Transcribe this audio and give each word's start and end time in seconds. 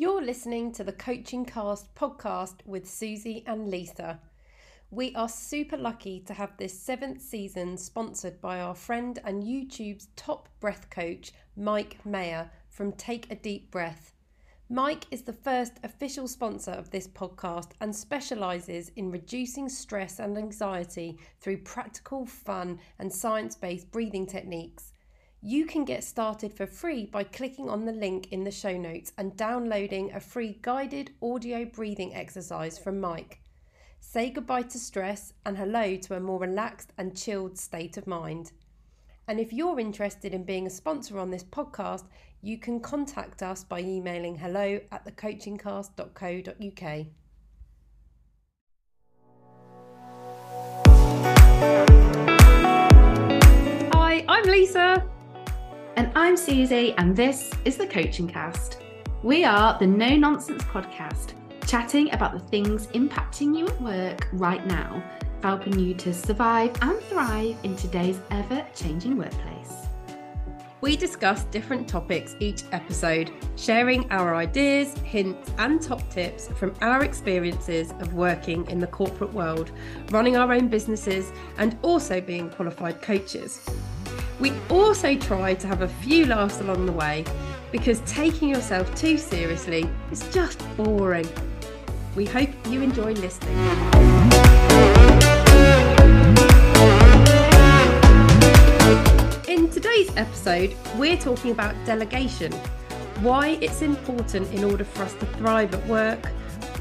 You're 0.00 0.24
listening 0.24 0.72
to 0.72 0.82
the 0.82 0.94
Coaching 0.94 1.44
Cast 1.44 1.94
podcast 1.94 2.64
with 2.64 2.88
Suzy 2.88 3.44
and 3.46 3.68
Lisa. 3.68 4.18
We 4.90 5.14
are 5.14 5.28
super 5.28 5.76
lucky 5.76 6.20
to 6.20 6.32
have 6.32 6.56
this 6.56 6.72
seventh 6.72 7.20
season 7.20 7.76
sponsored 7.76 8.40
by 8.40 8.60
our 8.60 8.74
friend 8.74 9.18
and 9.26 9.42
YouTube's 9.42 10.08
top 10.16 10.48
breath 10.58 10.88
coach, 10.88 11.32
Mike 11.54 11.98
Maher 12.06 12.50
from 12.70 12.92
Take 12.92 13.30
a 13.30 13.34
Deep 13.34 13.70
Breath. 13.70 14.14
Mike 14.70 15.04
is 15.10 15.20
the 15.20 15.34
first 15.34 15.74
official 15.84 16.26
sponsor 16.26 16.70
of 16.70 16.88
this 16.90 17.06
podcast 17.06 17.72
and 17.82 17.94
specialises 17.94 18.92
in 18.96 19.10
reducing 19.10 19.68
stress 19.68 20.18
and 20.18 20.38
anxiety 20.38 21.18
through 21.40 21.58
practical, 21.58 22.24
fun, 22.24 22.78
and 22.98 23.12
science 23.12 23.54
based 23.54 23.90
breathing 23.90 24.26
techniques. 24.26 24.94
You 25.42 25.64
can 25.64 25.86
get 25.86 26.04
started 26.04 26.52
for 26.52 26.66
free 26.66 27.06
by 27.06 27.24
clicking 27.24 27.70
on 27.70 27.86
the 27.86 27.92
link 27.92 28.30
in 28.30 28.44
the 28.44 28.50
show 28.50 28.76
notes 28.76 29.14
and 29.16 29.34
downloading 29.38 30.12
a 30.12 30.20
free 30.20 30.58
guided 30.60 31.12
audio 31.22 31.64
breathing 31.64 32.14
exercise 32.14 32.78
from 32.78 33.00
Mike. 33.00 33.40
Say 34.00 34.28
goodbye 34.28 34.62
to 34.62 34.78
stress 34.78 35.32
and 35.46 35.56
hello 35.56 35.96
to 35.96 36.14
a 36.14 36.20
more 36.20 36.38
relaxed 36.38 36.92
and 36.98 37.16
chilled 37.16 37.58
state 37.58 37.96
of 37.96 38.06
mind. 38.06 38.52
And 39.28 39.40
if 39.40 39.50
you're 39.50 39.80
interested 39.80 40.34
in 40.34 40.44
being 40.44 40.66
a 40.66 40.70
sponsor 40.70 41.18
on 41.18 41.30
this 41.30 41.44
podcast, 41.44 42.04
you 42.42 42.58
can 42.58 42.80
contact 42.80 43.42
us 43.42 43.64
by 43.64 43.80
emailing 43.80 44.36
hello 44.36 44.78
at 44.92 45.06
thecoachingcast.co.uk. 45.06 47.06
Hi, 53.94 54.24
I'm 54.28 54.44
Lisa. 54.44 55.10
And 56.00 56.10
I'm 56.14 56.34
Suzy, 56.34 56.94
and 56.96 57.14
this 57.14 57.50
is 57.66 57.76
the 57.76 57.86
Coaching 57.86 58.26
Cast. 58.26 58.78
We 59.22 59.44
are 59.44 59.78
the 59.78 59.86
No 59.86 60.16
Nonsense 60.16 60.62
podcast, 60.62 61.34
chatting 61.66 62.10
about 62.14 62.32
the 62.32 62.38
things 62.38 62.86
impacting 62.86 63.54
you 63.54 63.66
at 63.66 63.82
work 63.82 64.26
right 64.32 64.66
now, 64.66 65.02
helping 65.42 65.78
you 65.78 65.92
to 65.96 66.14
survive 66.14 66.74
and 66.80 66.98
thrive 67.00 67.54
in 67.64 67.76
today's 67.76 68.18
ever 68.30 68.66
changing 68.74 69.18
workplace. 69.18 69.88
We 70.80 70.96
discuss 70.96 71.44
different 71.44 71.86
topics 71.86 72.34
each 72.40 72.62
episode, 72.72 73.30
sharing 73.56 74.10
our 74.10 74.34
ideas, 74.34 74.96
hints, 75.00 75.52
and 75.58 75.82
top 75.82 76.08
tips 76.08 76.48
from 76.48 76.74
our 76.80 77.04
experiences 77.04 77.90
of 78.00 78.14
working 78.14 78.66
in 78.70 78.78
the 78.78 78.86
corporate 78.86 79.34
world, 79.34 79.70
running 80.10 80.38
our 80.38 80.50
own 80.50 80.68
businesses, 80.68 81.30
and 81.58 81.76
also 81.82 82.22
being 82.22 82.48
qualified 82.48 83.02
coaches. 83.02 83.68
We 84.40 84.52
also 84.70 85.16
try 85.16 85.52
to 85.52 85.66
have 85.66 85.82
a 85.82 85.88
few 85.88 86.24
laughs 86.24 86.60
along 86.62 86.86
the 86.86 86.92
way 86.92 87.26
because 87.70 88.00
taking 88.06 88.48
yourself 88.48 88.92
too 88.94 89.18
seriously 89.18 89.86
is 90.10 90.26
just 90.32 90.58
boring. 90.78 91.28
We 92.16 92.24
hope 92.24 92.48
you 92.66 92.80
enjoy 92.80 93.12
listening. 93.12 93.58
In 99.46 99.68
today's 99.68 100.10
episode, 100.16 100.74
we're 100.96 101.18
talking 101.18 101.50
about 101.50 101.74
delegation, 101.84 102.50
why 103.20 103.58
it's 103.60 103.82
important 103.82 104.50
in 104.54 104.64
order 104.64 104.84
for 104.84 105.02
us 105.02 105.12
to 105.16 105.26
thrive 105.26 105.74
at 105.74 105.86
work, 105.86 106.26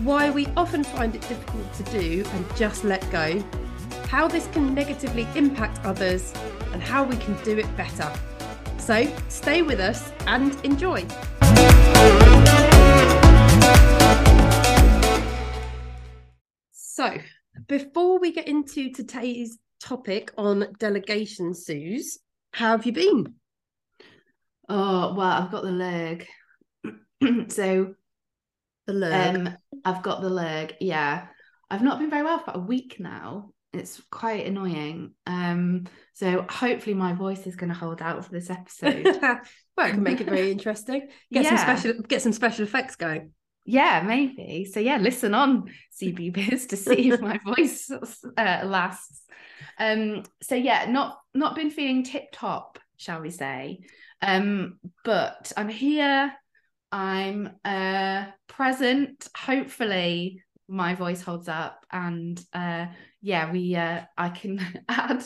why 0.03 0.29
we 0.29 0.47
often 0.55 0.85
find 0.85 1.13
it 1.13 1.21
difficult 1.27 1.73
to 1.73 1.83
do 1.83 2.23
and 2.25 2.55
just 2.55 2.85
let 2.85 3.01
go, 3.11 3.43
how 4.09 4.27
this 4.27 4.47
can 4.47 4.73
negatively 4.73 5.27
impact 5.35 5.85
others, 5.85 6.33
and 6.73 6.81
how 6.81 7.03
we 7.03 7.15
can 7.17 7.35
do 7.43 7.55
it 7.59 7.77
better. 7.77 8.11
So 8.79 9.07
stay 9.27 9.61
with 9.61 9.79
us 9.79 10.11
and 10.25 10.55
enjoy. 10.65 11.05
So, 16.71 17.17
before 17.67 18.19
we 18.19 18.31
get 18.31 18.47
into 18.47 18.91
today's 18.91 19.59
topic 19.79 20.31
on 20.39 20.73
delegation, 20.79 21.53
Suze, 21.53 22.17
how 22.51 22.71
have 22.71 22.87
you 22.87 22.93
been? 22.93 23.35
Oh, 24.67 25.13
well, 25.13 25.43
I've 25.43 25.51
got 25.51 25.61
the 25.61 25.71
leg. 25.71 26.27
so, 27.49 27.93
the 28.87 28.93
leg. 28.93 29.35
Um, 29.35 29.57
I've 29.85 30.01
got 30.01 30.21
the 30.21 30.31
leg. 30.31 30.73
Yeah. 30.79 31.27
I've 31.69 31.83
not 31.83 31.99
been 31.99 32.09
very 32.09 32.23
well 32.23 32.39
for 32.39 32.45
about 32.45 32.55
a 32.57 32.65
week 32.65 32.95
now 32.99 33.51
it's 33.73 34.01
quite 34.11 34.47
annoying. 34.47 35.13
Um, 35.27 35.85
so 36.13 36.45
hopefully 36.49 36.95
my 36.95 37.13
voice 37.13 37.45
is 37.45 37.55
going 37.55 37.69
to 37.69 37.75
hold 37.75 38.01
out 38.01 38.25
for 38.25 38.31
this 38.31 38.49
episode. 38.49 39.05
well, 39.21 39.87
it 39.87 39.91
can 39.91 40.03
make 40.03 40.21
it 40.21 40.27
very 40.27 40.51
interesting. 40.51 41.09
Get 41.31 41.43
yeah. 41.43 41.49
some 41.49 41.57
special 41.57 42.01
get 42.03 42.21
some 42.21 42.33
special 42.33 42.63
effects 42.63 42.95
going. 42.95 43.31
Yeah, 43.65 44.01
maybe. 44.05 44.65
So 44.65 44.79
yeah, 44.79 44.97
listen 44.97 45.33
on 45.33 45.71
CB 46.01 46.33
Biz 46.33 46.67
to 46.67 46.77
see 46.77 47.11
if 47.11 47.21
my 47.21 47.39
voice 47.45 47.91
uh, 47.91 48.61
lasts. 48.65 49.23
Um, 49.77 50.23
so 50.41 50.55
yeah, 50.55 50.89
not 50.89 51.19
not 51.33 51.55
been 51.55 51.69
feeling 51.69 52.03
tip 52.03 52.29
top, 52.31 52.79
shall 52.97 53.21
we 53.21 53.29
say? 53.29 53.81
Um, 54.21 54.79
but 55.03 55.51
I'm 55.55 55.69
here. 55.69 56.33
I'm 56.91 57.51
uh 57.63 58.25
present. 58.47 59.27
Hopefully, 59.37 60.41
my 60.69 60.95
voice 60.95 61.21
holds 61.21 61.47
up, 61.47 61.85
and 61.91 62.39
uh, 62.53 62.85
yeah, 63.21 63.51
we 63.51 63.75
uh, 63.75 64.01
I 64.17 64.29
can 64.29 64.59
add 64.89 65.23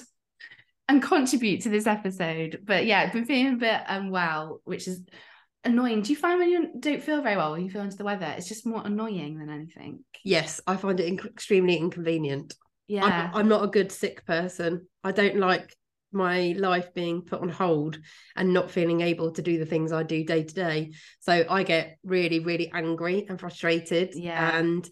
and 0.88 1.02
contribute 1.02 1.62
to 1.62 1.70
this 1.70 1.88
episode. 1.88 2.62
But 2.64 2.86
yeah, 2.86 3.02
I've 3.02 3.14
been 3.14 3.26
feeling 3.26 3.54
a 3.54 3.58
bit 3.58 3.82
unwell, 3.88 4.62
which 4.64 4.88
is 4.88 5.02
annoying. 5.64 6.02
Do 6.02 6.12
you 6.12 6.18
find 6.18 6.40
when 6.40 6.50
you 6.50 6.70
don't 6.80 7.04
feel 7.04 7.22
very 7.22 7.38
well, 7.38 7.52
when 7.52 7.64
you 7.64 7.70
feel 7.70 7.82
under 7.82 7.96
the 7.96 8.04
weather, 8.04 8.34
it's 8.38 8.48
just 8.48 8.66
more 8.66 8.82
annoying 8.86 9.38
than 9.38 9.50
anything? 9.50 10.04
Yes, 10.24 10.62
I 10.66 10.76
find 10.76 11.00
it 11.00 11.12
inc- 11.12 11.26
extremely 11.26 11.78
inconvenient. 11.78 12.56
Yeah, 12.88 13.30
I'm, 13.34 13.42
I'm 13.42 13.48
not 13.48 13.64
a 13.64 13.68
good 13.68 13.92
sick 13.92 14.26
person. 14.26 14.88
I 15.04 15.12
don't 15.12 15.38
like 15.38 15.76
my 16.14 16.54
life 16.58 16.94
being 16.94 17.22
put 17.22 17.42
on 17.42 17.50
hold 17.50 17.98
and 18.36 18.54
not 18.54 18.72
feeling 18.72 19.02
able 19.02 19.32
to 19.32 19.42
do 19.42 19.58
the 19.58 19.66
things 19.66 19.92
I 19.92 20.04
do 20.04 20.24
day 20.24 20.44
to 20.44 20.54
day. 20.54 20.92
So 21.20 21.46
I 21.50 21.64
get 21.64 21.98
really, 22.04 22.40
really 22.40 22.72
angry 22.72 23.26
and 23.28 23.40
frustrated. 23.40 24.14
Yeah. 24.14 24.58
And 24.58 24.88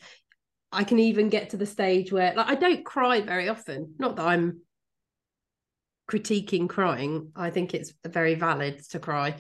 I 0.71 0.83
can 0.83 0.99
even 0.99 1.29
get 1.29 1.49
to 1.51 1.57
the 1.57 1.65
stage 1.65 2.11
where 2.11 2.33
like 2.35 2.47
I 2.47 2.55
don't 2.55 2.85
cry 2.85 3.21
very 3.21 3.49
often. 3.49 3.95
Not 3.99 4.15
that 4.15 4.25
I'm 4.25 4.61
critiquing 6.09 6.67
crying. 6.67 7.31
I 7.35 7.49
think 7.49 7.73
it's 7.73 7.93
very 8.05 8.35
valid 8.35 8.81
to 8.89 8.99
cry 8.99 9.35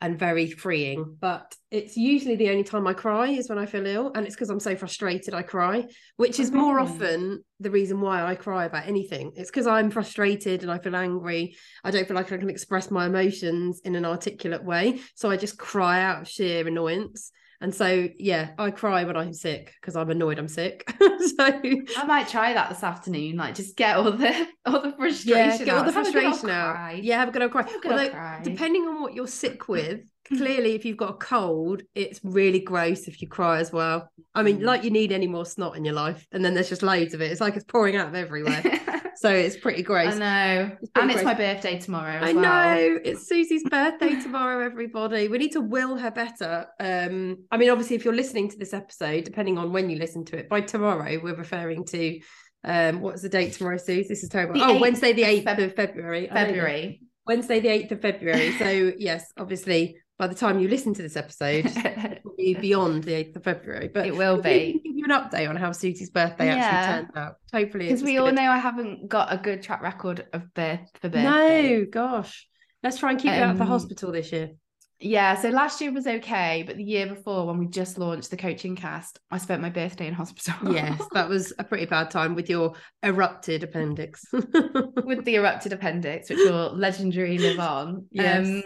and 0.00 0.18
very 0.18 0.50
freeing. 0.50 1.16
But 1.20 1.54
it's 1.70 1.96
usually 1.96 2.36
the 2.36 2.50
only 2.50 2.64
time 2.64 2.86
I 2.86 2.92
cry 2.92 3.28
is 3.28 3.48
when 3.48 3.58
I 3.58 3.66
feel 3.66 3.86
ill. 3.86 4.12
And 4.14 4.26
it's 4.26 4.34
because 4.34 4.50
I'm 4.50 4.60
so 4.60 4.76
frustrated 4.76 5.34
I 5.34 5.42
cry, 5.42 5.86
which 6.16 6.38
is 6.38 6.52
more 6.52 6.78
mm-hmm. 6.78 6.92
often 6.92 7.44
the 7.60 7.70
reason 7.70 8.00
why 8.00 8.22
I 8.22 8.34
cry 8.34 8.66
about 8.66 8.86
anything. 8.86 9.32
It's 9.36 9.50
because 9.50 9.66
I'm 9.66 9.90
frustrated 9.90 10.62
and 10.62 10.70
I 10.70 10.78
feel 10.78 10.96
angry. 10.96 11.56
I 11.82 11.90
don't 11.90 12.06
feel 12.06 12.16
like 12.16 12.30
I 12.30 12.36
can 12.36 12.50
express 12.50 12.90
my 12.90 13.06
emotions 13.06 13.80
in 13.84 13.94
an 13.94 14.04
articulate 14.04 14.64
way. 14.64 15.00
So 15.14 15.30
I 15.30 15.36
just 15.36 15.58
cry 15.58 16.02
out 16.02 16.22
of 16.22 16.28
sheer 16.28 16.66
annoyance. 16.66 17.32
And 17.60 17.74
so, 17.74 18.08
yeah, 18.18 18.50
I 18.58 18.70
cry 18.70 19.04
when 19.04 19.16
I'm 19.16 19.32
sick 19.32 19.72
because 19.80 19.96
I'm 19.96 20.10
annoyed 20.10 20.38
I'm 20.38 20.48
sick. 20.48 20.84
so 21.00 21.44
I 21.44 22.04
might 22.06 22.28
try 22.28 22.52
that 22.52 22.68
this 22.68 22.82
afternoon, 22.82 23.36
like 23.36 23.54
just 23.54 23.76
get 23.76 23.96
all 23.96 24.12
the 24.12 24.48
all 24.66 24.82
the 24.82 24.92
frustration. 24.92 25.28
Yeah, 25.28 25.58
get 25.58 25.68
out. 25.68 25.78
all 25.78 25.84
the 25.84 25.92
frustration 25.92 26.50
out. 26.50 26.74
Cry. 26.74 27.00
Yeah, 27.02 27.18
have 27.18 27.28
a 27.28 27.32
good 27.32 27.42
old 27.42 27.52
cry. 27.52 27.62
Good 27.62 27.92
Although, 27.92 28.10
cry. 28.10 28.40
depending 28.42 28.82
on 28.82 29.00
what 29.00 29.14
you're 29.14 29.26
sick 29.26 29.68
with, 29.68 30.00
clearly 30.28 30.74
if 30.74 30.84
you've 30.84 30.96
got 30.96 31.10
a 31.10 31.14
cold, 31.14 31.82
it's 31.94 32.20
really 32.22 32.60
gross 32.60 33.08
if 33.08 33.22
you 33.22 33.28
cry 33.28 33.58
as 33.60 33.72
well. 33.72 34.10
I 34.34 34.42
mean, 34.42 34.60
mm. 34.60 34.64
like 34.64 34.84
you 34.84 34.90
need 34.90 35.12
any 35.12 35.26
more 35.26 35.46
snot 35.46 35.76
in 35.76 35.84
your 35.84 35.94
life, 35.94 36.26
and 36.32 36.44
then 36.44 36.54
there's 36.54 36.68
just 36.68 36.82
loads 36.82 37.14
of 37.14 37.22
it. 37.22 37.30
It's 37.30 37.40
like 37.40 37.56
it's 37.56 37.64
pouring 37.64 37.96
out 37.96 38.08
of 38.08 38.14
everywhere. 38.14 38.62
so 39.16 39.30
it's 39.30 39.56
pretty 39.56 39.82
gross. 39.82 40.14
I 40.14 40.18
know. 40.18 40.76
It's 40.80 40.90
and 40.94 41.10
it's 41.10 41.22
my 41.24 41.34
birthday 41.34 41.78
tomorrow 41.78 42.18
I 42.22 42.32
well. 42.32 42.42
know. 42.42 42.98
It's 43.04 43.28
Suzy's 43.28 43.64
birthday 43.64 44.20
tomorrow, 44.20 44.64
everybody. 44.64 45.28
We 45.28 45.38
need 45.38 45.52
to 45.52 45.60
will 45.60 45.96
her 45.96 46.10
better. 46.10 46.66
Um, 46.80 47.44
I 47.50 47.56
mean, 47.56 47.70
obviously, 47.70 47.96
if 47.96 48.04
you're 48.04 48.14
listening 48.14 48.50
to 48.50 48.58
this 48.58 48.74
episode, 48.74 49.24
depending 49.24 49.58
on 49.58 49.72
when 49.72 49.90
you 49.90 49.98
listen 49.98 50.24
to 50.26 50.38
it, 50.38 50.48
by 50.48 50.60
tomorrow, 50.60 51.18
we're 51.22 51.34
referring 51.34 51.84
to 51.86 52.20
um, 52.64 53.00
what's 53.00 53.22
the 53.22 53.28
date 53.28 53.52
tomorrow, 53.52 53.76
Suzy? 53.76 54.06
This 54.08 54.22
is 54.22 54.28
terrible. 54.28 54.54
The 54.54 54.66
oh, 54.66 54.78
Wednesday, 54.78 55.12
the 55.12 55.22
8th 55.22 55.44
Feb- 55.44 55.64
of 55.64 55.74
February. 55.74 56.28
February. 56.32 57.00
Wednesday, 57.26 57.60
the 57.60 57.68
8th 57.68 57.92
of 57.92 58.00
February. 58.00 58.52
So, 58.58 58.92
yes, 58.98 59.32
obviously, 59.38 59.96
by 60.18 60.26
the 60.26 60.34
time 60.34 60.58
you 60.58 60.68
listen 60.68 60.92
to 60.94 61.02
this 61.02 61.16
episode, 61.16 61.66
it 61.66 62.20
will 62.24 62.34
be 62.36 62.54
beyond 62.54 63.04
the 63.04 63.12
8th 63.12 63.36
of 63.36 63.44
February. 63.44 63.88
But 63.92 64.06
it 64.06 64.16
will 64.16 64.42
be. 64.42 64.82
an 65.06 65.12
update 65.12 65.48
on 65.48 65.56
how 65.56 65.72
Suzy's 65.72 66.10
birthday 66.10 66.46
yeah. 66.46 66.56
actually 66.56 66.94
turned 66.94 67.16
out. 67.16 67.36
Hopefully, 67.52 67.86
because 67.86 68.02
we 68.02 68.18
all 68.18 68.32
know 68.32 68.50
I 68.50 68.58
haven't 68.58 69.08
got 69.08 69.32
a 69.32 69.38
good 69.38 69.62
track 69.62 69.82
record 69.82 70.26
of 70.32 70.52
birth 70.54 70.80
for 71.00 71.08
birthday. 71.08 71.78
No, 71.80 71.86
gosh. 71.90 72.46
Let's 72.82 72.98
try 72.98 73.10
and 73.10 73.20
keep 73.20 73.32
um, 73.32 73.38
you 73.38 73.44
out 73.44 73.50
of 73.50 73.58
the 73.58 73.64
um, 73.64 73.70
hospital 73.70 74.12
this 74.12 74.32
year. 74.32 74.50
Yeah, 74.98 75.34
so 75.34 75.50
last 75.50 75.80
year 75.82 75.92
was 75.92 76.06
okay, 76.06 76.64
but 76.66 76.76
the 76.76 76.84
year 76.84 77.06
before, 77.06 77.46
when 77.46 77.58
we 77.58 77.66
just 77.66 77.98
launched 77.98 78.30
the 78.30 78.36
coaching 78.36 78.76
cast, 78.76 79.18
I 79.30 79.36
spent 79.36 79.60
my 79.60 79.68
birthday 79.68 80.06
in 80.06 80.14
hospital. 80.14 80.72
yes, 80.72 81.02
that 81.12 81.28
was 81.28 81.52
a 81.58 81.64
pretty 81.64 81.84
bad 81.84 82.10
time 82.10 82.34
with 82.34 82.48
your 82.48 82.74
erupted 83.02 83.62
appendix. 83.62 84.24
with 84.32 85.24
the 85.24 85.34
erupted 85.34 85.74
appendix, 85.74 86.30
which 86.30 86.38
will 86.38 86.74
legendary 86.74 87.36
live 87.36 87.58
on. 87.58 88.06
Yes. 88.10 88.46
Um, 88.46 88.62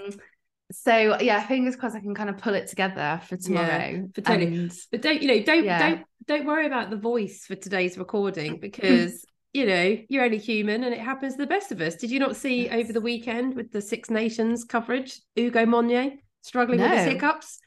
so 0.73 1.21
yeah, 1.21 1.47
fingers 1.47 1.77
crossed 1.77 1.97
I 1.97 2.01
can 2.01 2.15
kind 2.15 2.31
of 2.31 2.39
pull 2.39 2.55
it 2.55 2.69
together 2.69 3.21
for 3.29 3.37
tomorrow. 3.37 4.09
for 4.15 4.21
totally. 4.21 4.47
And 4.47 4.73
But 4.91 5.03
don't 5.03 5.23
you 5.23 5.29
know? 5.29 5.43
Don't 5.43 5.65
Yeah. 5.65 5.79
don't 5.91 6.03
don't 6.27 6.47
worry 6.47 6.67
about 6.67 6.91
the 6.91 6.97
voice 6.97 7.45
for 7.47 7.55
today's 7.57 7.99
recording 7.99 8.57
because 8.61 9.25
you 9.53 9.67
know 9.67 9.97
you're 10.09 10.25
only 10.25 10.39
human 10.39 10.85
and 10.85 10.95
it 10.95 11.01
happens 11.01 11.35
to 11.35 11.39
the 11.39 11.47
best 11.47 11.73
of 11.73 11.81
us. 11.81 11.97
Did 11.97 12.11
you 12.11 12.21
not 12.21 12.37
see 12.37 12.65
Yes. 12.65 12.75
over 12.85 12.93
the 12.93 13.01
weekend 13.01 13.55
with 13.57 13.73
the 13.73 13.81
Six 13.81 14.11
Nations 14.11 14.65
coverage, 14.65 15.21
Hugo 15.35 15.65
Monye 15.67 16.19
struggling 16.43 16.81
with 16.81 16.91
his 16.93 17.05
hiccups? 17.05 17.59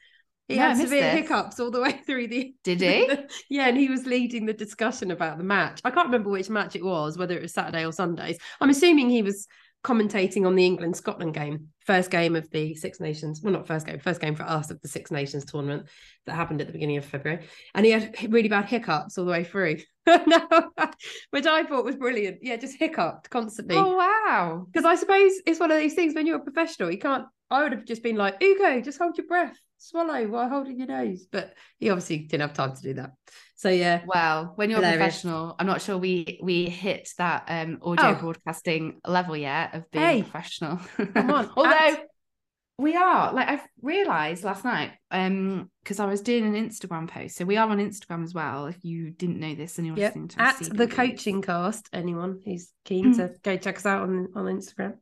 He 0.48 0.56
No, 0.56 0.62
had 0.62 0.76
severe 0.76 1.00
this. 1.00 1.20
hiccups 1.20 1.58
all 1.58 1.70
the 1.70 1.80
way 1.80 1.92
through 2.06 2.28
the. 2.28 2.54
did 2.64 2.80
he? 2.82 3.10
yeah, 3.48 3.66
and 3.68 3.78
he 3.78 3.88
was 3.88 4.04
leading 4.06 4.44
the 4.44 4.52
discussion 4.52 5.10
about 5.10 5.38
the 5.38 5.44
match. 5.44 5.80
I 5.84 5.90
can't 5.90 6.06
remember 6.06 6.28
which 6.30 6.50
match 6.50 6.76
it 6.76 6.84
was, 6.84 7.16
whether 7.16 7.34
it 7.34 7.40
was 7.42 7.54
Saturday 7.54 7.86
or 7.86 7.92
Sundays. 7.92 8.38
I'm 8.60 8.68
assuming 8.68 9.08
he 9.08 9.22
was 9.22 9.46
commentating 9.84 10.46
on 10.46 10.54
the 10.54 10.64
England 10.64 10.96
Scotland 10.96 11.34
game, 11.34 11.68
first 11.80 12.10
game 12.10 12.34
of 12.34 12.50
the 12.50 12.74
Six 12.74 13.00
Nations. 13.00 13.42
Well, 13.42 13.52
not 13.52 13.66
first 13.66 13.86
game, 13.86 13.98
first 13.98 14.20
game 14.20 14.34
for 14.34 14.44
us 14.44 14.70
of 14.70 14.80
the 14.80 14.88
Six 14.88 15.10
Nations 15.10 15.44
tournament 15.44 15.86
that 16.26 16.34
happened 16.34 16.62
at 16.62 16.66
the 16.66 16.72
beginning 16.72 16.96
of 16.96 17.04
February. 17.04 17.46
And 17.74 17.84
he 17.84 17.92
had 17.92 18.32
really 18.32 18.48
bad 18.48 18.64
hiccups 18.64 19.18
all 19.18 19.26
the 19.26 19.30
way 19.30 19.44
through, 19.44 19.76
which 21.30 21.46
I 21.46 21.64
thought 21.64 21.84
was 21.84 21.96
brilliant. 21.96 22.38
Yeah, 22.42 22.56
just 22.56 22.78
hiccuped 22.78 23.28
constantly. 23.28 23.76
oh 23.76 23.96
wow. 23.96 24.66
Because 24.72 24.86
I 24.86 24.94
suppose 24.94 25.32
it's 25.46 25.60
one 25.60 25.70
of 25.70 25.78
those 25.78 25.94
things 25.94 26.14
when 26.14 26.26
you're 26.26 26.38
a 26.38 26.40
professional, 26.40 26.90
you 26.90 26.98
can't. 26.98 27.26
I 27.50 27.62
would 27.62 27.72
have 27.72 27.84
just 27.84 28.02
been 28.02 28.16
like, 28.16 28.42
Ugo, 28.42 28.80
just 28.80 28.98
hold 28.98 29.18
your 29.18 29.26
breath, 29.26 29.56
swallow 29.76 30.26
while 30.26 30.48
holding 30.48 30.78
your 30.78 30.88
nose. 30.88 31.26
But 31.30 31.54
he 31.78 31.90
obviously 31.90 32.18
didn't 32.18 32.40
have 32.40 32.54
time 32.54 32.74
to 32.74 32.82
do 32.82 32.94
that. 32.94 33.12
So 33.64 33.70
yeah, 33.70 34.02
Well, 34.04 34.52
when 34.56 34.68
you're 34.68 34.80
a 34.80 34.82
Hilarious. 34.82 35.22
professional, 35.22 35.56
I'm 35.58 35.66
not 35.66 35.80
sure 35.80 35.96
we 35.96 36.38
we 36.42 36.68
hit 36.68 37.08
that 37.16 37.44
um 37.48 37.78
audio 37.80 38.10
Oh. 38.10 38.14
broadcasting 38.14 39.00
level 39.06 39.34
yet 39.34 39.74
of 39.74 39.90
being 39.90 40.04
Hey, 40.04 40.22
professional. 40.22 40.80
come 41.14 41.30
on, 41.30 41.48
Although 41.56 41.96
we 42.76 42.94
are, 42.94 43.32
like 43.32 43.48
I've 43.48 43.66
realised 43.80 44.44
last 44.44 44.66
night, 44.66 44.90
um, 45.10 45.70
because 45.82 45.98
I 45.98 46.04
was 46.04 46.20
doing 46.20 46.44
an 46.44 46.68
Instagram 46.68 47.08
post. 47.08 47.36
So 47.36 47.46
we 47.46 47.56
are 47.56 47.66
on 47.66 47.78
Instagram 47.78 48.22
as 48.22 48.34
well. 48.34 48.66
If 48.66 48.84
you 48.84 49.12
didn't 49.12 49.40
know 49.40 49.54
this 49.54 49.78
and 49.78 49.86
you're 49.86 49.96
Yep. 49.96 50.08
listening 50.10 50.28
to 50.28 50.42
at 50.42 50.60
us, 50.60 50.68
the 50.68 50.86
coaching 50.86 51.40
cast. 51.40 51.88
Anyone 51.94 52.40
who's 52.44 52.70
keen 52.84 53.14
to 53.14 53.30
go 53.42 53.56
check 53.56 53.78
us 53.78 53.86
out 53.86 54.02
on 54.02 54.28
on 54.34 54.44
Instagram. 54.44 54.98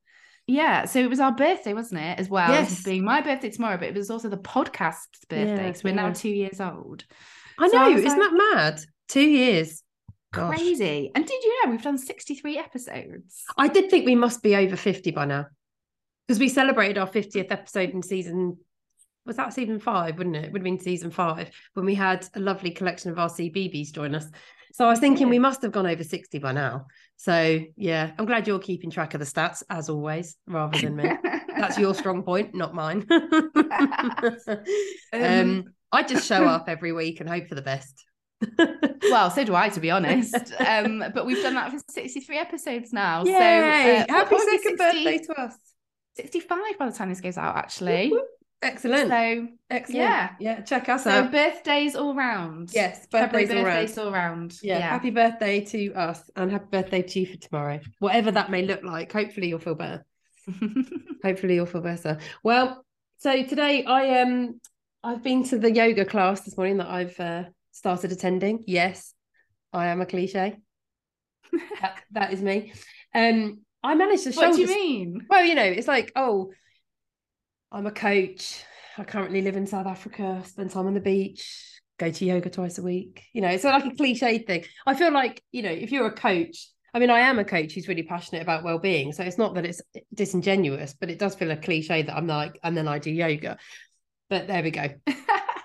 Yeah, 0.46 0.84
so 0.84 1.00
it 1.00 1.10
was 1.10 1.18
our 1.18 1.32
birthday, 1.32 1.74
wasn't 1.74 2.02
it? 2.02 2.20
As 2.20 2.28
well 2.28 2.52
Yes. 2.52 2.84
being 2.84 3.02
my 3.04 3.22
birthday 3.22 3.50
tomorrow, 3.50 3.76
but 3.76 3.88
it 3.88 3.96
was 3.96 4.08
also 4.10 4.28
the 4.28 4.36
podcast's 4.36 5.24
birthday. 5.28 5.66
Yeah, 5.66 5.72
so 5.72 5.80
we're 5.82 5.94
now 5.96 6.12
two 6.12 6.28
years 6.28 6.60
old. 6.60 7.04
I 7.58 7.69
So 7.69 7.76
know, 7.76 7.84
I 7.84 7.88
isn't 7.90 8.04
like- 8.04 8.19
that 8.19 8.32
mad? 8.54 8.81
Two 9.08 9.28
years. 9.28 9.82
Gosh. 10.32 10.56
Crazy. 10.56 11.10
And 11.14 11.26
did 11.26 11.43
you 11.44 11.64
know 11.64 11.70
we've 11.72 11.82
done 11.82 11.99
63 11.99 12.56
episodes? 12.58 13.44
I 13.58 13.69
did 13.69 13.90
think 13.90 14.06
we 14.06 14.14
must 14.14 14.43
be 14.43 14.56
over 14.56 14.76
50 14.76 15.10
by 15.10 15.26
now. 15.26 15.46
Because 16.26 16.38
we 16.40 16.49
celebrated 16.49 16.96
our 16.99 17.08
50th 17.08 17.50
episode 17.50 17.90
in 17.90 18.02
season 18.02 18.56
was 19.26 19.37
that 19.37 19.52
season 19.52 19.78
five, 19.78 20.16
wouldn't 20.19 20.34
it? 20.34 20.46
It 20.46 20.52
would 20.52 20.60
have 20.60 20.64
been 20.64 20.81
season 20.81 21.10
five 21.10 21.50
when 21.75 21.84
we 21.87 21.94
had 21.94 22.26
a 22.34 22.40
lovely 22.40 22.70
collection 22.72 23.12
of 23.12 23.19
our 23.20 23.28
CBBs 23.28 23.93
join 23.93 24.14
us. 24.16 24.26
So 24.72 24.87
I 24.87 24.88
was 24.88 24.98
thinking 24.98 25.28
we 25.28 25.38
must 25.38 25.62
have 25.62 25.70
gone 25.70 25.87
over 25.87 26.02
60 26.02 26.38
by 26.38 26.50
now. 26.52 26.87
So 27.19 27.60
yeah, 27.76 28.12
I'm 28.19 28.25
glad 28.25 28.48
you're 28.48 28.58
keeping 28.58 28.90
track 28.90 29.14
of 29.14 29.20
the 29.20 29.26
stats 29.26 29.62
as 29.70 29.88
always, 29.88 30.37
rather 30.46 30.76
than 30.78 30.96
me. 30.96 31.08
That's 31.56 31.78
your 31.78 31.94
strong 32.02 32.22
point, 32.25 32.52
not 32.55 32.75
mine. 32.75 33.06
um, 35.12 35.64
I 35.92 36.02
just 36.02 36.26
show 36.26 36.44
up 36.46 36.68
every 36.68 36.92
week 36.92 37.20
and 37.20 37.28
hope 37.28 37.48
for 37.48 37.54
the 37.54 37.62
best. 37.62 38.04
well, 39.10 39.30
so 39.30 39.44
do 39.44 39.54
I, 39.54 39.68
to 39.70 39.80
be 39.80 39.90
honest. 39.96 40.52
Um, 40.58 41.04
but 41.14 41.26
we've 41.26 41.42
done 41.42 41.54
that 41.54 41.70
for 41.70 41.78
63 41.90 42.38
episodes 42.38 42.92
now. 42.92 43.24
Yay! 43.24 43.32
So 43.32 43.38
uh, 43.38 44.16
Happy 44.16 44.38
second 44.38 44.54
is 44.54 44.64
it, 44.66 44.78
birthday 44.78 45.18
to 45.18 45.40
us. 45.40 45.56
65 46.16 46.78
by 46.78 46.90
the 46.90 46.96
time 46.96 47.08
this 47.08 47.20
goes 47.20 47.38
out, 47.38 47.56
actually. 47.56 48.08
Whoop, 48.10 48.20
whoop. 48.20 48.28
Excellent. 48.62 49.08
So, 49.08 49.48
Excellent. 49.70 50.00
yeah. 50.00 50.30
Yeah. 50.38 50.60
Check 50.60 50.88
us 50.88 51.04
so 51.04 51.10
out. 51.10 51.32
birthdays 51.32 51.96
all 51.96 52.14
round. 52.14 52.70
Yes, 52.72 53.06
February 53.10 53.46
birthdays 53.46 53.98
all 53.98 54.04
round. 54.04 54.06
all 54.06 54.12
round. 54.12 54.58
Yeah, 54.62 54.78
happy 54.78 55.10
birthday 55.10 55.64
to 55.64 55.92
us 55.94 56.22
and 56.36 56.50
happy 56.50 56.66
birthday 56.70 57.02
to 57.02 57.20
you 57.20 57.26
for 57.26 57.36
tomorrow. 57.38 57.80
Whatever 57.98 58.30
that 58.30 58.50
may 58.52 58.62
look 58.62 58.84
like. 58.84 59.10
Hopefully 59.12 59.48
you'll 59.48 59.58
feel 59.58 59.74
better. 59.74 60.04
Hopefully 61.24 61.56
you'll 61.56 61.66
feel 61.66 61.80
better. 61.80 62.18
Well, 62.44 62.84
so 63.18 63.42
today 63.42 63.84
I 63.84 64.20
um 64.20 64.60
I've 65.04 65.22
been 65.22 65.44
to 65.44 65.58
the 65.58 65.72
yoga 65.72 66.04
class 66.04 66.43
this 66.43 66.56
morning 66.56 66.76
that 66.76 66.88
I've 66.88 67.19
uh, 67.19 67.44
started 67.72 68.12
attending. 68.12 68.62
Yes, 68.66 69.14
I 69.72 69.87
am 69.88 70.00
a 70.00 70.06
cliche. 70.06 70.58
that, 71.81 72.02
that 72.12 72.32
is 72.32 72.40
me. 72.40 72.72
Um 73.14 73.60
I 73.82 73.94
managed 73.94 74.25
to 74.25 74.32
show. 74.32 74.49
what 74.49 74.54
do 74.54 74.60
you 74.60 74.69
mean? 74.69 75.26
Well, 75.28 75.44
you 75.44 75.56
know, 75.56 75.64
it's 75.64 75.88
like, 75.88 76.12
oh, 76.14 76.52
I'm 77.72 77.87
a 77.87 77.90
coach. 77.90 78.62
I 78.96 79.04
currently 79.04 79.43
live 79.43 79.56
in 79.56 79.66
South 79.66 79.87
Africa, 79.87 80.43
spend 80.46 80.70
time 80.70 80.87
on 80.87 80.94
the 80.94 81.00
beach, 81.00 81.81
go 81.98 82.10
to 82.10 82.25
yoga 82.25 82.48
twice 82.48 82.78
a 82.78 82.82
week. 82.82 83.25
You 83.32 83.40
know, 83.40 83.48
it's 83.48 83.64
like 83.64 83.84
a 83.84 83.96
cliche 83.96 84.38
thing. 84.38 84.64
I 84.87 84.94
feel 84.94 85.12
like, 85.12 85.43
you 85.50 85.62
know, 85.62 85.70
if 85.70 85.90
you're 85.90 86.06
a 86.06 86.12
coach, 86.12 86.69
I 86.94 86.98
mean, 86.98 87.10
I 87.10 87.20
am 87.20 87.38
a 87.38 87.44
coach 87.44 87.72
who's 87.72 87.88
really 87.88 88.02
passionate 88.02 88.43
about 88.43 88.62
well-being. 88.62 89.12
So 89.12 89.25
it's 89.25 89.38
not 89.38 89.55
that 89.55 89.64
it's 89.64 89.81
disingenuous, 90.14 90.94
but 90.98 91.10
it 91.10 91.19
does 91.19 91.34
feel 91.34 91.50
a 91.50 91.56
cliche 91.56 92.02
that 92.02 92.14
I'm 92.14 92.26
like, 92.26 92.60
and 92.62 92.76
then 92.76 92.87
I 92.87 92.98
do 92.98 93.10
yoga. 93.10 93.58
But 94.32 94.46
there 94.46 94.62
we 94.62 94.70
go. 94.70 94.88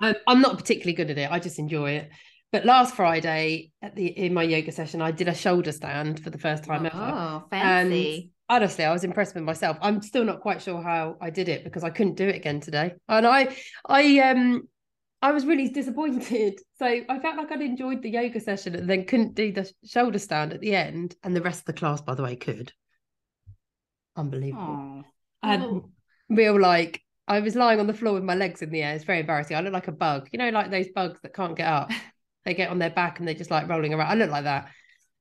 Um, 0.01 0.13
I'm 0.27 0.41
not 0.41 0.57
particularly 0.57 0.91
good 0.93 1.09
at 1.09 1.17
it. 1.17 1.31
I 1.31 1.39
just 1.39 1.57
enjoy 1.57 1.91
it. 1.91 2.09
But 2.51 2.65
last 2.65 2.95
Friday 2.95 3.71
at 3.81 3.95
the 3.95 4.07
in 4.07 4.33
my 4.33 4.43
yoga 4.43 4.73
session, 4.73 5.01
I 5.01 5.11
did 5.11 5.29
a 5.29 5.33
shoulder 5.33 5.71
stand 5.71 6.21
for 6.21 6.31
the 6.31 6.37
first 6.37 6.65
time 6.65 6.85
ever 6.85 6.95
Oh, 6.95 7.43
fancy. 7.49 8.31
honestly, 8.49 8.83
I 8.83 8.91
was 8.91 9.05
impressed 9.05 9.35
with 9.35 9.45
myself. 9.45 9.77
I'm 9.81 10.01
still 10.01 10.25
not 10.25 10.41
quite 10.41 10.61
sure 10.61 10.81
how 10.81 11.15
I 11.21 11.29
did 11.29 11.47
it 11.47 11.63
because 11.63 11.85
I 11.85 11.89
couldn't 11.91 12.15
do 12.15 12.27
it 12.27 12.35
again 12.35 12.59
today. 12.59 12.91
And 13.07 13.25
I 13.25 13.55
I 13.87 14.19
um 14.19 14.67
I 15.21 15.31
was 15.31 15.45
really 15.45 15.69
disappointed. 15.69 16.59
So 16.77 16.85
I 16.85 17.19
felt 17.19 17.37
like 17.37 17.51
I'd 17.53 17.61
enjoyed 17.61 18.01
the 18.03 18.09
yoga 18.09 18.41
session 18.41 18.75
and 18.75 18.87
then 18.89 19.05
couldn't 19.05 19.33
do 19.33 19.53
the 19.53 19.71
shoulder 19.85 20.19
stand 20.19 20.51
at 20.51 20.59
the 20.59 20.75
end. 20.75 21.15
And 21.23 21.33
the 21.33 21.41
rest 21.41 21.61
of 21.61 21.65
the 21.65 21.73
class, 21.73 22.01
by 22.01 22.15
the 22.15 22.21
way, 22.23 22.35
could. 22.35 22.73
Unbelievable. 24.15 25.03
Oh. 25.03 25.03
And 25.41 25.63
Oh. 25.63 25.89
real 26.29 26.59
like 26.59 27.01
I 27.27 27.39
was 27.39 27.55
lying 27.55 27.79
on 27.79 27.87
the 27.87 27.93
floor 27.93 28.13
with 28.13 28.23
my 28.23 28.35
legs 28.35 28.61
in 28.61 28.69
the 28.69 28.81
air. 28.81 28.95
It's 28.95 29.03
very 29.03 29.19
embarrassing. 29.19 29.57
I 29.57 29.61
look 29.61 29.73
like 29.73 29.87
a 29.87 29.93
bug. 29.93 30.29
You 30.31 30.39
know, 30.39 30.49
like 30.49 30.71
those 30.71 30.87
bugs 30.89 31.19
that 31.21 31.33
can't 31.33 31.55
get 31.55 31.67
up. 31.67 31.91
they 32.45 32.53
get 32.53 32.69
on 32.69 32.79
their 32.79 32.89
back 32.89 33.19
and 33.19 33.27
they're 33.27 33.35
just 33.35 33.51
like 33.51 33.67
rolling 33.67 33.93
around. 33.93 34.09
I 34.09 34.15
look 34.15 34.31
like 34.31 34.45
that. 34.45 34.69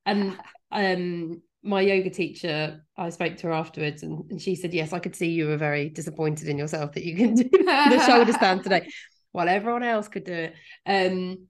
And 0.05 0.37
um 0.71 1.41
my 1.63 1.81
yoga 1.81 2.09
teacher, 2.09 2.85
I 2.95 3.09
spoke 3.09 3.35
to 3.37 3.47
her 3.47 3.53
afterwards 3.53 4.03
and, 4.03 4.31
and 4.31 4.41
she 4.41 4.55
said, 4.55 4.73
Yes, 4.73 4.93
I 4.93 4.99
could 4.99 5.15
see 5.15 5.31
you 5.31 5.47
were 5.47 5.57
very 5.57 5.89
disappointed 5.89 6.47
in 6.47 6.57
yourself 6.57 6.93
that 6.93 7.03
you 7.03 7.15
can 7.15 7.35
do 7.35 7.43
the 7.51 8.03
shoulder 8.05 8.31
stand 8.31 8.63
today 8.63 8.87
while 9.33 9.49
everyone 9.49 9.83
else 9.83 10.07
could 10.07 10.23
do 10.23 10.33
it. 10.33 10.53
Um, 10.85 11.47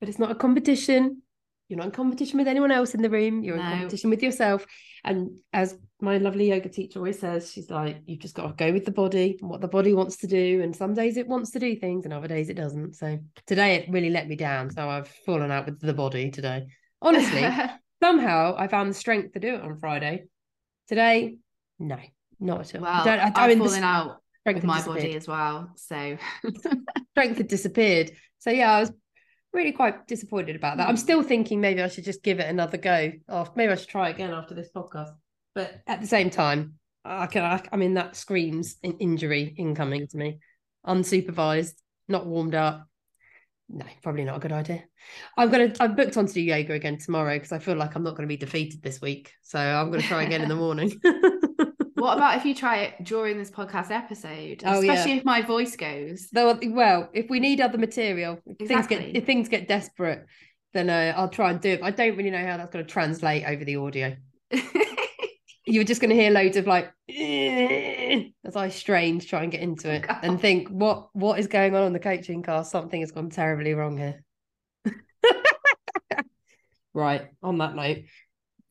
but 0.00 0.08
it's 0.10 0.18
not 0.18 0.30
a 0.30 0.34
competition. 0.34 1.22
You're 1.68 1.78
not 1.78 1.86
in 1.86 1.92
competition 1.92 2.38
with 2.38 2.46
anyone 2.46 2.70
else 2.70 2.94
in 2.94 3.00
the 3.00 3.08
room. 3.08 3.42
You're 3.42 3.56
in 3.56 3.62
competition 3.62 4.10
with 4.10 4.22
yourself. 4.22 4.66
And 5.02 5.38
as 5.52 5.78
my 6.04 6.18
lovely 6.18 6.48
yoga 6.48 6.68
teacher 6.68 6.98
always 6.98 7.18
says, 7.18 7.50
she's 7.50 7.70
like, 7.70 8.02
you've 8.06 8.20
just 8.20 8.34
got 8.34 8.46
to 8.46 8.52
go 8.64 8.72
with 8.72 8.84
the 8.84 8.90
body 8.92 9.36
and 9.40 9.50
what 9.50 9.60
the 9.60 9.68
body 9.68 9.92
wants 9.94 10.16
to 10.18 10.26
do. 10.26 10.60
And 10.62 10.74
some 10.74 10.94
days 10.94 11.16
it 11.16 11.26
wants 11.26 11.50
to 11.52 11.58
do 11.58 11.74
things 11.76 12.04
and 12.04 12.12
other 12.14 12.28
days 12.28 12.48
it 12.48 12.54
doesn't. 12.54 12.94
So 12.96 13.18
today 13.46 13.76
it 13.76 13.90
really 13.90 14.10
let 14.10 14.28
me 14.28 14.36
down. 14.36 14.70
So 14.70 14.88
I've 14.88 15.08
fallen 15.26 15.50
out 15.50 15.66
with 15.66 15.80
the 15.80 15.94
body 15.94 16.30
today. 16.30 16.66
Honestly, 17.02 17.44
somehow 18.02 18.54
I 18.56 18.68
found 18.68 18.90
the 18.90 18.94
strength 18.94 19.32
to 19.32 19.40
do 19.40 19.54
it 19.54 19.60
on 19.62 19.78
Friday. 19.78 20.24
Today, 20.88 21.38
no, 21.78 21.98
not 22.38 22.60
at 22.60 22.74
all. 22.76 22.82
well, 22.82 23.08
I- 23.08 23.32
I've 23.34 23.48
mean, 23.48 23.58
fallen 23.58 23.82
out 23.82 24.18
strength 24.40 24.56
with 24.58 24.64
my 24.64 24.82
body 24.84 25.16
as 25.16 25.26
well. 25.26 25.70
So 25.76 26.18
strength 27.12 27.38
had 27.38 27.48
disappeared. 27.48 28.12
So 28.38 28.50
yeah, 28.50 28.72
I 28.72 28.80
was 28.80 28.92
really 29.52 29.72
quite 29.72 30.06
disappointed 30.06 30.56
about 30.56 30.76
that. 30.78 30.88
I'm 30.88 30.96
Hmm. 30.96 31.00
still 31.00 31.22
thinking 31.22 31.60
maybe 31.60 31.80
I 31.82 31.88
should 31.88 32.04
just 32.04 32.22
give 32.22 32.40
it 32.40 32.48
another 32.48 32.76
go. 32.76 33.12
After 33.28 33.52
maybe 33.56 33.72
I 33.72 33.76
should 33.76 33.88
try 33.88 34.10
again 34.10 34.32
after 34.32 34.54
this 34.54 34.68
podcast. 34.74 35.10
But 35.54 35.82
at 35.86 36.00
the 36.00 36.06
same 36.06 36.30
time, 36.30 36.74
I 37.04 37.26
can. 37.26 37.44
I, 37.44 37.62
I 37.72 37.76
mean, 37.76 37.94
that 37.94 38.16
screams 38.16 38.76
an 38.82 38.96
injury 38.98 39.54
incoming 39.56 40.06
to 40.08 40.16
me, 40.16 40.38
unsupervised, 40.86 41.74
not 42.08 42.26
warmed 42.26 42.54
up. 42.54 42.86
No, 43.68 43.86
probably 44.02 44.24
not 44.24 44.36
a 44.36 44.40
good 44.40 44.52
idea. 44.52 44.84
I'm 45.36 45.50
gonna. 45.50 45.72
I'm 45.80 45.94
booked 45.94 46.16
on 46.16 46.26
to 46.26 46.32
do 46.32 46.40
yoga 46.40 46.72
again 46.74 46.98
tomorrow 46.98 47.34
because 47.34 47.52
I 47.52 47.58
feel 47.58 47.76
like 47.76 47.94
I'm 47.94 48.02
not 48.02 48.16
going 48.16 48.28
to 48.28 48.32
be 48.32 48.36
defeated 48.36 48.82
this 48.82 49.00
week. 49.00 49.32
So 49.42 49.58
I'm 49.58 49.90
going 49.90 50.02
to 50.02 50.06
try 50.06 50.24
again 50.24 50.42
in 50.42 50.48
the 50.48 50.56
morning. 50.56 50.92
what 51.94 52.16
about 52.16 52.36
if 52.36 52.44
you 52.44 52.54
try 52.54 52.78
it 52.78 53.04
during 53.04 53.38
this 53.38 53.50
podcast 53.50 53.90
episode? 53.90 54.62
Oh, 54.64 54.80
yeah. 54.80 54.92
Especially 54.92 55.18
if 55.18 55.24
my 55.24 55.40
voice 55.40 55.76
goes. 55.76 56.28
Though, 56.32 56.58
well, 56.68 57.08
if 57.14 57.30
we 57.30 57.40
need 57.40 57.60
other 57.60 57.78
material, 57.78 58.38
if 58.44 58.58
things 58.58 58.70
Exactly. 58.70 59.12
get 59.12 59.16
if 59.16 59.24
things 59.24 59.48
get 59.48 59.68
desperate, 59.68 60.26
then 60.74 60.90
uh, 60.90 61.14
I'll 61.16 61.30
try 61.30 61.50
and 61.50 61.60
do 61.60 61.70
it. 61.70 61.80
But 61.80 61.86
I 61.86 61.90
don't 61.92 62.16
really 62.16 62.30
know 62.30 62.44
how 62.44 62.56
that's 62.56 62.70
going 62.70 62.84
to 62.84 62.90
translate 62.90 63.44
over 63.46 63.64
the 63.64 63.76
audio. 63.76 64.16
You're 65.66 65.84
just 65.84 66.00
going 66.00 66.10
to 66.10 66.16
hear 66.16 66.30
loads 66.30 66.56
of 66.56 66.66
like 66.66 66.92
eh, 67.08 68.24
as 68.44 68.56
I 68.56 68.68
strain 68.68 69.20
to 69.20 69.26
try 69.26 69.42
and 69.42 69.52
get 69.52 69.62
into 69.62 69.92
it 69.92 70.06
God. 70.06 70.20
and 70.22 70.40
think 70.40 70.68
what 70.68 71.08
what 71.14 71.38
is 71.38 71.46
going 71.46 71.74
on 71.74 71.82
on 71.82 71.92
the 71.92 71.98
coaching 71.98 72.42
cast. 72.42 72.70
Something 72.70 73.00
has 73.00 73.12
gone 73.12 73.30
terribly 73.30 73.74
wrong 73.74 73.96
here. 73.96 74.22
right. 76.94 77.28
On 77.42 77.58
that 77.58 77.74
note, 77.74 77.98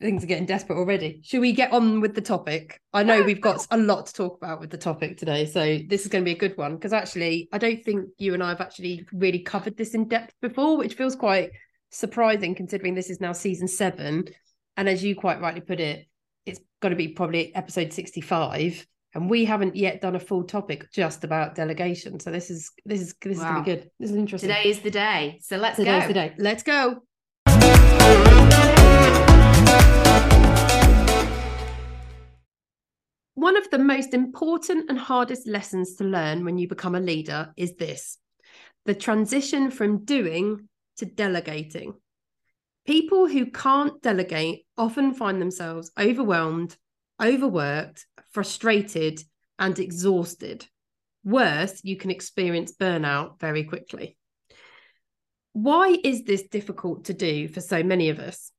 things 0.00 0.22
are 0.22 0.26
getting 0.26 0.46
desperate 0.46 0.76
already. 0.76 1.20
Should 1.24 1.40
we 1.40 1.52
get 1.52 1.72
on 1.72 2.00
with 2.00 2.14
the 2.14 2.20
topic? 2.20 2.80
I 2.92 3.02
know 3.02 3.22
we've 3.22 3.40
got 3.40 3.66
a 3.70 3.76
lot 3.76 4.06
to 4.06 4.12
talk 4.12 4.36
about 4.36 4.60
with 4.60 4.70
the 4.70 4.78
topic 4.78 5.16
today, 5.16 5.46
so 5.46 5.78
this 5.88 6.02
is 6.02 6.08
going 6.08 6.22
to 6.22 6.28
be 6.28 6.36
a 6.36 6.38
good 6.38 6.56
one 6.56 6.74
because 6.74 6.92
actually, 6.92 7.48
I 7.52 7.58
don't 7.58 7.82
think 7.84 8.08
you 8.18 8.34
and 8.34 8.42
I 8.42 8.50
have 8.50 8.60
actually 8.60 9.06
really 9.12 9.40
covered 9.40 9.76
this 9.76 9.94
in 9.94 10.08
depth 10.08 10.34
before, 10.40 10.76
which 10.76 10.94
feels 10.94 11.16
quite 11.16 11.50
surprising 11.90 12.54
considering 12.54 12.94
this 12.94 13.10
is 13.10 13.20
now 13.20 13.32
season 13.32 13.68
seven. 13.68 14.24
And 14.76 14.88
as 14.88 15.04
you 15.04 15.14
quite 15.14 15.40
rightly 15.40 15.60
put 15.60 15.80
it, 15.80 16.06
to 16.92 16.96
be 16.96 17.08
probably 17.08 17.54
episode 17.54 17.92
65 17.92 18.86
and 19.14 19.30
we 19.30 19.44
haven't 19.44 19.76
yet 19.76 20.00
done 20.00 20.16
a 20.16 20.20
full 20.20 20.42
topic 20.44 20.90
just 20.92 21.24
about 21.24 21.54
delegation. 21.54 22.18
So 22.18 22.30
this 22.30 22.50
is 22.50 22.72
this 22.84 23.00
is 23.00 23.14
this 23.22 23.38
wow. 23.38 23.44
is 23.44 23.50
going 23.50 23.54
to 23.54 23.62
be 23.62 23.76
good. 23.76 23.90
This 24.00 24.10
is 24.10 24.16
interesting. 24.16 24.50
Today 24.50 24.68
is 24.68 24.80
the 24.80 24.90
day. 24.90 25.38
So 25.42 25.56
let's 25.56 25.76
today 25.76 26.00
go. 26.00 26.06
the 26.08 26.14
day. 26.14 26.34
Let's 26.38 26.62
go. 26.62 27.02
One 33.34 33.56
of 33.56 33.70
the 33.70 33.78
most 33.78 34.14
important 34.14 34.88
and 34.88 34.98
hardest 34.98 35.46
lessons 35.46 35.96
to 35.96 36.04
learn 36.04 36.44
when 36.44 36.56
you 36.56 36.66
become 36.66 36.94
a 36.94 37.00
leader 37.00 37.52
is 37.56 37.76
this 37.76 38.18
the 38.86 38.94
transition 38.94 39.70
from 39.70 40.04
doing 40.04 40.68
to 40.96 41.06
delegating 41.06 41.94
People 42.86 43.26
who 43.26 43.50
can't 43.50 44.00
delegate 44.02 44.66
often 44.76 45.14
find 45.14 45.40
themselves 45.40 45.90
overwhelmed, 45.98 46.76
overworked, 47.22 48.06
frustrated, 48.32 49.22
and 49.58 49.78
exhausted. 49.78 50.66
Worse, 51.24 51.80
you 51.82 51.96
can 51.96 52.10
experience 52.10 52.74
burnout 52.78 53.40
very 53.40 53.64
quickly. 53.64 54.18
Why 55.54 55.96
is 56.04 56.24
this 56.24 56.42
difficult 56.42 57.04
to 57.06 57.14
do 57.14 57.48
for 57.48 57.60
so 57.60 57.82
many 57.82 58.10
of 58.10 58.18
us? 58.18 58.50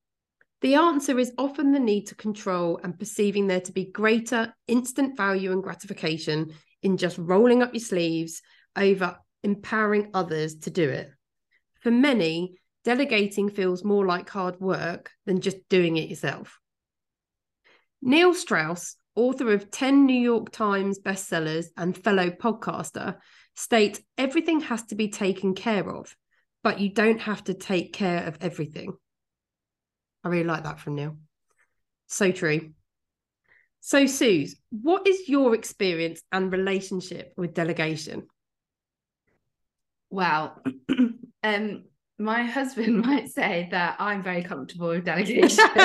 The 0.62 0.76
answer 0.76 1.20
is 1.20 1.34
often 1.38 1.74
the 1.74 1.80
need 1.80 2.08
to 2.08 2.16
control 2.16 2.80
and 2.82 2.98
perceiving 2.98 3.46
there 3.46 3.62
to 3.62 3.72
be 3.72 3.92
greater 3.92 4.56
instant 4.68 5.18
value 5.18 5.52
and 5.52 5.62
gratification 5.62 6.54
in 6.82 6.98
just 6.98 7.18
rolling 7.20 7.62
up 7.62 7.74
your 7.74 7.82
sleeves 7.82 8.42
over 8.76 9.18
empowering 9.44 10.10
others 10.14 10.56
to 10.60 10.72
do 10.72 10.90
it. 10.90 11.12
For 11.82 11.92
many, 11.92 12.58
delegating 12.86 13.50
feels 13.50 13.84
more 13.84 14.06
like 14.06 14.30
hard 14.30 14.60
work 14.62 15.12
than 15.26 15.42
just 15.42 15.58
doing 15.70 15.98
it 15.98 16.10
yourself. 16.10 16.60
Neil 18.02 18.34
Strauss, 18.34 18.96
author 19.16 19.52
of 19.52 19.72
10 19.72 20.06
New 20.06 20.22
York 20.22 20.52
Times 20.52 21.00
bestsellers 21.00 21.66
and 21.76 21.98
fellow 21.98 22.30
podcaster, 22.30 23.18
states 23.56 24.00
everything 24.18 24.62
has 24.62 24.84
to 24.84 24.96
be 24.96 25.10
taken 25.10 25.56
care 25.56 25.90
of, 25.90 26.16
but 26.64 26.80
you 26.80 26.90
don't 26.94 27.22
have 27.22 27.44
to 27.46 27.56
take 27.56 27.92
care 27.92 28.26
of 28.28 28.38
everything. 28.42 28.94
I 30.24 30.30
really 30.30 30.44
like 30.44 30.64
that 30.64 30.80
from 30.80 30.96
Neil. 30.96 31.18
So 32.08 32.32
true. 32.32 32.74
So, 33.80 34.08
Suze, 34.08 34.56
what 34.72 35.08
is 35.08 35.30
your 35.30 35.54
experience 35.54 36.22
and 36.32 36.52
relationship 36.52 37.34
with 37.38 37.54
delegation? 37.54 38.28
Well, 40.10 40.60
um, 41.44 41.84
my 42.18 42.44
husband 42.44 43.02
might 43.06 43.30
say 43.30 43.68
that 43.72 43.96
I'm 44.00 44.24
very 44.24 44.44
comfortable 44.44 44.90
with 44.90 45.06
delegation. 45.06 45.66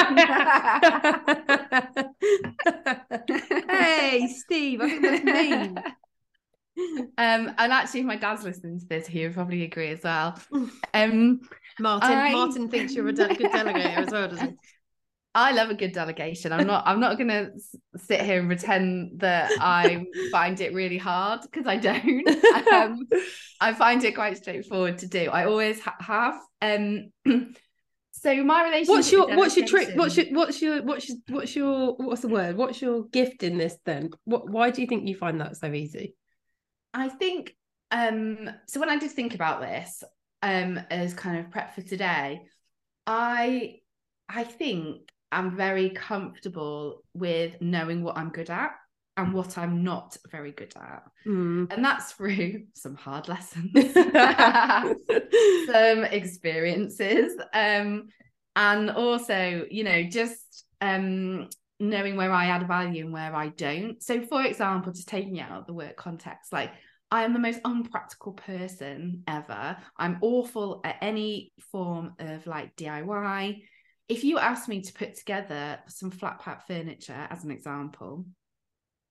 hey, 3.68 4.28
Steve, 4.28 4.80
I 4.80 4.88
think 4.88 5.02
that's 5.02 5.24
mean. 5.24 5.78
Um, 7.18 7.52
and 7.58 7.72
actually, 7.74 8.00
if 8.00 8.06
my 8.06 8.16
dad's 8.16 8.42
listening 8.42 8.80
to 8.80 8.86
this, 8.86 9.06
he 9.06 9.24
would 9.24 9.34
probably 9.34 9.64
agree 9.64 9.88
as 9.88 10.02
well. 10.02 10.40
Um, 10.94 11.40
Martin, 11.78 12.10
I... 12.10 12.32
Martin 12.32 12.70
thinks 12.70 12.94
you're 12.94 13.08
a 13.08 13.12
de- 13.12 13.34
good 13.34 13.50
delegator 13.50 13.98
as 13.98 14.10
well, 14.10 14.28
doesn't 14.28 14.48
he? 14.48 14.56
I 15.34 15.52
love 15.52 15.70
a 15.70 15.74
good 15.74 15.92
delegation. 15.92 16.52
I'm 16.52 16.66
not. 16.66 16.82
I'm 16.86 16.98
not 16.98 17.16
going 17.16 17.28
to 17.28 17.50
sit 17.96 18.20
here 18.22 18.40
and 18.40 18.48
pretend 18.48 19.20
that 19.20 19.52
I 19.60 20.04
find 20.32 20.60
it 20.60 20.74
really 20.74 20.98
hard 20.98 21.42
because 21.42 21.66
I 21.66 21.76
don't. 21.76 22.28
Um, 22.72 23.06
I 23.60 23.72
find 23.72 24.02
it 24.02 24.14
quite 24.14 24.38
straightforward 24.38 24.98
to 24.98 25.06
do. 25.06 25.30
I 25.30 25.44
always 25.44 25.80
ha- 25.80 25.96
have. 26.00 26.34
Um, 26.60 27.12
so 28.12 28.42
my 28.42 28.64
relationship. 28.64 28.88
What's 28.88 29.12
your 29.12 29.36
What's 29.36 29.56
your 29.56 29.66
trick? 29.66 29.90
What's 29.94 30.16
your 30.16 30.26
What's 30.32 30.60
your 30.60 30.82
What's 30.82 31.08
your 31.08 31.18
What's 31.28 31.56
your 31.56 31.94
What's 31.96 32.22
the 32.22 32.28
word? 32.28 32.56
What's 32.56 32.82
your 32.82 33.04
gift 33.04 33.44
in 33.44 33.56
this 33.56 33.76
then? 33.84 34.10
What? 34.24 34.50
Why 34.50 34.70
do 34.70 34.80
you 34.82 34.88
think 34.88 35.06
you 35.06 35.14
find 35.14 35.40
that 35.40 35.56
so 35.56 35.72
easy? 35.72 36.16
I 36.92 37.08
think. 37.08 37.54
Um. 37.92 38.50
So 38.66 38.80
when 38.80 38.90
I 38.90 38.98
did 38.98 39.12
think 39.12 39.34
about 39.36 39.60
this, 39.60 40.02
um, 40.42 40.80
as 40.90 41.14
kind 41.14 41.38
of 41.38 41.52
prep 41.52 41.76
for 41.76 41.82
today, 41.82 42.42
I 43.06 43.76
I 44.28 44.42
think 44.42 45.10
I'm 45.32 45.56
very 45.56 45.90
comfortable 45.90 47.04
with 47.14 47.60
knowing 47.60 48.02
what 48.02 48.16
I'm 48.16 48.30
good 48.30 48.50
at 48.50 48.72
and 49.16 49.34
what 49.34 49.58
I'm 49.58 49.84
not 49.84 50.16
very 50.30 50.52
good 50.52 50.72
at. 50.76 51.02
Mm. 51.26 51.72
And 51.72 51.84
that's 51.84 52.12
through 52.12 52.64
some 52.74 52.94
hard 52.94 53.28
lessons, 53.28 53.70
some 55.66 56.04
experiences, 56.04 57.34
um, 57.52 58.08
and 58.56 58.90
also, 58.90 59.66
you 59.70 59.84
know, 59.84 60.02
just 60.04 60.64
um, 60.80 61.48
knowing 61.78 62.16
where 62.16 62.32
I 62.32 62.46
add 62.46 62.66
value 62.66 63.04
and 63.04 63.12
where 63.12 63.34
I 63.34 63.48
don't. 63.48 64.02
So, 64.02 64.22
for 64.22 64.42
example, 64.44 64.92
just 64.92 65.08
taking 65.08 65.36
it 65.36 65.48
out 65.50 65.60
of 65.60 65.66
the 65.66 65.72
work 65.72 65.96
context, 65.96 66.52
like 66.52 66.72
I 67.10 67.24
am 67.24 67.32
the 67.32 67.38
most 67.38 67.60
unpractical 67.64 68.32
person 68.32 69.22
ever. 69.26 69.76
I'm 69.96 70.18
awful 70.20 70.80
at 70.84 70.96
any 71.00 71.52
form 71.72 72.14
of 72.18 72.46
like 72.46 72.76
DIY 72.76 73.62
if 74.10 74.24
you 74.24 74.38
ask 74.38 74.68
me 74.68 74.82
to 74.82 74.92
put 74.92 75.16
together 75.16 75.78
some 75.86 76.10
flat 76.10 76.40
pack 76.40 76.66
furniture 76.66 77.28
as 77.30 77.44
an 77.44 77.52
example, 77.52 78.26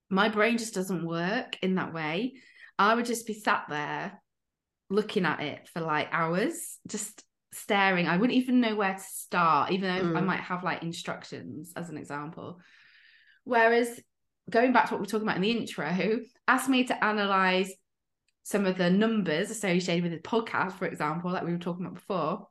my 0.10 0.28
brain 0.28 0.58
just 0.58 0.74
doesn't 0.74 1.06
work 1.06 1.58
in 1.62 1.76
that 1.76 1.94
way. 1.94 2.34
I 2.78 2.94
would 2.96 3.06
just 3.06 3.26
be 3.26 3.34
sat 3.34 3.64
there 3.70 4.22
looking 4.90 5.26
at 5.26 5.40
it 5.40 5.70
for 5.74 5.80
like 5.80 6.10
hours, 6.12 6.78
just 6.86 7.24
staring. 7.54 8.08
I 8.08 8.18
wouldn't 8.18 8.38
even 8.38 8.60
know 8.60 8.76
where 8.76 8.94
to 8.94 9.00
start, 9.02 9.72
even 9.72 9.96
though 9.96 10.12
mm. 10.12 10.18
I 10.18 10.22
might 10.22 10.42
have 10.42 10.66
like 10.66 10.84
instructions 10.84 11.72
as 11.78 11.90
an 11.90 11.98
example. 11.98 12.60
Whereas 13.46 14.02
going 14.50 14.74
back 14.74 14.88
to 14.88 14.96
what 14.96 15.02
we 15.02 15.06
are 15.06 15.10
talking 15.10 15.28
about 15.28 15.38
in 15.38 15.44
the 15.44 15.52
intro, 15.52 16.20
ask 16.46 16.70
me 16.70 16.84
to 16.84 17.04
analyze 17.04 17.72
some 18.44 18.66
of 18.66 18.78
the 18.78 18.90
numbers 18.90 19.50
associated 19.50 20.04
with 20.04 20.12
the 20.12 20.28
podcast, 20.28 20.74
for 20.74 20.88
example, 20.88 21.32
like 21.32 21.46
we 21.46 21.54
were 21.54 21.58
talking 21.58 21.86
about 21.86 21.96
before 21.96 22.48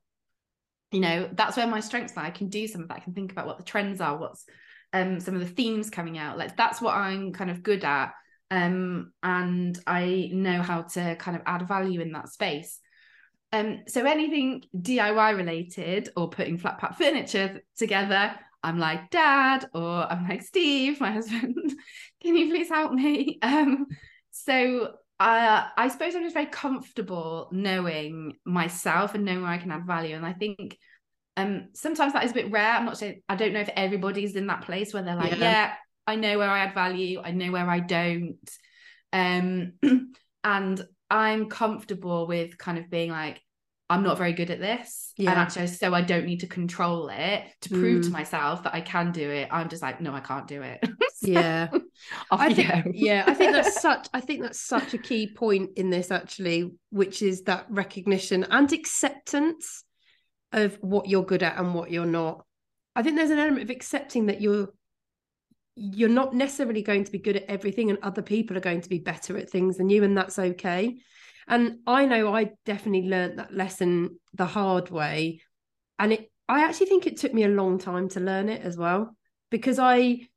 you 0.91 1.01
know 1.01 1.29
that's 1.33 1.57
where 1.57 1.67
my 1.67 1.81
strengths 1.81 2.17
lie. 2.17 2.27
I 2.27 2.31
can 2.31 2.49
do 2.49 2.67
some 2.67 2.83
of 2.83 2.89
that. 2.89 2.99
I 2.99 3.01
can 3.01 3.15
think 3.15 3.33
about 3.33 3.47
what 3.47 3.59
the 3.59 3.65
trends 3.65 4.01
are 4.01 4.17
what's 4.17 4.45
um 4.93 5.21
some 5.21 5.35
of 5.35 5.41
the 5.41 5.47
themes 5.47 5.91
coming 5.91 6.19
out. 6.19 6.39
Like 6.39 6.57
that's 6.57 6.81
what 6.81 6.95
i'm 6.95 7.33
kind 7.33 7.51
of 7.51 7.63
good 7.63 7.85
at. 7.85 8.13
Um 8.51 9.13
and 9.23 9.79
i 9.87 10.31
know 10.33 10.63
how 10.63 10.83
to 10.83 11.17
kind 11.17 11.37
of 11.37 11.43
add 11.47 11.69
value 11.69 12.01
in 12.01 12.13
that 12.13 12.29
space. 12.31 12.81
Um 13.53 13.81
so 13.87 14.05
anything 14.05 14.63
diy 14.77 15.37
related 15.37 16.11
or 16.17 16.31
putting 16.31 16.59
flat 16.59 16.79
pack 16.79 16.97
furniture 16.99 17.61
together 17.77 18.35
i'm 18.63 18.79
like 18.79 19.09
dad 19.11 19.65
or 19.73 20.03
i'm 20.13 20.29
like 20.29 20.43
steve 20.43 21.01
my 21.01 21.13
husband 21.13 21.55
can 22.21 22.37
you 22.37 22.49
please 22.49 22.69
help 22.69 22.93
me? 22.93 23.39
Um 23.43 23.87
so 24.31 24.95
uh, 25.21 25.67
I 25.77 25.89
suppose 25.89 26.15
I'm 26.15 26.23
just 26.23 26.35
very 26.35 26.47
comfortable 26.47 27.49
knowing 27.51 28.37
myself 28.45 29.15
and 29.15 29.25
knowing 29.25 29.43
where 29.43 29.51
I 29.51 29.59
can 29.59 29.73
add 29.73 29.87
value. 29.87 30.15
And 30.15 30.25
I 30.25 30.33
think 30.33 30.79
um, 31.37 31.69
sometimes 31.75 32.13
that 32.13 32.25
is 32.25 32.31
a 32.31 32.35
bit 32.35 32.51
rare. 32.51 32.73
I'm 32.73 32.85
not 32.85 32.99
saying 32.99 33.23
I 33.29 33.37
don't 33.37 33.53
know 33.53 33.61
if 33.61 33.71
everybody's 33.75 34.37
in 34.37 34.47
that 34.47 34.63
place 34.63 34.95
where 34.95 35.03
they're 35.03 35.17
like, 35.17 35.33
yeah, 35.33 35.39
yeah 35.39 35.75
I 36.07 36.17
know 36.17 36.39
where 36.39 36.49
I 36.49 36.61
add 36.61 36.75
value, 36.75 37.21
I 37.23 37.33
know 37.33 37.51
where 37.53 37.69
I 37.69 37.81
don't. 37.81 38.39
Um, 39.13 39.73
and 40.45 40.83
I'm 41.11 41.49
comfortable 41.49 42.27
with 42.27 42.57
kind 42.57 42.79
of 42.79 42.89
being 42.89 43.11
like, 43.11 43.41
I'm 43.91 44.03
not 44.03 44.19
very 44.19 44.35
good 44.35 44.51
at 44.51 44.61
this. 44.61 45.13
Yeah. 45.17 45.31
And 45.31 45.41
actually, 45.41 45.67
so 45.69 45.95
I 45.95 46.03
don't 46.03 46.27
need 46.27 46.41
to 46.41 46.47
control 46.47 47.09
it 47.09 47.45
to 47.63 47.71
prove 47.71 48.03
mm. 48.03 48.07
to 48.07 48.11
myself 48.11 48.63
that 48.65 48.75
I 48.75 48.83
can 48.83 49.13
do 49.13 49.31
it. 49.31 49.49
I'm 49.51 49.69
just 49.71 49.83
like, 49.83 50.01
no, 50.01 50.13
I 50.13 50.21
can't 50.21 50.47
do 50.47 50.61
it. 50.61 50.81
so, 51.15 51.31
yeah. 51.31 51.71
I 52.31 52.53
think, 52.53 52.89
yeah, 52.93 53.25
I 53.27 53.33
think 53.33 53.53
that's 53.53 53.81
such 53.81 54.09
I 54.13 54.21
think 54.21 54.43
that's 54.43 54.61
such 54.61 54.93
a 54.93 54.99
key 54.99 55.33
point 55.33 55.71
in 55.77 55.89
this 55.89 56.11
actually, 56.11 56.73
which 56.91 57.23
is 57.23 57.43
that 57.43 57.67
recognition 57.71 58.45
and 58.51 58.71
acceptance 58.73 59.85
of 60.53 60.77
what 60.81 61.09
you're 61.09 61.25
good 61.25 61.43
at 61.43 61.59
and 61.59 61.75
what 61.75 61.91
you're 61.91 62.07
not. 62.07 62.45
I 62.95 63.03
think 63.03 63.17
there's 63.17 63.31
an 63.31 63.39
element 63.39 63.63
of 63.63 63.71
accepting 63.71 64.27
that 64.27 64.41
you're 64.41 64.69
you're 65.77 66.09
not 66.09 66.35
necessarily 66.35 66.83
going 66.83 67.05
to 67.05 67.13
be 67.13 67.19
good 67.19 67.37
at 67.37 67.45
everything 67.45 67.89
and 67.89 68.01
other 68.03 68.23
people 68.23 68.57
are 68.57 68.61
going 68.61 68.81
to 68.81 68.89
be 68.89 68.99
better 68.99 69.39
at 69.39 69.49
things 69.49 69.77
than 69.77 69.89
you 69.89 70.03
and 70.03 70.17
that's 70.17 70.39
okay 70.39 70.97
and 71.49 71.79
I 71.87 72.07
know 72.07 72.35
I 72.35 72.51
definitely 72.65 73.09
learned 73.09 73.39
that 73.39 73.55
lesson 73.55 74.19
the 74.35 74.47
hard 74.47 74.91
way. 74.91 75.41
And 75.99 76.13
it 76.13 76.31
I 76.49 76.65
actually 76.65 76.87
think 76.87 77.07
it 77.07 77.19
took 77.19 77.35
me 77.35 77.45
a 77.45 77.49
long 77.49 77.79
time 77.79 78.09
to 78.11 78.21
learn 78.21 78.49
it 78.49 78.63
as 78.63 78.77
well, 78.77 79.17
because 79.51 79.79
I 79.79 80.29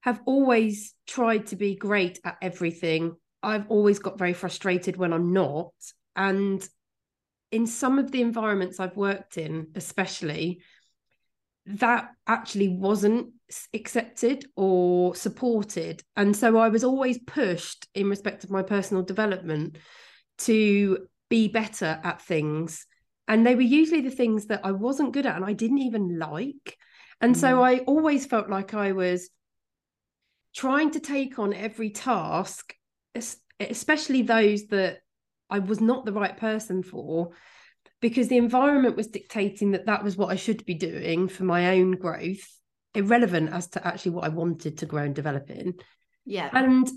have 0.00 0.20
always 0.24 0.94
tried 1.06 1.46
to 1.48 1.56
be 1.56 1.76
great 1.76 2.18
at 2.24 2.38
everything. 2.40 3.14
I've 3.42 3.70
always 3.70 3.98
got 3.98 4.18
very 4.18 4.32
frustrated 4.32 4.96
when 4.96 5.12
I'm 5.12 5.32
not. 5.32 5.72
And 6.16 6.66
in 7.52 7.66
some 7.66 7.98
of 7.98 8.10
the 8.10 8.22
environments 8.22 8.80
I've 8.80 8.96
worked 8.96 9.38
in, 9.38 9.68
especially, 9.74 10.62
that 11.66 12.10
actually 12.26 12.68
wasn't 12.68 13.34
accepted 13.74 14.46
or 14.56 15.14
supported. 15.14 16.02
And 16.16 16.36
so 16.36 16.58
I 16.58 16.68
was 16.68 16.84
always 16.84 17.18
pushed 17.18 17.86
in 17.94 18.08
respect 18.08 18.44
of 18.44 18.50
my 18.50 18.62
personal 18.62 19.02
development 19.02 19.78
to 20.38 21.06
be 21.28 21.48
better 21.48 22.00
at 22.02 22.22
things. 22.22 22.86
And 23.28 23.46
they 23.46 23.54
were 23.54 23.60
usually 23.60 24.00
the 24.00 24.10
things 24.10 24.46
that 24.46 24.62
I 24.64 24.72
wasn't 24.72 25.12
good 25.12 25.26
at 25.26 25.36
and 25.36 25.44
I 25.44 25.52
didn't 25.52 25.78
even 25.78 26.18
like. 26.18 26.76
And 27.20 27.34
mm. 27.34 27.38
so 27.38 27.62
I 27.62 27.78
always 27.80 28.26
felt 28.26 28.50
like 28.50 28.74
I 28.74 28.92
was 28.92 29.30
trying 30.54 30.90
to 30.92 31.00
take 31.00 31.38
on 31.38 31.54
every 31.54 31.90
task, 31.90 32.74
especially 33.60 34.22
those 34.22 34.66
that 34.68 34.98
I 35.48 35.60
was 35.60 35.80
not 35.80 36.04
the 36.04 36.12
right 36.12 36.36
person 36.36 36.82
for, 36.82 37.30
because 38.00 38.28
the 38.28 38.36
environment 38.36 38.96
was 38.96 39.08
dictating 39.08 39.72
that 39.72 39.86
that 39.86 40.02
was 40.02 40.16
what 40.16 40.30
I 40.30 40.36
should 40.36 40.64
be 40.64 40.74
doing 40.74 41.28
for 41.28 41.44
my 41.44 41.78
own 41.78 41.92
growth, 41.92 42.48
irrelevant 42.94 43.52
as 43.52 43.68
to 43.68 43.86
actually 43.86 44.12
what 44.12 44.24
I 44.24 44.28
wanted 44.28 44.78
to 44.78 44.86
grow 44.86 45.04
and 45.04 45.14
develop 45.14 45.50
in. 45.50 45.74
Yeah. 46.24 46.50
And 46.52 46.88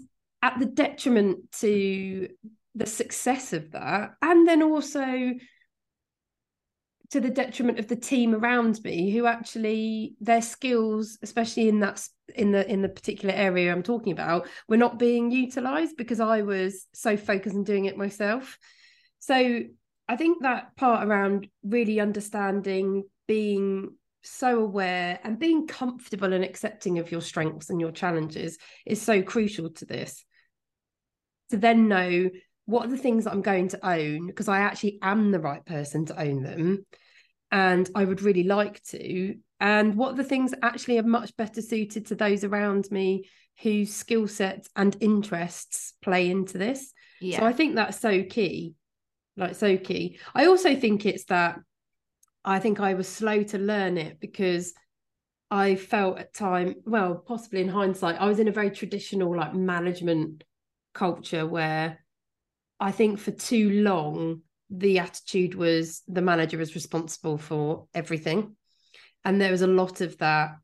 at 0.41 0.59
the 0.59 0.65
detriment 0.65 1.51
to 1.59 2.27
the 2.75 2.85
success 2.85 3.53
of 3.53 3.71
that. 3.71 4.15
And 4.21 4.47
then 4.47 4.63
also 4.63 5.33
to 7.13 7.21
the 7.21 7.29
detriment 7.29 7.77
of 7.77 7.87
the 7.87 7.95
team 7.95 8.33
around 8.33 8.83
me 8.83 9.11
who 9.11 9.27
actually 9.27 10.15
their 10.19 10.41
skills 10.41 11.19
especially 11.21 11.69
in 11.69 11.79
that 11.79 12.03
in 12.33 12.51
the 12.51 12.67
in 12.67 12.81
the 12.81 12.89
particular 12.89 13.35
area 13.35 13.71
i'm 13.71 13.83
talking 13.83 14.11
about 14.11 14.47
were 14.67 14.77
not 14.77 14.97
being 14.97 15.29
utilized 15.29 15.95
because 15.95 16.19
i 16.19 16.41
was 16.41 16.87
so 16.91 17.15
focused 17.15 17.55
on 17.55 17.63
doing 17.63 17.85
it 17.85 17.97
myself 17.97 18.57
so 19.19 19.61
i 20.09 20.15
think 20.15 20.41
that 20.41 20.75
part 20.75 21.07
around 21.07 21.47
really 21.63 21.99
understanding 21.99 23.03
being 23.27 23.93
so 24.23 24.59
aware 24.59 25.19
and 25.23 25.39
being 25.39 25.67
comfortable 25.67 26.33
and 26.33 26.43
accepting 26.43 26.99
of 26.99 27.11
your 27.11 27.21
strengths 27.21 27.69
and 27.69 27.79
your 27.79 27.91
challenges 27.91 28.57
is 28.85 29.01
so 29.01 29.21
crucial 29.21 29.69
to 29.69 29.85
this 29.85 30.23
to 31.49 31.57
then 31.57 31.87
know 31.87 32.29
what 32.65 32.85
are 32.85 32.89
the 32.89 32.97
things 32.97 33.25
that 33.25 33.33
i'm 33.33 33.41
going 33.41 33.67
to 33.67 33.85
own 33.85 34.27
because 34.27 34.47
i 34.47 34.59
actually 34.59 34.97
am 35.01 35.31
the 35.31 35.39
right 35.39 35.65
person 35.65 36.05
to 36.05 36.19
own 36.19 36.41
them 36.41 36.85
and 37.53 37.87
I 37.93 38.03
would 38.03 38.23
really 38.23 38.43
like 38.43 38.81
to. 38.85 39.35
And 39.59 39.95
what 39.95 40.17
the 40.17 40.23
things 40.23 40.55
actually 40.63 40.97
are 40.97 41.03
much 41.03 41.37
better 41.37 41.61
suited 41.61 42.07
to 42.07 42.15
those 42.15 42.43
around 42.43 42.89
me 42.89 43.29
whose 43.61 43.93
skill 43.93 44.27
sets 44.27 44.67
and 44.75 44.97
interests 44.99 45.93
play 46.01 46.31
into 46.31 46.57
this. 46.57 46.91
Yeah. 47.21 47.39
So 47.39 47.45
I 47.45 47.53
think 47.53 47.75
that's 47.75 47.99
so 47.99 48.23
key, 48.23 48.73
like 49.37 49.53
so 49.53 49.77
key. 49.77 50.17
I 50.33 50.47
also 50.47 50.75
think 50.75 51.05
it's 51.05 51.25
that 51.25 51.59
I 52.45 52.59
think 52.59 52.79
I 52.79 52.93
was 52.93 53.07
slow 53.07 53.43
to 53.43 53.57
learn 53.57 53.97
it 53.97 54.19
because 54.19 54.73
I 55.49 55.75
felt 55.75 56.17
at 56.19 56.33
time, 56.33 56.75
well, 56.85 57.15
possibly 57.15 57.61
in 57.61 57.69
hindsight, 57.69 58.19
I 58.19 58.27
was 58.27 58.39
in 58.39 58.47
a 58.47 58.51
very 58.51 58.71
traditional 58.71 59.35
like 59.35 59.53
management 59.53 60.43
culture 60.93 61.45
where 61.45 61.99
I 62.79 62.91
think 62.91 63.19
for 63.19 63.31
too 63.31 63.69
long 63.69 64.41
the 64.69 64.99
attitude 64.99 65.55
was 65.55 66.01
the 66.07 66.21
manager 66.21 66.59
is 66.59 66.75
responsible 66.75 67.37
for 67.37 67.87
everything. 67.93 68.55
And 69.23 69.39
there 69.39 69.51
was 69.51 69.61
a 69.61 69.67
lot 69.67 70.01
of 70.01 70.17
that. 70.17 70.55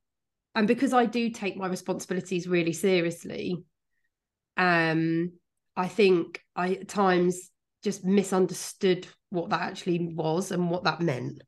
And 0.56 0.68
because 0.68 0.94
I 0.94 1.06
do 1.06 1.30
take 1.30 1.56
my 1.56 1.68
responsibilities 1.68 2.48
really 2.48 2.74
seriously, 2.74 3.64
um, 4.58 5.32
I 5.78 5.88
think 5.88 6.42
I 6.56 6.74
at 6.74 6.88
times 6.88 7.52
just 7.84 8.04
misunderstood 8.04 9.08
what 9.30 9.52
that 9.52 9.62
actually 9.62 10.14
was 10.14 10.52
and 10.52 10.70
what 10.70 10.84
that 10.84 11.00
meant. 11.00 11.42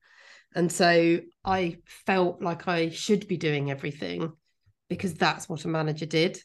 And 0.53 0.71
so 0.71 1.19
I 1.45 1.77
felt 2.05 2.41
like 2.41 2.67
I 2.67 2.89
should 2.89 3.27
be 3.27 3.37
doing 3.37 3.71
everything 3.71 4.33
because 4.89 5.13
that's 5.13 5.47
what 5.47 5.65
a 5.65 5.69
manager 5.69 6.05
did. 6.05 6.41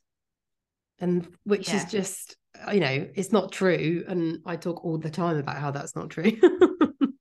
And 0.99 1.29
which 1.45 1.69
yeah. 1.69 1.77
is 1.77 1.91
just 1.91 2.37
you 2.73 2.81
know 2.81 3.07
it's 3.15 3.33
not 3.33 3.53
true 3.53 4.05
and 4.09 4.39
i 4.47 4.57
talk 4.57 4.85
all 4.85 4.99
the 4.99 5.11
time 5.11 5.37
about 5.37 5.57
how 5.57 5.71
that's 5.71 5.97
not 5.97 6.11
true 6.11 6.33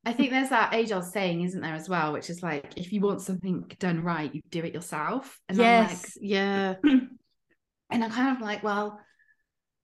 i 0.05 0.13
think 0.13 0.31
there's 0.31 0.49
that 0.49 0.73
age 0.73 0.91
old 0.91 1.05
saying 1.05 1.41
isn't 1.41 1.61
there 1.61 1.73
as 1.73 1.89
well 1.89 2.13
which 2.13 2.29
is 2.29 2.41
like 2.41 2.73
if 2.77 2.91
you 2.91 3.01
want 3.01 3.21
something 3.21 3.63
done 3.79 4.03
right 4.03 4.33
you 4.33 4.41
do 4.49 4.63
it 4.63 4.73
yourself 4.73 5.39
and 5.49 5.57
yes 5.57 6.03
like, 6.03 6.11
yeah 6.21 6.75
and 6.83 8.03
i'm 8.03 8.11
kind 8.11 8.35
of 8.35 8.41
like 8.41 8.63
well 8.63 8.99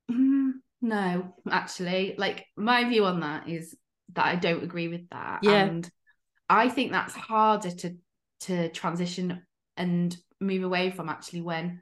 mm, 0.09 0.51
no 0.81 1.33
actually 1.49 2.15
like 2.17 2.45
my 2.55 2.87
view 2.87 3.05
on 3.05 3.19
that 3.19 3.47
is 3.47 3.75
that 4.13 4.25
i 4.25 4.35
don't 4.35 4.63
agree 4.63 4.87
with 4.87 5.07
that 5.09 5.39
yeah. 5.43 5.63
and 5.63 5.89
i 6.51 6.69
think 6.69 6.91
that's 6.91 7.15
harder 7.15 7.71
to 7.71 7.95
to 8.41 8.69
transition 8.69 9.41
and 9.77 10.17
move 10.39 10.63
away 10.63 10.91
from 10.91 11.09
actually 11.09 11.41
when 11.41 11.81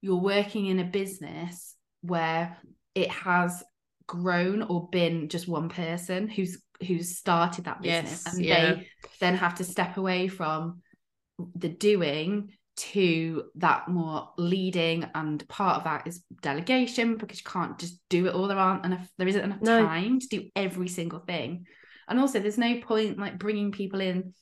you're 0.00 0.16
working 0.16 0.66
in 0.66 0.78
a 0.78 0.84
business 0.84 1.74
where 2.02 2.56
it 2.94 3.10
has 3.10 3.62
grown 4.06 4.62
or 4.62 4.88
been 4.88 5.28
just 5.28 5.46
one 5.48 5.68
person 5.68 6.28
who's 6.28 6.58
who's 6.86 7.16
started 7.16 7.64
that 7.64 7.82
business 7.82 8.24
yes, 8.24 8.34
and 8.34 8.44
yeah. 8.44 8.74
they 8.74 8.88
then 9.20 9.36
have 9.36 9.54
to 9.56 9.64
step 9.64 9.96
away 9.96 10.28
from 10.28 10.80
the 11.56 11.68
doing 11.68 12.50
to 12.76 13.44
that 13.56 13.88
more 13.88 14.30
leading 14.38 15.04
and 15.14 15.46
part 15.48 15.76
of 15.76 15.84
that 15.84 16.06
is 16.06 16.22
delegation 16.40 17.16
because 17.16 17.38
you 17.38 17.50
can't 17.50 17.78
just 17.78 17.98
do 18.08 18.26
it 18.26 18.34
all 18.34 18.46
there 18.46 18.56
aren't 18.56 18.84
enough 18.84 19.08
there 19.18 19.28
isn't 19.28 19.44
enough 19.44 19.60
no. 19.60 19.84
time 19.84 20.20
to 20.20 20.28
do 20.28 20.48
every 20.54 20.88
single 20.88 21.18
thing 21.18 21.66
and 22.08 22.18
also 22.18 22.40
there's 22.40 22.58
no 22.58 22.80
point 22.80 23.18
like 23.18 23.38
bringing 23.38 23.72
people 23.72 24.00
in 24.00 24.34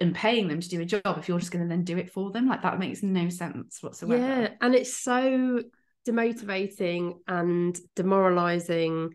and 0.00 0.14
paying 0.14 0.48
them 0.48 0.60
to 0.60 0.68
do 0.68 0.80
a 0.80 0.84
job 0.84 1.16
if 1.18 1.28
you're 1.28 1.38
just 1.38 1.52
going 1.52 1.62
to 1.62 1.68
then 1.68 1.84
do 1.84 1.96
it 1.96 2.10
for 2.10 2.30
them. 2.30 2.48
Like 2.48 2.62
that 2.62 2.78
makes 2.78 3.02
no 3.02 3.28
sense 3.28 3.82
whatsoever. 3.82 4.26
Yeah 4.26 4.48
and 4.60 4.74
it's 4.74 4.96
so 4.96 5.60
demotivating 6.06 7.14
and 7.28 7.78
demoralizing 7.94 9.10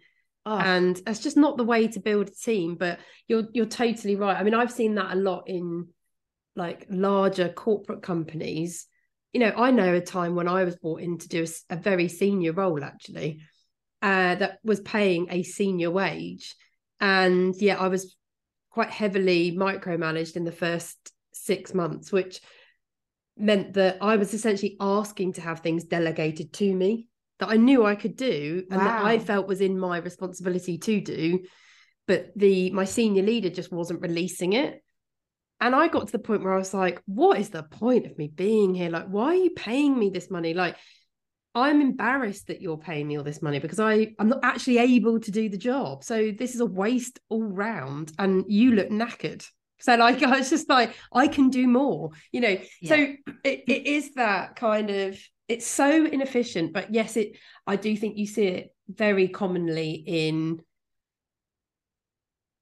oh. 0.45 0.57
and 0.57 1.01
it's 1.05 1.19
just 1.19 1.35
not 1.35 1.57
the 1.57 1.65
way 1.65 1.87
to 1.89 1.99
build 1.99 2.29
a 2.29 2.31
team 2.31 2.75
but 2.75 2.99
you're 3.27 3.47
you're 3.53 3.65
totally 3.65 4.15
right. 4.15 4.37
I 4.37 4.43
mean 4.43 4.53
i've 4.53 4.71
seen 4.71 4.95
that 4.95 5.13
a 5.13 5.19
lot 5.19 5.43
in 5.47 5.87
like 6.55 6.87
larger 6.89 7.49
corporate 7.49 8.01
companies. 8.01 8.87
You 9.33 9.41
know 9.41 9.53
i 9.57 9.69
know 9.69 9.93
a 9.93 10.01
time 10.01 10.33
when 10.33 10.47
i 10.47 10.63
was 10.63 10.77
brought 10.77 11.01
in 11.01 11.17
to 11.19 11.27
do 11.27 11.43
a, 11.43 11.73
a 11.73 11.75
very 11.75 12.07
senior 12.07 12.53
role 12.53 12.83
actually 12.83 13.41
uh, 14.01 14.35
that 14.35 14.59
was 14.63 14.79
paying 14.79 15.27
a 15.29 15.43
senior 15.43 15.91
wage 15.91 16.55
and 16.99 17.55
yeah 17.59 17.77
i 17.77 17.87
was 17.87 18.15
quite 18.69 18.89
heavily 18.89 19.55
micromanaged 19.55 20.35
in 20.35 20.43
the 20.43 20.51
first 20.51 21.11
six 21.31 21.73
months 21.73 22.11
which 22.11 22.41
meant 23.37 23.73
that 23.73 23.97
I 24.01 24.15
was 24.15 24.33
essentially 24.33 24.75
asking 24.79 25.33
to 25.33 25.41
have 25.41 25.59
things 25.59 25.83
delegated 25.83 26.53
to 26.53 26.73
me 26.73 27.07
that 27.39 27.49
I 27.49 27.55
knew 27.55 27.85
I 27.85 27.95
could 27.95 28.15
do 28.15 28.63
and 28.69 28.79
wow. 28.79 28.85
that 28.85 29.05
I 29.05 29.19
felt 29.19 29.47
was 29.47 29.61
in 29.61 29.79
my 29.79 29.97
responsibility 29.97 30.77
to 30.79 31.01
do 31.01 31.39
but 32.07 32.31
the 32.35 32.71
my 32.71 32.85
senior 32.85 33.21
leader 33.21 33.49
just 33.49 33.71
wasn't 33.71 34.01
releasing 34.01 34.53
it. 34.53 34.81
And 35.59 35.75
I 35.75 35.89
got 35.89 36.05
to 36.05 36.11
the 36.11 36.19
point 36.19 36.43
where 36.43 36.53
I 36.53 36.57
was 36.57 36.73
like 36.73 37.01
what 37.05 37.39
is 37.39 37.49
the 37.49 37.63
point 37.63 38.05
of 38.05 38.17
me 38.17 38.27
being 38.33 38.73
here? 38.73 38.89
Like 38.89 39.07
why 39.07 39.25
are 39.25 39.35
you 39.35 39.51
paying 39.51 39.97
me 39.97 40.09
this 40.09 40.31
money? 40.31 40.53
Like 40.53 40.77
I'm 41.57 41.81
embarrassed 41.81 42.47
that 42.47 42.61
you're 42.61 42.77
paying 42.77 43.07
me 43.07 43.17
all 43.17 43.23
this 43.23 43.41
money 43.41 43.59
because 43.59 43.79
I 43.79 44.13
I'm 44.19 44.29
not 44.29 44.39
actually 44.43 44.77
able 44.77 45.19
to 45.19 45.31
do 45.31 45.49
the 45.49 45.57
job 45.57 46.03
so 46.03 46.31
this 46.31 46.55
is 46.55 46.61
a 46.61 46.65
waste 46.65 47.19
all 47.29 47.43
round 47.43 48.11
and 48.19 48.45
you 48.47 48.73
look 48.73 48.89
knackered 48.89 49.45
so 49.79 49.95
like 49.95 50.23
I 50.23 50.37
was 50.37 50.49
just 50.49 50.69
like, 50.69 50.95
I 51.13 51.27
can 51.27 51.49
do 51.49 51.67
more, 51.67 52.11
you 52.31 52.41
know. 52.41 52.57
Yeah. 52.81 52.89
So 52.89 52.95
it, 53.43 53.63
it 53.67 53.87
is 53.87 54.13
that 54.15 54.55
kind 54.55 54.89
of 54.89 55.17
it's 55.47 55.67
so 55.67 56.05
inefficient, 56.05 56.73
but 56.73 56.93
yes, 56.93 57.17
it 57.17 57.37
I 57.65 57.75
do 57.75 57.95
think 57.95 58.17
you 58.17 58.27
see 58.27 58.47
it 58.47 58.75
very 58.89 59.27
commonly 59.27 60.03
in 60.05 60.61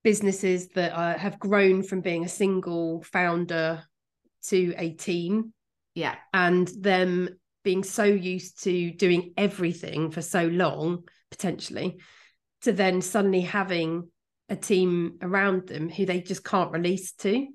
businesses 0.03 0.67
that 0.69 0.93
uh, 0.93 1.17
have 1.17 1.39
grown 1.39 1.81
from 1.81 2.01
being 2.01 2.25
a 2.25 2.29
single 2.29 3.01
founder 3.03 3.83
to 4.43 4.73
a 4.77 4.91
team. 4.91 5.53
Yeah. 5.95 6.15
And 6.33 6.67
them 6.67 7.29
being 7.65 7.83
so 7.83 8.03
used 8.03 8.63
to 8.63 8.91
doing 8.91 9.33
everything 9.35 10.11
for 10.11 10.21
so 10.21 10.45
long, 10.45 11.03
potentially, 11.31 11.97
to 12.61 12.71
then 12.71 13.01
suddenly 13.01 13.41
having 13.41 14.09
a 14.47 14.55
team 14.55 15.17
around 15.21 15.67
them 15.67 15.89
who 15.89 16.05
they 16.05 16.21
just 16.21 16.45
can't 16.45 16.71
release 16.71 17.11
to. 17.13 17.45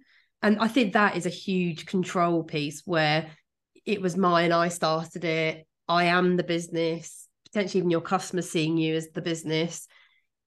And 0.42 0.58
I 0.58 0.68
think 0.68 0.92
that 0.92 1.16
is 1.16 1.26
a 1.26 1.30
huge 1.30 1.86
control 1.86 2.42
piece 2.42 2.82
where 2.84 3.30
it 3.86 4.02
was 4.02 4.16
mine, 4.16 4.52
I 4.52 4.68
started 4.68 5.24
it, 5.24 5.66
I 5.88 6.04
am 6.04 6.36
the 6.36 6.42
business, 6.42 7.28
potentially 7.46 7.78
even 7.78 7.90
your 7.90 8.00
customers 8.00 8.50
seeing 8.50 8.76
you 8.76 8.96
as 8.96 9.10
the 9.10 9.22
business. 9.22 9.86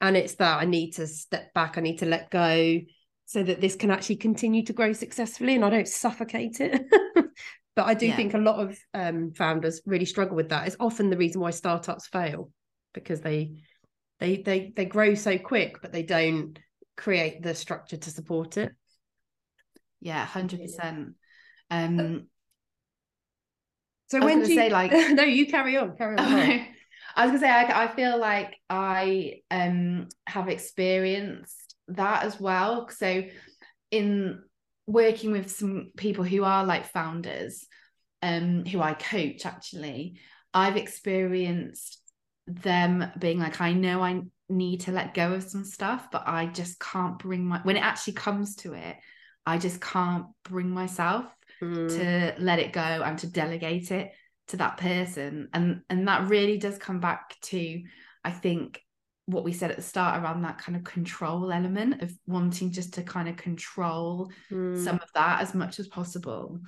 And 0.02 0.18
it's 0.18 0.36
that 0.36 0.62
I 0.62 0.66
need 0.66 0.92
to 0.92 1.08
step 1.08 1.54
back, 1.54 1.78
I 1.78 1.82
need 1.82 2.00
to 2.00 2.06
let 2.06 2.30
go 2.30 2.80
so 3.26 3.42
that 3.42 3.62
this 3.62 3.76
can 3.76 3.92
actually 3.92 4.18
continue 4.18 4.64
to 4.66 4.74
grow 4.74 4.92
successfully 4.92 5.56
and 5.56 5.64
I 5.64 5.70
don't 5.70 5.88
suffocate 5.88 6.60
it. 6.60 6.82
but 7.76 7.86
I 7.86 7.94
do 7.94 8.08
yeah. 8.08 8.16
think 8.16 8.34
a 8.34 8.38
lot 8.40 8.60
of 8.60 8.78
um, 8.94 9.32
founders 9.34 9.82
really 9.86 10.06
struggle 10.06 10.36
with 10.36 10.50
that. 10.50 10.68
It's 10.68 10.78
often 10.80 11.10
the 11.10 11.18
reason 11.18 11.42
why 11.42 11.52
startups 11.52 12.08
fail 12.08 12.52
because 12.94 13.22
they 13.22 13.52
they 14.20 14.38
they 14.38 14.72
they 14.76 14.86
grow 14.86 15.16
so 15.16 15.38
quick 15.38 15.82
but 15.82 15.92
they 15.92 16.04
don't 16.04 16.60
create 16.96 17.42
the 17.42 17.56
structure 17.56 17.98
to 17.98 18.10
support 18.12 18.58
it 18.58 18.72
yeah 20.00 20.22
100% 20.22 21.16
Um, 21.72 22.28
so 24.08 24.20
when 24.20 24.44
do 24.44 24.54
you 24.54 24.60
say, 24.60 24.70
like- 24.70 24.92
no, 25.12 25.24
you 25.24 25.48
carry 25.48 25.76
on, 25.78 25.98
carry 25.98 26.18
on. 26.18 26.30
sorry. 26.30 26.70
I 27.16 27.26
was 27.26 27.30
gonna 27.32 27.40
say 27.40 27.50
I, 27.50 27.84
I 27.84 27.96
feel 27.96 28.18
like 28.20 28.56
I 28.70 29.42
um 29.52 30.08
have 30.26 30.50
experienced 30.50 31.76
that 31.90 32.24
as 32.24 32.40
well. 32.40 32.90
So 32.90 33.24
in 33.92 34.44
working 34.86 35.32
with 35.32 35.52
some 35.52 35.92
people 35.98 36.24
who 36.24 36.44
are 36.44 36.66
like 36.66 36.92
founders, 36.92 37.66
um, 38.22 38.66
who 38.66 38.82
I 38.82 38.94
coach 38.94 39.46
actually, 39.46 40.20
I've 40.54 40.78
experienced 40.78 42.00
them 42.48 43.12
being 43.18 43.40
like, 43.40 43.62
I 43.62 43.74
know 43.74 44.02
I 44.02 44.22
need 44.50 44.82
to 44.82 44.92
let 44.92 45.14
go 45.14 45.34
of 45.34 45.44
some 45.44 45.64
stuff, 45.64 46.10
but 46.12 46.24
I 46.28 46.48
just 46.48 46.80
can't 46.80 47.18
bring 47.18 47.46
my 47.46 47.60
when 47.64 47.78
it 47.78 47.84
actually 47.84 48.14
comes 48.14 48.56
to 48.58 48.74
it, 48.74 48.98
I 49.46 49.58
just 49.58 49.82
can't 49.82 50.26
bring 50.44 50.70
myself 50.70 51.26
Mm. 51.62 51.88
to 51.98 52.36
let 52.44 52.60
it 52.60 52.74
go 52.74 52.82
and 52.82 53.18
to 53.20 53.28
delegate 53.28 53.90
it 53.92 54.12
to 54.48 54.58
that 54.58 54.78
person 54.78 55.48
and 55.54 55.82
and 55.90 56.08
that 56.10 56.28
really 56.28 56.58
does 56.58 56.78
come 56.78 57.00
back 57.00 57.38
to 57.42 57.82
i 58.26 58.32
think 58.32 58.82
what 59.26 59.44
we 59.44 59.54
said 59.54 59.72
at 59.72 59.78
the 59.78 59.84
start 59.84 60.22
around 60.22 60.42
that 60.42 60.58
kind 60.58 60.76
of 60.76 60.84
control 60.84 61.52
element 61.52 62.02
of 62.02 62.12
wanting 62.28 62.72
just 62.72 62.94
to 62.96 63.04
kind 63.04 63.30
of 63.30 63.38
control 63.38 64.32
Mm. 64.52 64.78
some 64.78 64.96
of 64.96 65.10
that 65.16 65.42
as 65.42 65.54
much 65.54 65.80
as 65.80 65.88
possible. 65.88 66.60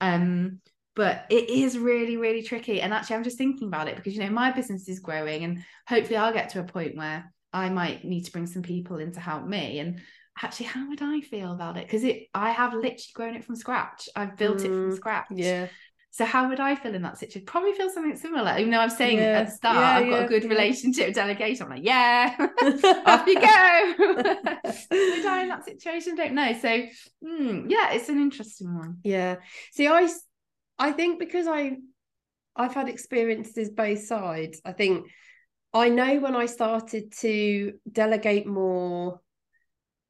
Um 0.00 0.60
but 0.94 1.24
it 1.30 1.48
is 1.48 1.78
really 1.78 2.16
really 2.18 2.42
tricky. 2.42 2.80
And 2.80 2.92
actually 2.92 3.16
i'm 3.16 3.24
just 3.24 3.38
thinking 3.38 3.68
about 3.68 3.88
it 3.88 3.96
because 3.96 4.14
you 4.14 4.20
know 4.20 4.30
my 4.30 4.50
business 4.52 4.88
is 4.88 5.00
growing 5.00 5.44
and 5.44 5.62
hopefully 5.88 6.16
i'll 6.16 6.32
get 6.34 6.50
to 6.50 6.60
a 6.60 6.64
point 6.64 6.96
where 6.96 7.32
i 7.52 7.68
might 7.70 8.04
need 8.04 8.24
to 8.24 8.32
bring 8.32 8.46
some 8.46 8.62
people 8.62 8.98
in 8.98 9.12
to 9.12 9.20
help 9.20 9.46
me. 9.46 9.78
And 9.78 10.00
actually 10.42 10.66
how 10.66 10.88
would 10.88 11.02
i 11.02 11.20
feel 11.20 11.52
about 11.52 11.76
it? 11.76 11.86
Because 11.86 12.04
it 12.04 12.24
i 12.34 12.50
have 12.50 12.74
literally 12.74 12.98
grown 13.14 13.34
it 13.36 13.44
from 13.44 13.56
scratch. 13.56 14.08
I've 14.16 14.36
built 14.36 14.64
it 14.64 14.74
from 14.74 14.90
Mm, 14.90 14.96
scratch. 14.96 15.26
Yeah. 15.30 15.66
So 16.12 16.26
how 16.26 16.50
would 16.50 16.60
I 16.60 16.74
feel 16.74 16.94
in 16.94 17.00
that 17.02 17.16
situation? 17.16 17.46
Probably 17.46 17.72
feel 17.72 17.88
something 17.88 18.14
similar. 18.16 18.58
Even 18.58 18.70
though 18.70 18.80
I'm 18.80 18.90
saying 18.90 19.16
Yeah, 19.16 19.24
at 19.24 19.46
the 19.46 19.52
start, 19.52 19.76
yeah, 19.76 19.96
I've 19.96 20.10
got 20.10 20.24
a 20.24 20.28
good 20.28 20.44
relationship 20.44 21.06
with 21.06 21.14
delegation. 21.14 21.64
I'm 21.64 21.70
like, 21.70 21.84
yeah, 21.84 22.36
off 23.06 23.26
you 23.26 23.40
go. 23.40 23.94
would 23.96 25.26
I 25.26 25.42
in 25.42 25.48
that 25.48 25.64
situation? 25.64 26.14
Don't 26.14 26.34
know. 26.34 26.52
So 26.60 26.82
hmm, 27.26 27.66
yeah, 27.70 27.92
it's 27.92 28.10
an 28.10 28.18
interesting 28.18 28.76
one. 28.76 28.98
Yeah. 29.02 29.36
See, 29.70 29.88
I 29.88 30.06
I 30.78 30.92
think 30.92 31.18
because 31.18 31.46
I 31.46 31.78
I've 32.54 32.74
had 32.74 32.90
experiences 32.90 33.70
both 33.70 34.04
sides. 34.04 34.60
I 34.66 34.72
think 34.72 35.06
I 35.72 35.88
know 35.88 36.18
when 36.18 36.36
I 36.36 36.44
started 36.44 37.14
to 37.20 37.72
delegate 37.90 38.46
more, 38.46 39.22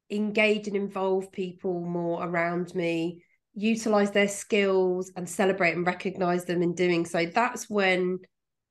engage 0.09 0.67
and 0.67 0.75
involve 0.75 1.31
people 1.31 1.79
more 1.79 2.21
around 2.21 2.75
me, 2.75 3.23
utilize 3.55 4.11
their 4.11 4.27
skills 4.27 5.11
and 5.15 5.29
celebrate 5.29 5.75
and 5.75 5.85
recognize 5.85 6.45
them 6.45 6.61
in 6.61 6.73
doing 6.73 7.05
so. 7.05 7.25
That's 7.25 7.69
when 7.69 8.19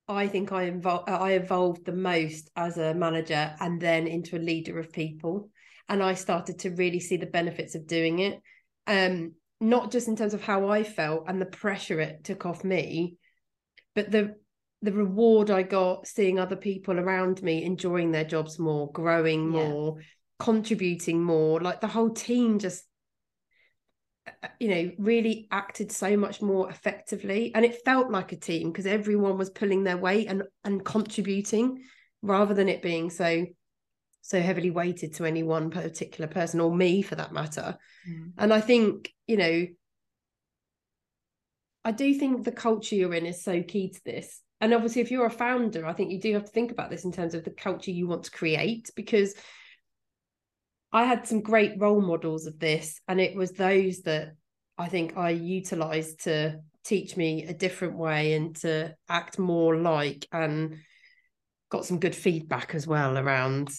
I 0.08 0.26
think 0.26 0.52
I 0.52 0.64
involved 0.64 1.08
I 1.08 1.32
evolved 1.32 1.84
the 1.84 1.92
most 1.92 2.50
as 2.56 2.76
a 2.78 2.94
manager 2.94 3.54
and 3.60 3.80
then 3.80 4.06
into 4.06 4.36
a 4.36 4.40
leader 4.40 4.78
of 4.78 4.92
people. 4.92 5.50
And 5.88 6.02
I 6.02 6.14
started 6.14 6.60
to 6.60 6.70
really 6.70 7.00
see 7.00 7.16
the 7.16 7.26
benefits 7.26 7.74
of 7.74 7.86
doing 7.86 8.18
it. 8.20 8.40
Um, 8.86 9.34
not 9.60 9.92
just 9.92 10.08
in 10.08 10.16
terms 10.16 10.34
of 10.34 10.42
how 10.42 10.68
I 10.70 10.82
felt 10.82 11.24
and 11.28 11.40
the 11.40 11.46
pressure 11.46 12.00
it 12.00 12.24
took 12.24 12.46
off 12.46 12.64
me, 12.64 13.16
but 13.94 14.10
the 14.10 14.34
the 14.82 14.92
reward 14.92 15.50
I 15.50 15.62
got 15.62 16.08
seeing 16.08 16.40
other 16.40 16.56
people 16.56 16.98
around 16.98 17.40
me 17.42 17.62
enjoying 17.64 18.10
their 18.10 18.24
jobs 18.24 18.58
more, 18.58 18.90
growing 18.90 19.52
Yeah. 19.52 19.68
more, 19.68 19.98
contributing 20.40 21.22
more. 21.22 21.60
Like 21.60 21.80
the 21.80 21.86
whole 21.86 22.10
team 22.10 22.58
just 22.58 22.82
uh, 22.82 22.91
you 24.60 24.68
know 24.68 24.92
really 24.98 25.48
acted 25.50 25.90
so 25.90 26.16
much 26.16 26.40
more 26.40 26.70
effectively. 26.70 27.52
And 27.54 27.64
it 27.64 27.84
felt 27.84 28.10
like 28.10 28.32
a 28.32 28.36
team 28.36 28.70
because 28.70 28.86
everyone 28.86 29.38
was 29.38 29.50
pulling 29.50 29.84
their 29.84 29.96
weight 29.96 30.28
and 30.28 30.44
and 30.64 30.84
contributing 30.84 31.84
rather 32.22 32.54
than 32.54 32.68
it 32.68 32.82
being 32.82 33.10
so 33.10 33.46
so 34.22 34.40
heavily 34.40 34.70
weighted 34.70 35.14
to 35.14 35.24
any 35.24 35.42
one 35.42 35.70
particular 35.70 36.28
person 36.28 36.60
or 36.60 36.74
me 36.74 37.02
for 37.02 37.16
that 37.16 37.32
matter. 37.32 37.76
Mm. 38.08 38.32
And 38.38 38.54
I 38.54 38.60
think, 38.60 39.12
you 39.26 39.36
know, 39.36 39.66
I 41.84 41.90
do 41.90 42.14
think 42.14 42.44
the 42.44 42.52
culture 42.52 42.94
you're 42.94 43.14
in 43.14 43.26
is 43.26 43.42
so 43.42 43.62
key 43.62 43.90
to 43.90 44.00
this. 44.04 44.40
And 44.60 44.72
obviously, 44.72 45.02
if 45.02 45.10
you're 45.10 45.26
a 45.26 45.30
founder, 45.30 45.84
I 45.84 45.92
think 45.92 46.12
you 46.12 46.20
do 46.20 46.34
have 46.34 46.44
to 46.44 46.52
think 46.52 46.70
about 46.70 46.88
this 46.88 47.04
in 47.04 47.10
terms 47.10 47.34
of 47.34 47.42
the 47.42 47.50
culture 47.50 47.90
you 47.90 48.06
want 48.06 48.22
to 48.24 48.30
create, 48.30 48.90
because 48.94 49.34
I 50.92 51.04
had 51.04 51.26
some 51.26 51.40
great 51.40 51.72
role 51.78 52.00
models 52.00 52.46
of 52.46 52.58
this, 52.58 53.00
and 53.08 53.20
it 53.20 53.34
was 53.34 53.52
those 53.52 54.02
that 54.02 54.34
I 54.78 54.88
think 54.88 55.16
I 55.16 55.30
utilized 55.30 56.24
to 56.24 56.60
teach 56.84 57.16
me 57.16 57.44
a 57.44 57.54
different 57.54 57.96
way 57.96 58.34
and 58.34 58.56
to 58.56 58.94
act 59.08 59.38
more 59.38 59.76
like, 59.76 60.26
and 60.32 60.76
got 61.70 61.86
some 61.86 61.98
good 61.98 62.14
feedback 62.14 62.74
as 62.74 62.86
well 62.86 63.16
around 63.16 63.70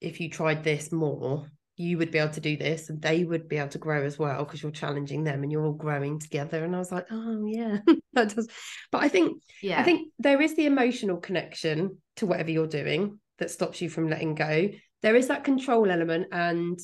if 0.00 0.20
you 0.20 0.28
tried 0.28 0.62
this 0.62 0.92
more, 0.92 1.46
you 1.76 1.98
would 1.98 2.10
be 2.10 2.18
able 2.18 2.32
to 2.32 2.40
do 2.40 2.56
this 2.56 2.88
and 2.88 3.00
they 3.02 3.24
would 3.24 3.48
be 3.48 3.56
able 3.56 3.68
to 3.68 3.78
grow 3.78 4.02
as 4.02 4.18
well 4.18 4.44
because 4.44 4.62
you're 4.62 4.72
challenging 4.72 5.24
them 5.24 5.42
and 5.42 5.52
you're 5.52 5.64
all 5.64 5.72
growing 5.72 6.18
together. 6.18 6.64
And 6.64 6.74
I 6.74 6.78
was 6.78 6.92
like, 6.92 7.06
oh 7.10 7.46
yeah, 7.46 7.78
that 8.14 8.34
does. 8.34 8.48
But 8.90 9.02
I 9.02 9.08
think 9.08 9.42
Yeah. 9.62 9.80
I 9.80 9.82
think 9.82 10.12
there 10.18 10.40
is 10.40 10.56
the 10.56 10.66
emotional 10.66 11.18
connection 11.18 11.98
to 12.16 12.26
whatever 12.26 12.50
you're 12.50 12.66
doing 12.66 13.18
that 13.38 13.50
stops 13.50 13.80
you 13.82 13.90
from 13.90 14.08
letting 14.08 14.34
go. 14.34 14.70
There 15.02 15.16
is 15.16 15.28
that 15.28 15.44
control 15.44 15.90
element, 15.90 16.28
and 16.32 16.78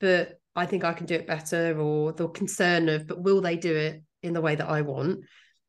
but 0.00 0.40
I 0.56 0.66
think 0.66 0.84
I 0.84 0.92
can 0.92 1.06
do 1.06 1.14
it 1.14 1.26
better, 1.26 1.78
or 1.80 2.12
the 2.12 2.28
concern 2.28 2.88
of, 2.88 3.06
but 3.06 3.22
will 3.22 3.40
they 3.40 3.56
do 3.56 3.74
it 3.74 4.02
in 4.22 4.32
the 4.32 4.40
way 4.40 4.54
that 4.54 4.68
I 4.68 4.82
want? 4.82 5.20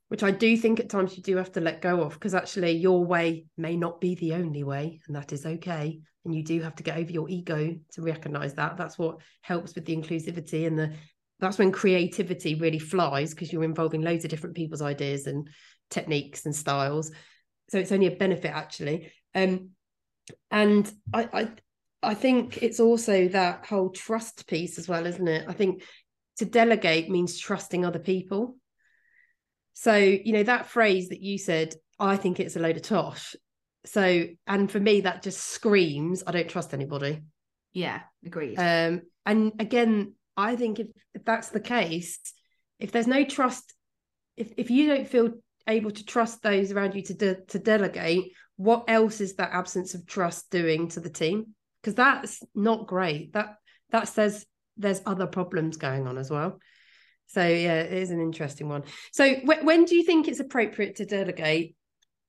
Which 0.08 0.24
I 0.24 0.32
do 0.32 0.58
think 0.58 0.80
at 0.80 0.90
times 0.90 1.16
you 1.16 1.22
do 1.22 1.38
have 1.38 1.52
to 1.52 1.62
let 1.62 1.82
go 1.82 2.02
of 2.02 2.14
because 2.14 2.34
actually 2.34 2.72
your 2.72 3.06
way 3.06 3.46
may 3.58 3.76
not 3.76 4.02
be 4.02 4.16
the 4.16 4.34
only 4.34 4.64
way, 4.64 5.02
and 5.08 5.16
that 5.16 5.32
is 5.32 5.46
okay. 5.46 6.00
And 6.26 6.36
you 6.36 6.44
do 6.44 6.62
have 6.62 6.76
to 6.76 6.84
get 6.84 6.98
over 6.98 7.12
your 7.12 7.30
ego 7.30 7.76
to 7.94 8.02
recognize 8.02 8.56
that. 8.56 8.78
That's 8.78 8.98
what 8.98 9.18
helps 9.42 9.76
with 9.76 9.86
the 9.86 9.96
inclusivity 9.96 10.68
and 10.68 10.78
the 10.78 10.94
that's 11.40 11.58
when 11.58 11.72
creativity 11.72 12.56
really 12.56 12.80
flies 12.80 13.34
because 13.34 13.52
you're 13.52 13.64
involving 13.64 14.02
loads 14.02 14.26
of 14.26 14.30
different 14.30 14.56
people's 14.56 14.82
ideas 14.82 15.26
and 15.26 15.48
techniques 15.90 16.46
and 16.46 16.56
styles. 16.56 17.12
So 17.70 17.80
it's 17.80 17.92
only 17.92 18.08
a 18.08 18.16
benefit 18.16 18.52
actually. 18.52 19.12
Um, 19.34 19.70
and 20.52 20.92
I, 21.14 21.30
I 21.32 21.50
I 22.02 22.14
think 22.14 22.64
it's 22.64 22.80
also 22.80 23.28
that 23.30 23.66
whole 23.66 23.90
trust 23.90 24.48
piece 24.48 24.78
as 24.78 24.88
well, 24.88 25.06
isn't 25.06 25.28
it? 25.28 25.46
I 25.48 25.54
think 25.54 25.84
to 26.38 26.46
delegate 26.46 27.10
means 27.10 27.38
trusting 27.38 27.86
other 27.86 28.00
people. 28.00 28.56
So, 29.74 29.96
you 29.96 30.34
know, 30.34 30.44
that 30.44 30.68
phrase 30.68 31.10
that 31.10 31.22
you 31.22 31.38
said, 31.38 31.74
I 32.00 32.16
think 32.16 32.40
it's 32.40 32.56
a 32.56 32.60
load 32.60 32.78
of 32.78 32.84
tosh. 32.84 33.36
So, 33.86 34.26
and 34.48 34.72
for 34.72 34.80
me, 34.80 35.02
that 35.02 35.24
just 35.24 35.40
screams, 35.40 36.24
I 36.26 36.32
don't 36.32 36.50
trust 36.50 36.74
anybody. 36.74 37.22
yeah. 37.74 38.02
Agreed. 38.26 38.58
Um, 38.58 39.02
and 39.26 39.54
again, 39.60 40.16
I 40.36 40.56
think 40.58 40.80
if, 40.80 40.88
if 41.14 41.24
that's 41.24 41.50
the 41.50 41.62
case, 41.62 42.20
if 42.80 42.92
there's 42.92 43.08
no 43.08 43.24
trust, 43.24 43.74
if, 44.36 44.54
if 44.58 44.70
you 44.70 44.88
don't 44.88 45.08
feel 45.08 45.32
able 45.68 45.92
to 45.92 46.06
trust 46.06 46.42
those 46.42 46.72
around 46.72 46.96
you 46.96 47.02
to 47.04 47.14
de- 47.14 47.42
to 47.48 47.60
delegate, 47.60 48.34
what 48.58 48.86
else 48.88 49.22
is 49.22 49.36
that 49.36 49.52
absence 49.54 49.94
of 49.94 50.06
trust 50.06 50.50
doing 50.50 50.90
to 50.90 51.00
the 51.00 51.10
team? 51.10 51.56
Because 51.82 51.96
that's 51.96 52.44
not 52.54 52.88
great. 52.88 53.34
That 53.34 53.56
that 53.92 54.08
says 54.08 54.46
there's 54.78 55.02
other 55.06 55.28
problems 55.28 55.78
going 55.78 56.08
on 56.08 56.18
as 56.18 56.30
well. 56.30 56.60
So 57.28 57.42
yeah, 57.42 57.82
it 57.82 57.94
is 57.94 58.12
an 58.12 58.22
interesting 58.22 58.70
one. 58.70 58.84
So 59.12 59.36
wh- 59.36 59.64
when 59.64 59.86
do 59.86 59.96
you 59.96 60.04
think 60.04 60.28
it's 60.28 60.40
appropriate 60.40 60.96
to 60.96 61.06
delegate, 61.06 61.76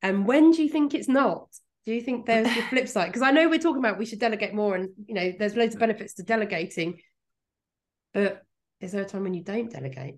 and 0.02 0.26
when 0.26 0.50
do 0.50 0.62
you 0.62 0.68
think 0.68 0.94
it's 0.94 1.08
not? 1.08 1.48
Do 1.86 1.94
you 1.94 2.02
think 2.02 2.26
there's 2.26 2.54
the 2.54 2.62
flip 2.62 2.88
side? 2.88 3.06
Because 3.06 3.22
I 3.22 3.30
know 3.30 3.48
we're 3.48 3.58
talking 3.58 3.78
about 3.78 3.98
we 3.98 4.06
should 4.06 4.20
delegate 4.20 4.54
more, 4.54 4.74
and 4.74 4.90
you 5.06 5.14
know 5.14 5.32
there's 5.38 5.56
loads 5.56 5.74
of 5.74 5.80
benefits 5.80 6.14
to 6.14 6.22
delegating, 6.22 7.00
but 8.12 8.42
is 8.80 8.92
there 8.92 9.02
a 9.02 9.06
time 9.06 9.22
when 9.22 9.34
you 9.34 9.42
don't 9.42 9.70
delegate? 9.70 10.16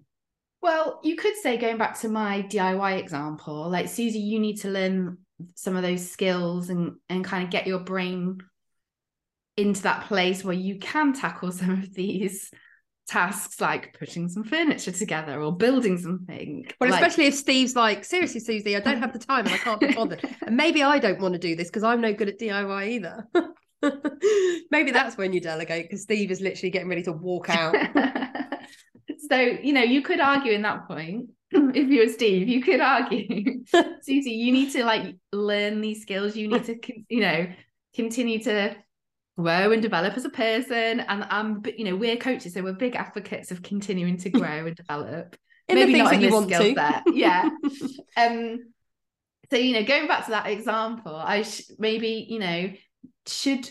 Well, 0.60 1.00
you 1.02 1.16
could 1.16 1.36
say 1.36 1.56
going 1.56 1.78
back 1.78 2.00
to 2.00 2.08
my 2.08 2.42
DIY 2.42 2.98
example, 2.98 3.68
like 3.68 3.88
Suzy, 3.88 4.20
you 4.20 4.38
need 4.38 4.60
to 4.60 4.68
learn 4.70 5.18
some 5.54 5.76
of 5.76 5.82
those 5.82 6.08
skills 6.08 6.70
and 6.70 6.94
and 7.08 7.24
kind 7.24 7.44
of 7.44 7.50
get 7.50 7.66
your 7.66 7.80
brain 7.80 8.38
into 9.56 9.82
that 9.82 10.06
place 10.06 10.42
where 10.44 10.54
you 10.54 10.78
can 10.78 11.12
tackle 11.12 11.52
some 11.60 11.70
of 11.70 11.94
these 11.94 12.50
tasks 13.08 13.60
like 13.60 13.96
putting 13.98 14.28
some 14.28 14.44
furniture 14.44 14.92
together 14.92 15.40
or 15.42 15.54
building 15.56 15.98
something. 15.98 16.64
Well, 16.80 16.88
Like- 16.90 17.00
especially 17.02 17.26
if 17.26 17.34
Steve's 17.34 17.74
like, 17.76 18.04
seriously, 18.04 18.40
Suzy, 18.40 18.76
I 18.76 18.80
don't 18.80 19.00
have 19.00 19.12
the 19.12 19.18
time 19.18 19.44
and 19.46 19.54
I 19.54 19.58
can't 19.58 19.80
be 19.80 19.92
bothered. 19.94 20.24
and 20.46 20.56
maybe 20.56 20.82
I 20.82 20.98
don't 20.98 21.20
want 21.20 21.34
to 21.34 21.38
do 21.40 21.56
this 21.56 21.68
because 21.68 21.82
I'm 21.82 22.00
no 22.00 22.12
good 22.12 22.28
at 22.28 22.38
DIY 22.38 22.88
either. 22.90 23.26
maybe 24.70 24.92
that's 24.92 25.16
when 25.18 25.32
you 25.32 25.40
delegate 25.40 25.84
because 25.86 26.02
Steve 26.02 26.30
is 26.30 26.40
literally 26.40 26.70
getting 26.70 26.88
ready 26.88 27.02
to 27.02 27.12
walk 27.12 27.50
out. 27.50 27.74
so 29.28 29.36
you 29.36 29.72
know 29.72 29.82
you 29.82 30.02
could 30.02 30.20
argue 30.20 30.52
in 30.52 30.62
that 30.62 30.86
point 30.86 31.26
if 31.50 31.88
you 31.88 32.00
were 32.00 32.08
steve 32.12 32.48
you 32.48 32.62
could 32.62 32.80
argue 32.80 33.62
suzy 34.02 34.30
you 34.30 34.52
need 34.52 34.70
to 34.70 34.84
like 34.84 35.16
learn 35.32 35.80
these 35.80 36.02
skills 36.02 36.36
you 36.36 36.48
need 36.48 36.64
to 36.64 36.76
you 37.08 37.20
know 37.20 37.46
continue 37.94 38.38
to 38.42 38.74
grow 39.38 39.72
and 39.72 39.80
develop 39.80 40.14
as 40.14 40.24
a 40.24 40.30
person 40.30 41.00
and 41.00 41.24
I'm, 41.30 41.62
you 41.76 41.84
know 41.84 41.96
we're 41.96 42.16
coaches 42.16 42.54
so 42.54 42.62
we're 42.62 42.74
big 42.74 42.96
advocates 42.96 43.50
of 43.50 43.62
continuing 43.62 44.18
to 44.18 44.30
grow 44.30 44.66
and 44.66 44.76
develop 44.76 45.36
in 45.68 45.76
maybe 45.76 45.98
not 45.98 46.12
in 46.14 46.20
you 46.20 46.32
want 46.32 46.46
skill 46.46 46.62
to. 46.62 46.74
set. 46.74 47.02
Yeah. 47.12 47.48
um. 48.16 48.58
So 49.50 49.58
you 49.58 49.74
know, 49.74 49.84
going 49.84 50.08
back 50.08 50.24
to 50.26 50.30
that 50.30 50.46
example, 50.46 51.14
I 51.14 51.42
sh- 51.42 51.70
maybe 51.78 52.26
you 52.28 52.38
know 52.38 52.72
should 53.26 53.68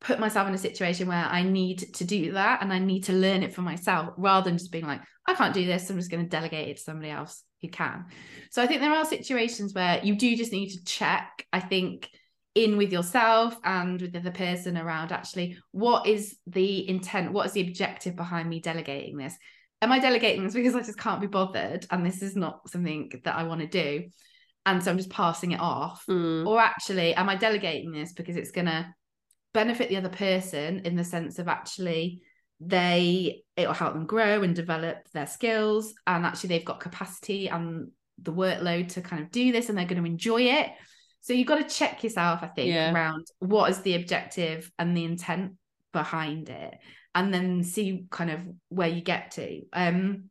put 0.00 0.20
myself 0.20 0.46
in 0.48 0.54
a 0.54 0.58
situation 0.58 1.08
where 1.08 1.24
I 1.24 1.42
need 1.42 1.94
to 1.94 2.04
do 2.04 2.32
that 2.32 2.62
and 2.62 2.72
I 2.72 2.78
need 2.78 3.04
to 3.04 3.14
learn 3.14 3.42
it 3.42 3.54
for 3.54 3.62
myself 3.62 4.10
rather 4.18 4.50
than 4.50 4.58
just 4.58 4.70
being 4.70 4.86
like, 4.86 5.00
I 5.26 5.32
can't 5.34 5.54
do 5.54 5.64
this. 5.64 5.88
I'm 5.88 5.96
just 5.96 6.10
going 6.10 6.22
to 6.22 6.28
delegate 6.28 6.68
it 6.68 6.76
to 6.76 6.82
somebody 6.82 7.10
else 7.10 7.42
who 7.62 7.68
can. 7.68 8.04
So 8.50 8.62
I 8.62 8.66
think 8.66 8.82
there 8.82 8.92
are 8.92 9.06
situations 9.06 9.72
where 9.72 10.04
you 10.04 10.16
do 10.16 10.36
just 10.36 10.52
need 10.52 10.74
to 10.74 10.84
check. 10.84 11.46
I 11.54 11.60
think 11.60 12.10
in 12.54 12.76
with 12.76 12.92
yourself 12.92 13.56
and 13.64 14.00
with 14.00 14.12
the 14.12 14.18
other 14.20 14.30
person 14.30 14.78
around 14.78 15.10
actually 15.10 15.58
what 15.72 16.06
is 16.06 16.36
the 16.46 16.88
intent? 16.88 17.32
What 17.32 17.46
is 17.46 17.52
the 17.52 17.66
objective 17.66 18.16
behind 18.16 18.48
me 18.48 18.60
delegating 18.60 19.16
this? 19.16 19.34
Am 19.82 19.92
i 19.92 19.98
delegating 19.98 20.44
this 20.44 20.54
because 20.54 20.74
i 20.74 20.80
just 20.80 20.98
can't 20.98 21.20
be 21.20 21.26
bothered 21.26 21.86
and 21.90 22.06
this 22.06 22.22
is 22.22 22.36
not 22.36 22.68
something 22.68 23.10
that 23.24 23.36
i 23.36 23.42
want 23.44 23.60
to 23.60 23.66
do? 23.66 24.04
And 24.66 24.82
so 24.82 24.90
i'm 24.90 24.98
just 24.98 25.10
passing 25.10 25.52
it 25.52 25.60
off. 25.60 26.04
Mm. 26.08 26.46
or 26.46 26.60
actually 26.60 27.14
am 27.14 27.28
i 27.28 27.36
delegating 27.36 27.92
this 27.92 28.12
because 28.12 28.36
it's 28.36 28.50
going 28.50 28.66
to 28.66 28.86
benefit 29.52 29.88
the 29.88 29.96
other 29.96 30.08
person 30.08 30.80
in 30.80 30.96
the 30.96 31.04
sense 31.04 31.38
of 31.38 31.48
actually 31.48 32.20
they 32.60 33.42
it'll 33.56 33.74
help 33.74 33.94
them 33.94 34.06
grow 34.06 34.42
and 34.42 34.54
develop 34.54 34.98
their 35.12 35.26
skills 35.26 35.94
and 36.06 36.24
actually 36.24 36.48
they've 36.48 36.64
got 36.64 36.80
capacity 36.80 37.48
and 37.48 37.88
the 38.22 38.32
workload 38.32 38.88
to 38.88 39.00
kind 39.00 39.22
of 39.22 39.30
do 39.30 39.52
this 39.52 39.68
and 39.68 39.76
they're 39.76 39.86
going 39.86 40.02
to 40.02 40.08
enjoy 40.08 40.42
it 40.42 40.70
so 41.24 41.32
you've 41.32 41.48
got 41.48 41.56
to 41.66 41.74
check 41.74 42.04
yourself 42.04 42.40
i 42.42 42.46
think 42.46 42.68
Yeah. 42.68 42.92
around 42.92 43.26
what 43.38 43.70
is 43.70 43.80
the 43.80 43.94
objective 43.94 44.70
and 44.78 44.96
the 44.96 45.04
intent 45.04 45.52
behind 45.92 46.50
it 46.50 46.74
and 47.14 47.32
then 47.32 47.62
see 47.64 48.06
kind 48.10 48.30
of 48.30 48.40
where 48.68 48.88
you 48.88 49.00
get 49.00 49.32
to 49.32 49.62
um 49.72 50.24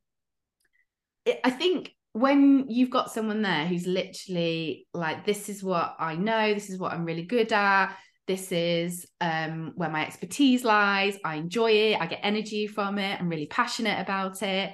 it, 1.25 1.39
i 1.43 1.49
think 1.49 1.91
when 2.11 2.69
you've 2.69 2.91
got 2.91 3.11
someone 3.11 3.41
there 3.41 3.65
who's 3.65 3.87
literally 3.87 4.87
like 4.93 5.25
this 5.25 5.49
is 5.49 5.63
what 5.63 5.95
i 5.99 6.15
know 6.15 6.53
this 6.53 6.69
is 6.69 6.77
what 6.77 6.93
i'm 6.93 7.05
really 7.05 7.23
good 7.25 7.51
at 7.51 7.95
this 8.27 8.51
is 8.51 9.07
um 9.19 9.71
where 9.75 9.89
my 9.89 10.05
expertise 10.05 10.63
lies 10.63 11.17
i 11.25 11.35
enjoy 11.35 11.71
it 11.71 11.99
i 11.99 12.05
get 12.05 12.19
energy 12.21 12.67
from 12.67 12.99
it 12.99 13.19
i'm 13.19 13.29
really 13.29 13.47
passionate 13.47 13.99
about 13.99 14.41
it 14.43 14.71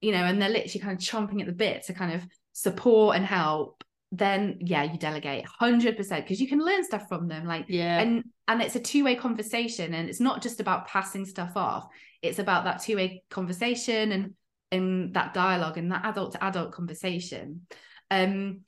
you 0.00 0.10
know 0.10 0.24
and 0.24 0.42
they're 0.42 0.48
literally 0.48 0.80
kind 0.80 0.94
of 0.94 0.98
chomping 0.98 1.40
at 1.40 1.46
the 1.46 1.52
bit 1.52 1.84
to 1.84 1.92
kind 1.92 2.12
of 2.12 2.26
support 2.52 3.16
and 3.16 3.24
help 3.24 3.84
then 4.14 4.58
yeah 4.60 4.82
you 4.82 4.98
delegate 4.98 5.44
100% 5.60 5.96
because 5.96 6.40
you 6.40 6.46
can 6.46 6.60
learn 6.60 6.84
stuff 6.84 7.08
from 7.08 7.28
them 7.28 7.46
like 7.46 7.64
Yeah. 7.68 7.98
and 7.98 8.24
and 8.46 8.60
it's 8.60 8.76
a 8.76 8.80
two-way 8.80 9.16
conversation 9.16 9.94
and 9.94 10.08
it's 10.08 10.20
not 10.20 10.42
just 10.42 10.60
about 10.60 10.86
passing 10.86 11.24
stuff 11.24 11.56
off. 11.56 11.88
It's 12.20 12.38
about 12.38 12.64
that 12.64 12.82
two-way 12.82 13.22
conversation 13.30 14.12
and 14.12 14.34
and 14.70 15.14
that 15.14 15.32
dialogue 15.32 15.78
and 15.78 15.90
that 15.92 16.04
adult 16.04 16.32
to 16.32 16.44
adult 16.44 16.72
conversation. 16.72 17.62
Um 18.10 18.60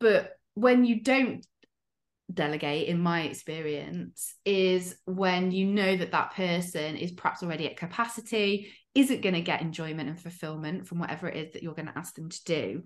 but 0.00 0.32
when 0.54 0.84
you 0.84 1.02
don't 1.02 1.46
delegate 2.32 2.88
in 2.88 3.00
my 3.00 3.22
experience 3.22 4.34
is 4.44 4.96
when 5.06 5.50
you 5.50 5.66
know 5.66 5.96
that 5.96 6.12
that 6.12 6.34
person 6.34 6.96
is 6.96 7.10
perhaps 7.10 7.42
already 7.42 7.68
at 7.68 7.76
capacity 7.76 8.70
isn't 8.94 9.22
going 9.22 9.34
to 9.34 9.40
get 9.40 9.62
enjoyment 9.62 10.08
and 10.08 10.20
fulfillment 10.20 10.86
from 10.86 10.98
whatever 10.98 11.28
it 11.28 11.36
is 11.36 11.52
that 11.52 11.62
you're 11.62 11.74
going 11.74 11.88
to 11.88 11.98
ask 11.98 12.14
them 12.14 12.28
to 12.28 12.44
do 12.44 12.82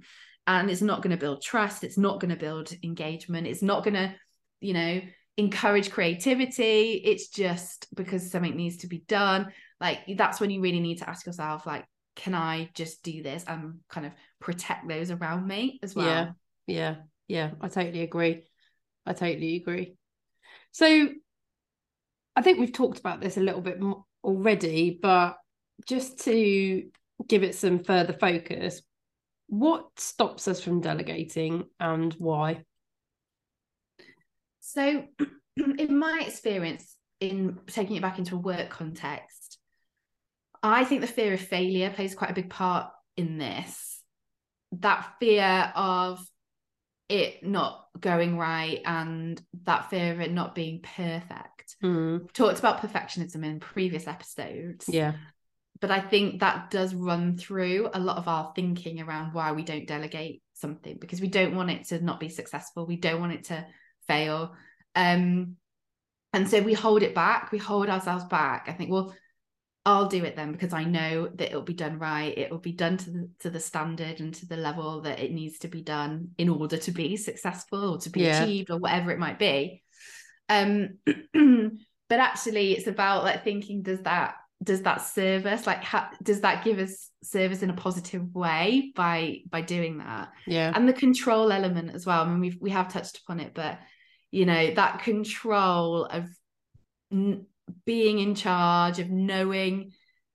and 0.46 0.70
it's 0.70 0.83
not 0.83 1.02
going 1.02 1.11
to 1.11 1.20
build 1.20 1.42
trust 1.42 1.85
it's 1.85 1.98
not 1.98 2.20
going 2.20 2.30
to 2.30 2.37
build 2.37 2.72
engagement 2.83 3.46
it's 3.46 3.62
not 3.62 3.85
going 3.85 3.94
to 3.94 4.14
you 4.61 4.74
know 4.74 5.00
encourage 5.37 5.90
creativity 5.90 6.92
it's 7.04 7.28
just 7.28 7.87
because 7.94 8.30
something 8.30 8.57
needs 8.57 8.78
to 8.78 8.87
be 8.87 9.04
done 9.09 9.52
like 9.80 9.98
that's 10.16 10.40
when 10.40 10.50
you 10.50 10.61
really 10.61 10.80
need 10.80 10.98
to 10.98 11.09
ask 11.09 11.26
yourself 11.26 11.66
like 11.66 11.85
can 12.14 12.35
i 12.35 12.70
just 12.74 13.02
do 13.02 13.22
this 13.22 13.44
and 13.48 13.80
kind 13.88 14.07
of 14.07 14.12
protect 14.40 14.88
those 14.88 15.11
around 15.11 15.46
me 15.46 15.80
as 15.83 15.94
well 15.94 16.07
Yeah. 16.07 16.30
Yeah. 16.66 16.96
Yeah. 17.28 17.50
I 17.61 17.68
totally 17.68 18.02
agree. 18.02 18.44
I 19.07 19.12
totally 19.12 19.57
agree. 19.57 19.96
So 20.72 21.09
I 22.37 22.42
think 22.42 22.59
we've 22.59 22.72
talked 22.72 22.98
about 22.98 23.20
this 23.20 23.37
a 23.37 23.40
little 23.40 23.61
bit 23.61 23.78
already, 24.22 24.98
but 25.00 25.37
just 25.87 26.20
to 26.24 26.85
give 27.28 27.42
it 27.42 27.54
some 27.54 27.85
further 27.85 28.12
focus, 28.12 28.83
what 29.59 29.99
stops 29.99 30.49
us 30.49 30.61
from 30.61 30.81
delegating 30.81 31.64
and 31.79 32.12
why? 32.14 32.64
So, 34.61 35.05
in 35.57 35.99
my 35.99 36.25
experience, 36.27 36.97
in 37.21 37.59
taking 37.67 37.97
it 37.97 38.03
back 38.03 38.19
into 38.19 38.35
a 38.35 38.38
work 38.38 38.71
context, 38.71 39.59
I 40.62 40.85
think 40.85 41.03
the 41.03 41.07
fear 41.07 41.35
of 41.35 41.40
failure 41.40 41.90
plays 41.90 42.14
quite 42.14 42.31
a 42.31 42.35
big 42.35 42.51
part 42.51 42.90
in 43.17 43.38
this. 43.38 44.03
That 44.73 45.14
fear 45.21 45.73
of 45.77 46.27
it 47.09 47.45
not 47.45 47.87
going 48.01 48.38
right 48.38 48.81
and 48.85 49.40
that 49.64 49.90
fear 49.90 50.12
of 50.12 50.21
it 50.21 50.33
not 50.33 50.55
being 50.55 50.81
perfect. 50.81 51.77
We've 52.23 52.33
talked 52.33 52.59
about 52.59 52.81
perfectionism 52.81 53.45
in 53.45 53.61
previous 53.61 54.09
episodes. 54.09 54.88
Yeah. 54.88 55.12
But 55.85 55.90
I 55.90 56.01
think 56.01 56.40
that 56.40 56.70
does 56.70 56.94
run 56.94 57.37
through 57.37 57.90
a 57.92 58.01
lot 58.01 58.16
of 58.16 58.27
our 58.27 58.55
thinking 58.57 59.03
around 59.03 59.35
why 59.35 59.53
we 59.53 59.62
don't 59.62 59.87
delegate 59.87 60.40
something 60.55 60.97
because 60.99 61.20
we 61.20 61.29
don't 61.29 61.55
want 61.55 61.70
it 61.70 61.85
to 61.88 62.03
not 62.03 62.18
be 62.18 62.31
successful. 62.31 62.87
We 62.87 62.97
don't 62.97 63.20
want 63.20 63.35
it 63.35 63.44
to 63.49 63.66
fail. 64.09 64.55
Um, 64.94 65.57
and 66.33 66.49
so 66.49 66.62
we 66.62 66.73
hold 66.73 67.03
it 67.03 67.14
back, 67.14 67.53
we 67.53 67.59
hold 67.59 67.90
ourselves 67.90 68.25
back. 68.25 68.64
I 68.66 68.73
think, 68.73 68.90
well, 68.90 69.14
I'll 69.85 70.09
do 70.09 70.25
it 70.25 70.37
then 70.37 70.53
because 70.53 70.73
I 70.73 70.85
know 70.85 71.29
that 71.35 71.49
it'll 71.49 71.61
be 71.61 71.75
done 71.75 71.99
right. 71.99 72.33
It 72.35 72.51
will 72.51 72.57
be 72.57 72.73
done 72.73 72.97
to 72.97 73.11
the 73.11 73.31
to 73.40 73.51
the 73.51 73.61
standard 73.61 74.20
and 74.20 74.33
to 74.37 74.47
the 74.47 74.57
level 74.57 75.03
that 75.03 75.20
it 75.20 75.33
needs 75.33 75.59
to 75.59 75.68
be 75.68 75.83
done 75.83 76.31
in 76.38 76.49
order 76.49 76.79
to 76.79 76.92
be 76.92 77.18
successful 77.18 77.90
or 77.92 77.99
to 77.99 78.09
be 78.09 78.23
Yeah. 78.23 78.42
achieved 78.42 78.70
or 78.70 78.79
whatever 78.79 79.11
it 79.11 79.18
might 79.18 79.38
be. 79.38 79.83
Um, 80.49 80.97
but 81.05 82.20
actually, 82.20 82.73
it's 82.73 82.87
about 82.87 83.25
like 83.25 83.44
thinking: 83.44 83.83
does 83.83 84.01
that 84.05 84.37
does 84.64 84.83
that 84.83 85.03
serve 85.03 85.46
us? 85.46 85.66
Like, 85.66 85.85
how, 85.85 86.09
does 86.22 86.40
that 86.40 86.64
give 86.64 86.79
us 86.79 87.11
service 87.22 87.62
in 87.62 87.70
a 87.70 87.74
positive 87.74 88.35
way 88.35 88.92
by 88.96 89.40
by 89.48 89.61
doing 89.61 89.98
that? 89.98 90.31
Yeah. 90.46 90.72
and 90.74 90.88
the 90.88 90.92
control 90.92 91.53
element 91.53 91.94
as 91.94 92.07
well. 92.07 92.22
I 92.22 92.27
mean, 92.27 92.40
we've 92.40 92.59
we 92.61 92.70
have 92.70 92.92
touched 92.92 93.18
upon 93.18 93.40
it, 93.40 93.53
but 93.55 93.79
you 94.31 94.46
know 94.46 94.74
that 94.74 95.03
control 95.03 96.07
of 96.07 96.27
n- 97.12 97.46
being 97.85 98.18
in 98.18 98.35
charge 98.35 98.98
of 98.98 99.11
knowing, 99.11 99.92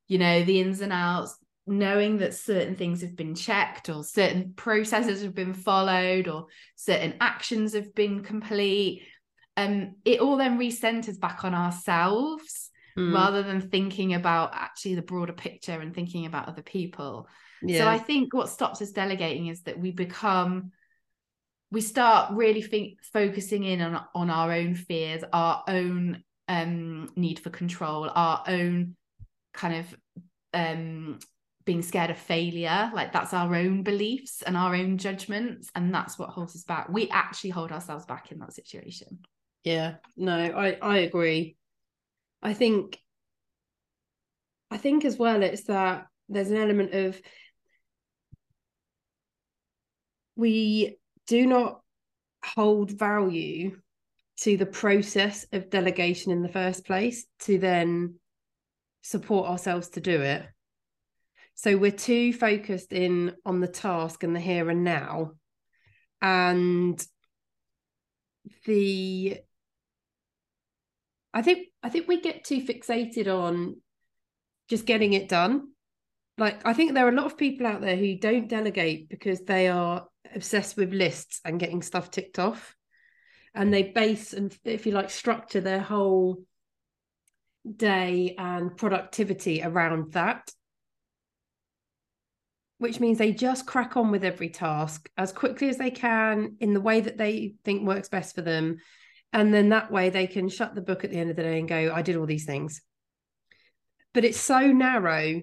you 0.07 0.17
know, 0.17 0.43
the 0.43 0.61
ins 0.61 0.81
and 0.81 0.93
outs, 0.93 1.37
knowing 1.65 2.17
that 2.19 2.33
certain 2.33 2.75
things 2.75 3.01
have 3.01 3.15
been 3.15 3.35
checked 3.35 3.89
or 3.89 4.03
certain 4.03 4.53
processes 4.55 5.23
have 5.23 5.35
been 5.35 5.53
followed 5.53 6.27
or 6.27 6.47
certain 6.75 7.15
actions 7.19 7.73
have 7.73 7.93
been 7.95 8.23
complete. 8.23 9.03
Um, 9.57 9.95
it 10.05 10.19
all 10.19 10.37
then 10.37 10.57
recenters 10.57 11.19
back 11.19 11.43
on 11.43 11.53
ourselves 11.53 12.68
Hmm. 12.99 13.13
rather 13.13 13.43
than 13.43 13.61
thinking 13.61 14.13
about 14.13 14.51
actually 14.53 14.95
the 14.95 15.01
broader 15.01 15.33
picture 15.33 15.79
and 15.79 15.93
thinking 15.95 16.25
about 16.25 16.47
other 16.47 16.61
people. 16.61 17.27
yeah. 17.61 17.79
So 17.79 17.87
I 17.87 17.97
think 17.97 18.33
what 18.33 18.49
stops 18.49 18.81
us 18.81 18.91
delegating 18.91 19.47
is 19.47 19.61
that 19.63 19.79
we 19.79 19.91
become 19.91 20.71
we 21.71 21.81
start 21.81 22.33
really 22.33 22.63
think 22.63 22.99
focusing 23.03 23.63
in 23.63 23.81
on 23.81 24.03
on 24.13 24.29
our 24.29 24.51
own 24.51 24.75
fears, 24.75 25.23
our 25.31 25.63
own 25.67 26.23
um 26.47 27.09
need 27.15 27.39
for 27.39 27.49
control, 27.49 28.09
our 28.13 28.43
own 28.47 28.95
kind 29.53 29.75
of 29.75 29.95
um 30.53 31.19
being 31.65 31.81
scared 31.83 32.09
of 32.09 32.17
failure 32.17 32.89
like 32.95 33.13
that's 33.13 33.31
our 33.31 33.53
own 33.53 33.83
beliefs 33.83 34.41
and 34.41 34.57
our 34.57 34.73
own 34.73 34.97
judgments 34.97 35.69
and 35.75 35.93
that's 35.93 36.17
what 36.17 36.29
holds 36.29 36.55
us 36.55 36.63
back 36.63 36.89
we 36.89 37.07
actually 37.09 37.51
hold 37.51 37.71
ourselves 37.71 38.07
back 38.07 38.31
in 38.31 38.39
that 38.39 38.51
situation 38.53 39.19
Yeah, 39.63 39.95
no, 40.15 40.33
I 40.33 40.77
I 40.81 40.97
agree. 40.99 41.57
I 42.41 42.53
think 42.53 42.97
I 44.71 44.77
think 44.77 45.03
as 45.05 45.17
well 45.17 45.41
it's 45.41 45.63
that 45.63 46.07
there's 46.27 46.51
an 46.51 46.57
element 46.57 46.93
of 46.93 47.19
we 50.35 50.97
do 51.27 51.45
not 51.45 51.81
hold 52.43 52.91
value 52.91 53.77
to 54.37 54.55
the 54.55 54.65
process 54.65 55.45
of 55.51 55.69
delegation 55.69 56.31
in 56.31 56.41
the 56.41 56.49
first 56.49 56.85
place 56.85 57.25
to 57.39 57.57
then 57.57 58.15
support 59.01 59.49
ourselves 59.49 59.89
to 59.89 60.01
do 60.01 60.21
it. 60.21 60.45
So 61.55 61.75
we're 61.75 61.91
too 61.91 62.31
focused 62.31 62.93
in 62.93 63.35
on 63.45 63.59
the 63.59 63.67
task 63.67 64.23
and 64.23 64.33
the 64.33 64.39
here 64.39 64.69
and 64.69 64.85
now 64.85 65.31
and 66.21 67.05
the 68.65 69.37
I 71.33 71.41
think 71.41 71.68
I 71.83 71.89
think 71.89 72.07
we 72.07 72.21
get 72.21 72.43
too 72.43 72.61
fixated 72.61 73.27
on 73.27 73.77
just 74.67 74.85
getting 74.85 75.13
it 75.13 75.29
done. 75.29 75.69
Like 76.37 76.65
I 76.65 76.73
think 76.73 76.93
there 76.93 77.05
are 77.05 77.09
a 77.09 77.15
lot 77.15 77.25
of 77.25 77.37
people 77.37 77.67
out 77.67 77.81
there 77.81 77.95
who 77.95 78.17
don't 78.17 78.47
delegate 78.47 79.09
because 79.09 79.41
they 79.41 79.67
are 79.67 80.07
obsessed 80.33 80.77
with 80.77 80.93
lists 80.93 81.41
and 81.43 81.59
getting 81.59 81.81
stuff 81.81 82.11
ticked 82.11 82.39
off. 82.39 82.75
And 83.55 83.73
they 83.73 83.83
base 83.83 84.33
and 84.33 84.55
if 84.63 84.85
you 84.85 84.91
like 84.91 85.09
structure 85.09 85.61
their 85.61 85.81
whole 85.81 86.43
day 87.75 88.35
and 88.37 88.75
productivity 88.77 89.61
around 89.63 90.13
that. 90.13 90.49
which 92.79 92.99
means 93.01 93.17
they 93.17 93.33
just 93.33 93.67
crack 93.67 93.97
on 93.97 94.09
with 94.09 94.23
every 94.23 94.49
task 94.49 95.09
as 95.17 95.31
quickly 95.33 95.67
as 95.69 95.77
they 95.77 95.91
can 95.91 96.55
in 96.61 96.73
the 96.73 96.81
way 96.81 97.01
that 97.01 97.17
they 97.17 97.53
think 97.63 97.85
works 97.85 98.09
best 98.09 98.33
for 98.33 98.41
them. 98.41 98.77
And 99.31 99.53
then 99.53 99.69
that 99.69 99.91
way 99.91 100.09
they 100.09 100.27
can 100.27 100.49
shut 100.49 100.73
the 100.75 100.81
book 100.81 101.03
at 101.03 101.11
the 101.11 101.17
end 101.17 101.29
of 101.29 101.35
the 101.35 101.43
day 101.43 101.59
and 101.59 101.67
go, 101.67 101.91
I 101.93 102.01
did 102.01 102.15
all 102.15 102.25
these 102.25 102.45
things. 102.45 102.81
But 104.13 104.25
it's 104.25 104.39
so 104.39 104.59
narrow 104.71 105.41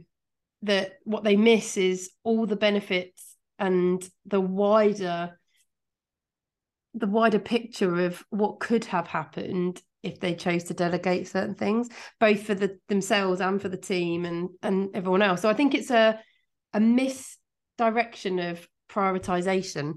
that 0.63 0.95
what 1.05 1.23
they 1.23 1.37
miss 1.37 1.77
is 1.77 2.11
all 2.25 2.47
the 2.47 2.57
benefits 2.57 3.37
and 3.59 4.07
the 4.25 4.41
wider 4.41 5.39
the 6.95 7.07
wider 7.07 7.39
picture 7.39 8.07
of 8.07 8.25
what 8.31 8.59
could 8.59 8.87
have 8.87 9.07
happened 9.07 9.83
if 10.03 10.19
they 10.19 10.35
chose 10.35 10.65
to 10.65 10.75
delegate 10.75 11.29
certain 11.29 11.55
things 11.55 11.91
both 12.19 12.43
for 12.43 12.55
the 12.55 12.79
themselves 12.89 13.41
and 13.41 13.61
for 13.61 13.69
the 13.69 13.77
team 13.77 14.25
and 14.25 14.49
and 14.63 14.89
everyone 14.95 15.23
else. 15.23 15.43
So 15.43 15.49
i 15.49 15.55
think 15.55 15.75
it's 15.75 15.91
a 15.91 16.19
a 16.73 16.81
misdirection 16.81 18.39
of 18.39 18.67
prioritization. 18.91 19.95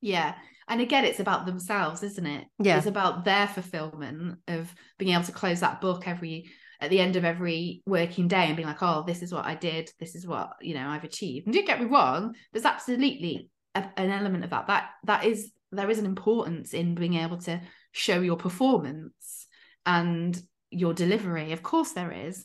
Yeah 0.00 0.34
and 0.68 0.80
again 0.80 1.04
it's 1.04 1.20
about 1.20 1.46
themselves 1.46 2.02
isn't 2.02 2.26
it? 2.26 2.46
Yeah. 2.58 2.78
It's 2.78 2.86
about 2.86 3.24
their 3.24 3.46
fulfillment 3.46 4.38
of 4.48 4.74
being 4.98 5.12
able 5.14 5.24
to 5.24 5.32
close 5.32 5.60
that 5.60 5.80
book 5.80 6.06
every 6.06 6.50
at 6.80 6.90
the 6.90 7.00
end 7.00 7.16
of 7.16 7.24
every 7.24 7.82
working 7.86 8.28
day 8.28 8.46
and 8.46 8.56
being 8.56 8.68
like 8.68 8.82
oh 8.82 9.02
this 9.06 9.22
is 9.22 9.32
what 9.32 9.46
i 9.46 9.54
did. 9.54 9.90
This 9.98 10.14
is 10.14 10.26
what 10.26 10.50
you 10.60 10.74
know 10.74 10.88
i've 10.88 11.04
achieved. 11.04 11.46
And 11.46 11.54
don't 11.54 11.66
get 11.66 11.80
me 11.80 11.86
wrong 11.86 12.34
there's 12.52 12.64
absolutely 12.64 13.50
a, 13.76 13.84
an 13.96 14.10
element 14.10 14.44
of 14.44 14.50
that. 14.50 14.66
That 14.66 14.90
that 15.04 15.24
is 15.24 15.52
there 15.72 15.90
is 15.90 15.98
an 15.98 16.06
importance 16.06 16.72
in 16.74 16.94
being 16.94 17.14
able 17.14 17.38
to 17.38 17.60
show 17.92 18.20
your 18.20 18.36
performance 18.36 19.46
and 19.84 20.40
your 20.70 20.94
delivery. 20.94 21.52
Of 21.52 21.62
course 21.62 21.92
there 21.92 22.12
is. 22.12 22.44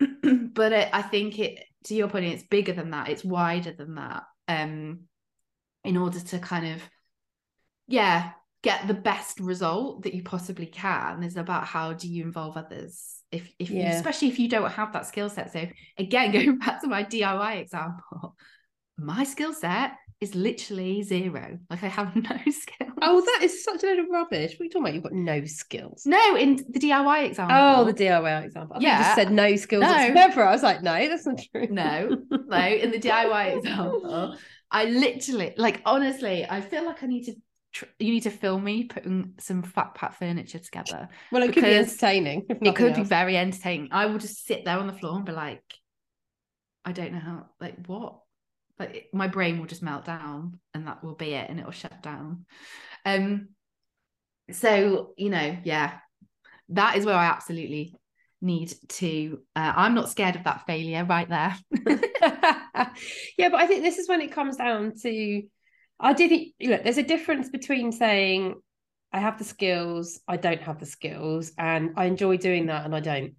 But 0.56 0.72
it, 0.72 0.88
i 0.90 1.02
think 1.02 1.38
it 1.38 1.62
to 1.84 1.94
your 1.94 2.08
point 2.08 2.24
it's 2.24 2.42
bigger 2.42 2.72
than 2.72 2.90
that. 2.90 3.10
It's 3.10 3.24
wider 3.24 3.72
than 3.72 3.96
that 3.96 4.24
um 4.48 5.00
in 5.84 5.96
order 5.96 6.18
to 6.18 6.38
kind 6.38 6.74
of 6.74 6.82
yeah 7.86 8.30
get 8.62 8.86
the 8.88 8.94
best 8.94 9.38
result 9.38 10.02
that 10.02 10.14
you 10.14 10.22
possibly 10.22 10.66
can 10.66 11.22
is 11.22 11.36
about 11.36 11.64
how 11.64 11.92
do 11.92 12.08
you 12.08 12.24
involve 12.24 12.56
others 12.56 13.22
if 13.30 13.52
if 13.58 13.70
yeah. 13.70 13.90
you, 13.90 13.96
especially 13.96 14.28
if 14.28 14.38
you 14.38 14.48
don't 14.48 14.70
have 14.70 14.92
that 14.92 15.06
skill 15.06 15.28
set 15.28 15.52
so 15.52 15.66
again 15.98 16.32
going 16.32 16.58
back 16.58 16.80
to 16.80 16.88
my 16.88 17.04
diy 17.04 17.60
example 17.60 18.34
my 18.98 19.24
skill 19.24 19.52
set 19.52 19.92
is 20.20 20.34
literally 20.34 21.02
zero. 21.02 21.58
Like 21.68 21.82
I 21.82 21.88
have 21.88 22.16
no 22.16 22.36
skills. 22.50 22.92
Oh, 23.02 23.20
that 23.20 23.40
is 23.42 23.62
such 23.62 23.82
a 23.82 23.86
load 23.86 23.98
of 24.00 24.06
rubbish. 24.10 24.52
What 24.52 24.60
are 24.60 24.64
you 24.64 24.70
talking 24.70 24.82
about? 24.82 24.94
You've 24.94 25.02
got 25.02 25.12
no 25.12 25.44
skills. 25.44 26.04
No, 26.06 26.36
in 26.36 26.56
the 26.56 26.80
DIY 26.80 27.26
example. 27.26 27.56
Oh, 27.58 27.84
the 27.84 27.92
DIY 27.92 28.44
example. 28.44 28.76
I 28.76 28.80
yeah. 28.80 29.02
just 29.02 29.14
said 29.16 29.32
no 29.32 29.56
skills 29.56 29.82
no. 29.82 29.88
whatsoever. 29.88 30.44
I 30.44 30.52
was 30.52 30.62
like, 30.62 30.82
no, 30.82 31.08
that's 31.08 31.26
not 31.26 31.40
true. 31.52 31.68
No, 31.70 32.08
no. 32.30 32.66
In 32.66 32.90
the 32.90 32.98
DIY 32.98 33.56
example, 33.58 34.36
I 34.70 34.84
literally, 34.86 35.54
like, 35.56 35.82
honestly, 35.84 36.46
I 36.48 36.60
feel 36.60 36.84
like 36.84 37.02
I 37.02 37.06
need 37.06 37.24
to 37.24 37.34
you 37.98 38.12
need 38.12 38.22
to 38.24 38.30
film 38.30 38.64
me 38.64 38.84
putting 38.84 39.34
some 39.38 39.62
flat 39.62 39.94
pack 39.94 40.18
furniture 40.18 40.58
together. 40.58 41.08
Well, 41.32 41.42
it 41.42 41.52
could 41.52 41.64
be 41.64 41.74
entertaining. 41.74 42.46
It 42.48 42.74
could 42.76 42.90
else. 42.90 42.98
be 42.98 43.04
very 43.04 43.36
entertaining. 43.36 43.88
I 43.92 44.06
will 44.06 44.18
just 44.18 44.46
sit 44.46 44.64
there 44.64 44.78
on 44.78 44.86
the 44.86 44.92
floor 44.92 45.16
and 45.16 45.24
be 45.24 45.32
like, 45.32 45.62
I 46.84 46.92
don't 46.92 47.12
know 47.12 47.20
how, 47.20 47.46
like, 47.60 47.86
what? 47.86 48.20
like 48.78 49.08
my 49.12 49.26
brain 49.26 49.58
will 49.58 49.66
just 49.66 49.82
melt 49.82 50.04
down 50.04 50.58
and 50.74 50.86
that 50.86 51.02
will 51.02 51.14
be 51.14 51.32
it 51.34 51.48
and 51.48 51.58
it 51.58 51.64
will 51.64 51.72
shut 51.72 52.02
down 52.02 52.44
um 53.04 53.48
so 54.50 55.14
you 55.16 55.30
know 55.30 55.56
yeah 55.64 55.94
that 56.68 56.96
is 56.96 57.04
where 57.04 57.14
i 57.14 57.26
absolutely 57.26 57.94
need 58.42 58.72
to 58.88 59.40
uh, 59.56 59.72
i'm 59.76 59.94
not 59.94 60.10
scared 60.10 60.36
of 60.36 60.44
that 60.44 60.66
failure 60.66 61.04
right 61.04 61.28
there 61.28 61.56
yeah 63.38 63.48
but 63.48 63.54
i 63.54 63.66
think 63.66 63.82
this 63.82 63.98
is 63.98 64.08
when 64.08 64.20
it 64.20 64.32
comes 64.32 64.56
down 64.56 64.92
to 64.94 65.42
i 66.00 66.12
did 66.12 66.52
look 66.60 66.82
there's 66.82 66.98
a 66.98 67.02
difference 67.02 67.48
between 67.48 67.92
saying 67.92 68.54
i 69.12 69.18
have 69.18 69.38
the 69.38 69.44
skills 69.44 70.20
i 70.28 70.36
don't 70.36 70.60
have 70.60 70.78
the 70.78 70.86
skills 70.86 71.52
and 71.58 71.90
i 71.96 72.04
enjoy 72.04 72.36
doing 72.36 72.66
that 72.66 72.84
and 72.84 72.94
i 72.94 73.00
don't. 73.00 73.34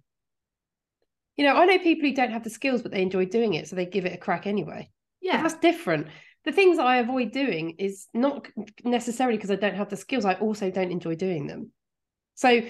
You 1.36 1.44
know 1.44 1.54
i 1.54 1.66
know 1.66 1.78
people 1.78 2.08
who 2.08 2.14
don't 2.14 2.32
have 2.32 2.44
the 2.44 2.50
skills 2.50 2.82
but 2.82 2.90
they 2.90 3.02
enjoy 3.02 3.26
doing 3.26 3.54
it 3.54 3.68
so 3.68 3.76
they 3.76 3.86
give 3.86 4.06
it 4.06 4.14
a 4.14 4.18
crack 4.18 4.46
anyway. 4.46 4.90
Yeah. 5.20 5.42
that's 5.42 5.54
different. 5.54 6.08
The 6.44 6.52
things 6.52 6.78
i 6.78 6.96
avoid 6.96 7.32
doing 7.32 7.76
is 7.78 8.06
not 8.14 8.48
necessarily 8.84 9.36
because 9.36 9.50
i 9.50 9.56
don't 9.56 9.76
have 9.76 9.90
the 9.90 9.96
skills 9.96 10.24
i 10.24 10.34
also 10.34 10.70
don't 10.70 10.90
enjoy 10.90 11.14
doing 11.14 11.46
them. 11.46 11.72
So 12.34 12.62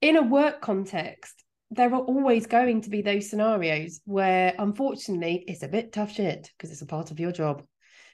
in 0.00 0.16
a 0.16 0.22
work 0.22 0.60
context 0.60 1.42
there 1.72 1.92
are 1.94 2.02
always 2.02 2.46
going 2.46 2.82
to 2.82 2.90
be 2.90 3.00
those 3.00 3.30
scenarios 3.30 4.00
where 4.04 4.54
unfortunately 4.58 5.42
it's 5.48 5.62
a 5.62 5.68
bit 5.68 5.90
tough 5.90 6.12
shit 6.12 6.50
because 6.56 6.70
it's 6.70 6.82
a 6.82 6.86
part 6.86 7.10
of 7.10 7.18
your 7.18 7.32
job 7.32 7.62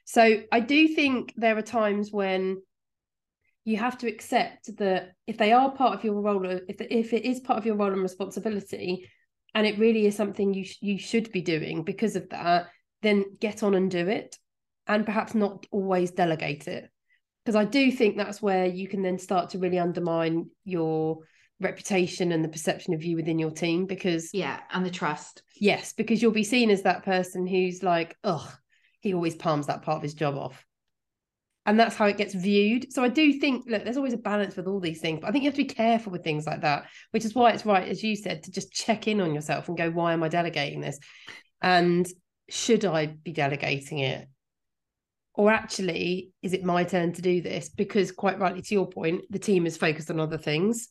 so 0.09 0.43
i 0.51 0.59
do 0.59 0.89
think 0.89 1.35
there 1.37 1.57
are 1.57 1.63
times 1.63 2.11
when 2.11 2.57
you 3.65 3.77
have 3.77 3.99
to 3.99 4.09
accept 4.09 4.75
that 4.79 5.13
if 5.27 5.37
they 5.37 5.53
are 5.53 5.71
part 5.71 5.95
of 5.95 6.03
your 6.03 6.21
role 6.23 6.47
if, 6.47 6.81
if 6.81 7.13
it 7.13 7.27
is 7.27 7.41
part 7.41 7.59
of 7.59 7.67
your 7.67 7.77
role 7.77 7.93
and 7.93 8.03
responsibility 8.03 9.07
and 9.55 9.67
it 9.67 9.79
really 9.79 10.07
is 10.07 10.17
something 10.17 10.55
you 10.55 10.65
sh- 10.65 10.79
you 10.81 10.99
should 10.99 11.31
be 11.33 11.43
doing 11.43 11.85
because 11.85 12.17
of 12.17 12.27
that 12.31 12.69
then 13.03 13.25
get 13.39 13.63
on 13.63 13.75
and 13.75 13.91
do 13.91 14.09
it 14.09 14.37
and 14.87 15.05
perhaps 15.05 15.35
not 15.35 15.67
always 15.71 16.11
delegate 16.11 16.67
it. 16.67 16.89
Because 17.45 17.57
i 17.57 17.65
do 17.65 17.93
think 17.93 18.17
that's 18.17 18.41
where 18.41 18.65
you 18.65 18.89
can 18.89 19.03
then 19.03 19.19
start 19.19 19.51
to 19.51 19.59
really 19.59 19.79
undermine 19.79 20.49
your 20.65 21.19
reputation 21.61 22.33
and 22.33 22.43
the 22.43 22.49
perception 22.49 22.95
of 22.95 23.05
you 23.05 23.17
within 23.17 23.39
your 23.39 23.51
team 23.51 23.85
because 23.85 24.31
yeah 24.33 24.61
and 24.73 24.87
the 24.87 24.91
trust. 24.91 25.43
Yes 25.61 25.93
because 25.93 26.23
you'll 26.23 26.33
be 26.33 26.45
seen 26.45 26.71
as 26.71 26.83
that 26.83 27.05
person 27.05 27.47
who's 27.47 27.83
like 27.83 28.17
oh 28.25 28.51
he 29.01 29.15
always 29.15 29.35
palms 29.35 29.67
that 29.67 29.83
part 29.83 29.97
of 29.97 30.03
his 30.03 30.15
job 30.15 30.37
off 30.37 30.65
and 31.67 31.79
that's 31.79 31.97
how 31.97 32.07
it 32.07 32.17
gets 32.17 32.35
viewed 32.35 32.93
so 32.93 33.03
i 33.03 33.09
do 33.09 33.33
think 33.35 33.65
look 33.69 33.85
there's 33.85 33.97
always 33.97 34.13
a 34.13 34.19
balance 34.19 34.57
with 34.57 34.67
all 34.67 34.81
these 34.81 35.01
things 35.01 35.21
but 35.21 35.29
i 35.29 35.31
think 35.31 35.45
you 35.45 35.49
have 35.49 35.57
to 35.57 35.65
be 35.65 35.75
careful 35.75 36.13
with 36.13 36.25
things 36.25 36.47
like 36.47 36.63
that 36.63 36.87
which 37.11 37.25
is 37.25 37.35
why 37.35 37.51
it's 37.51 37.67
right 37.67 37.89
as 37.89 38.03
you 38.03 38.17
said 38.17 38.43
to 38.43 38.51
just 38.51 38.73
check 38.73 39.07
in 39.07 39.21
on 39.21 39.35
yourself 39.35 39.69
and 39.69 39.77
go 39.77 39.91
why 39.91 40.13
am 40.13 40.23
i 40.23 40.29
delegating 40.29 40.81
this 40.81 40.99
and 41.63 42.09
should 42.49 42.85
I 42.85 43.07
be 43.07 43.33
delegating 43.33 43.99
it? 44.01 44.29
Or 45.35 45.51
actually, 45.51 46.33
is 46.43 46.53
it 46.53 46.65
my 46.65 46.85
turn 46.85 47.13
to 47.13 47.23
do 47.23 47.41
this? 47.41 47.69
Because, 47.69 48.11
quite 48.11 48.39
rightly, 48.39 48.63
to 48.63 48.75
your 48.75 48.89
point, 48.89 49.23
the 49.31 49.39
team 49.39 49.67
is 49.67 49.77
focused 49.77 50.11
on 50.11 50.19
other 50.19 50.39
things. 50.39 50.89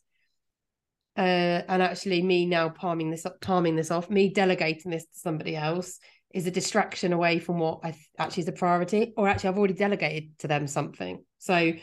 Uh, 1.17 1.63
and 1.67 1.81
actually, 1.81 2.21
me 2.21 2.45
now 2.45 2.69
palming 2.69 3.11
this 3.11 3.25
up, 3.25 3.41
palming 3.41 3.75
this 3.75 3.91
off, 3.91 4.09
me 4.09 4.29
delegating 4.29 4.91
this 4.91 5.03
to 5.03 5.19
somebody 5.19 5.55
else 5.55 5.99
is 6.33 6.45
a 6.45 6.51
distraction 6.51 7.13
away 7.13 7.39
from 7.39 7.59
what 7.59 7.79
I 7.83 7.91
th- 7.91 8.03
actually 8.19 8.43
is 8.43 8.49
a 8.49 8.53
priority. 8.53 9.13
Or 9.15 9.27
actually, 9.27 9.49
I've 9.49 9.57
already 9.57 9.73
delegated 9.73 10.37
to 10.39 10.47
them 10.47 10.67
something. 10.67 11.23
So 11.39 11.73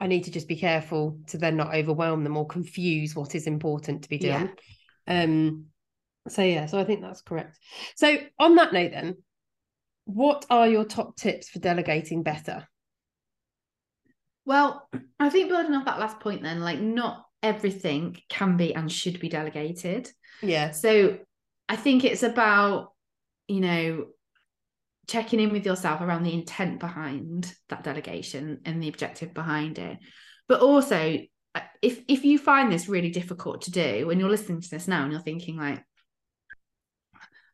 I 0.00 0.06
need 0.06 0.24
to 0.24 0.30
just 0.30 0.46
be 0.46 0.56
careful 0.56 1.20
to 1.28 1.38
then 1.38 1.56
not 1.56 1.74
overwhelm 1.74 2.22
them 2.22 2.36
or 2.36 2.46
confuse 2.46 3.16
what 3.16 3.34
is 3.34 3.46
important 3.46 4.02
to 4.02 4.08
be 4.08 4.18
done. 4.18 4.52
Yeah. 5.06 5.22
Um, 5.22 5.66
so 6.28 6.42
yeah, 6.42 6.66
so 6.66 6.78
I 6.78 6.84
think 6.84 7.00
that's 7.00 7.22
correct. 7.22 7.58
So 7.96 8.18
on 8.38 8.56
that 8.56 8.72
note, 8.72 8.92
then, 8.92 9.16
what 10.04 10.46
are 10.50 10.68
your 10.68 10.84
top 10.84 11.16
tips 11.16 11.48
for 11.48 11.58
delegating 11.58 12.22
better? 12.22 12.68
Well, 14.44 14.88
I 15.18 15.30
think 15.30 15.48
building 15.48 15.74
off 15.74 15.86
that 15.86 15.98
last 15.98 16.20
point, 16.20 16.42
then, 16.42 16.60
like 16.60 16.80
not 16.80 17.24
everything 17.42 18.18
can 18.28 18.56
be 18.56 18.74
and 18.74 18.90
should 18.90 19.20
be 19.20 19.28
delegated. 19.28 20.10
Yeah. 20.42 20.70
So 20.70 21.18
I 21.68 21.76
think 21.76 22.04
it's 22.04 22.22
about, 22.22 22.92
you 23.48 23.60
know, 23.60 24.06
checking 25.08 25.40
in 25.40 25.50
with 25.50 25.66
yourself 25.66 26.00
around 26.00 26.22
the 26.22 26.34
intent 26.34 26.78
behind 26.78 27.52
that 27.70 27.82
delegation 27.82 28.60
and 28.64 28.82
the 28.82 28.88
objective 28.88 29.34
behind 29.34 29.78
it. 29.78 29.98
But 30.46 30.60
also, 30.60 31.18
uh, 31.54 31.60
if 31.82 32.00
if 32.08 32.24
you 32.24 32.38
find 32.38 32.70
this 32.70 32.88
really 32.88 33.10
difficult 33.10 33.62
to 33.62 33.70
do 33.70 34.10
and 34.10 34.20
you're 34.20 34.30
listening 34.30 34.60
to 34.60 34.70
this 34.70 34.86
now 34.86 35.02
and 35.02 35.12
you're 35.12 35.20
thinking 35.20 35.56
like 35.56 35.82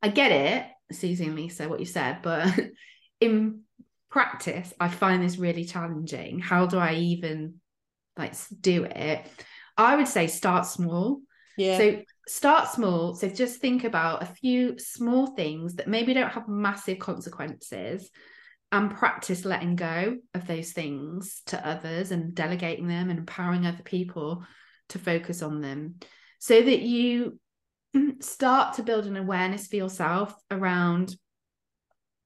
I 0.02 0.09
get 0.09 0.33
it, 0.33 0.66
Suzy 0.94 1.24
and 1.24 1.37
Lisa, 1.37 1.68
what 1.68 1.80
you 1.80 1.87
said, 1.87 2.18
but 2.22 2.48
in 3.20 3.62
practice, 4.11 4.72
I 4.78 4.88
find 4.88 5.22
this 5.22 5.38
really 5.38 5.64
challenging. 5.64 6.40
How 6.40 6.66
do 6.66 6.78
I 6.78 6.95
even 6.95 7.55
like 8.16 8.34
do 8.61 8.84
it? 8.84 9.26
I 9.76 9.97
would 9.97 10.09
say 10.09 10.26
start 10.26 10.66
small. 10.66 11.20
Yeah. 11.57 11.78
So 11.78 12.03
start 12.27 12.68
small. 12.68 13.14
So 13.14 13.29
just 13.29 13.61
think 13.61 13.85
about 13.85 14.22
a 14.22 14.27
few 14.27 14.79
small 14.79 15.29
things 15.29 15.75
that 15.75 15.89
maybe 15.89 16.14
don't 16.14 16.31
have 16.31 16.49
massive 16.49 16.99
consequences 16.99 18.11
and 18.72 18.91
practice 18.91 19.45
letting 19.45 19.77
go 19.77 20.16
of 20.35 20.47
those 20.47 20.72
things 20.72 21.43
to 21.47 21.66
others 21.66 22.11
and 22.11 22.35
delegating 22.35 22.89
them 22.89 23.11
and 23.11 23.18
empowering 23.18 23.66
other 23.66 23.83
people 23.85 24.43
to 24.89 24.99
focus 24.99 25.43
on 25.43 25.61
them 25.61 25.97
so 26.39 26.61
that 26.61 26.81
you 26.81 27.39
start 28.20 28.75
to 28.75 28.83
build 28.83 29.07
an 29.07 29.16
awareness 29.16 29.66
for 29.66 29.77
yourself 29.77 30.35
around 30.51 31.14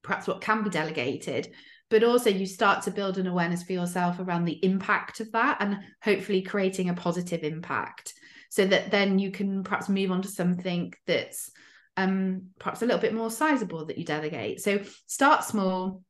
perhaps 0.02 0.26
what 0.26 0.40
can 0.40 0.64
be 0.64 0.70
delegated 0.70 1.52
but 1.90 2.04
also 2.04 2.30
you 2.30 2.46
start 2.46 2.82
to 2.82 2.90
build 2.90 3.18
an 3.18 3.26
awareness 3.26 3.62
for 3.62 3.72
yourself 3.72 4.18
around 4.18 4.44
the 4.44 4.64
impact 4.64 5.20
of 5.20 5.30
that 5.32 5.58
and 5.60 5.78
hopefully 6.02 6.42
creating 6.42 6.88
a 6.88 6.94
positive 6.94 7.42
impact 7.42 8.14
so 8.48 8.66
that 8.66 8.90
then 8.90 9.18
you 9.18 9.30
can 9.30 9.62
perhaps 9.62 9.88
move 9.88 10.10
on 10.10 10.22
to 10.22 10.28
something 10.28 10.92
that's 11.06 11.50
um 11.96 12.48
perhaps 12.58 12.82
a 12.82 12.86
little 12.86 13.00
bit 13.00 13.14
more 13.14 13.30
sizable 13.30 13.86
that 13.86 13.98
you 13.98 14.04
delegate. 14.04 14.60
So 14.60 14.80
start 15.06 15.44
small 15.44 16.02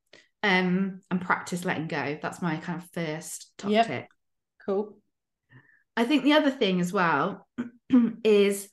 um 0.42 1.00
and 1.10 1.20
practice 1.20 1.64
letting 1.64 1.88
go. 1.88 2.18
That's 2.20 2.42
my 2.42 2.56
kind 2.58 2.80
of 2.82 2.88
first 2.90 3.52
top 3.58 3.70
Yep. 3.70 3.86
tip. 3.86 4.06
Cool. 4.64 4.98
I 5.96 6.04
think 6.04 6.22
the 6.22 6.34
other 6.34 6.50
thing 6.50 6.80
as 6.80 6.92
well 6.92 7.48
is 8.24 8.68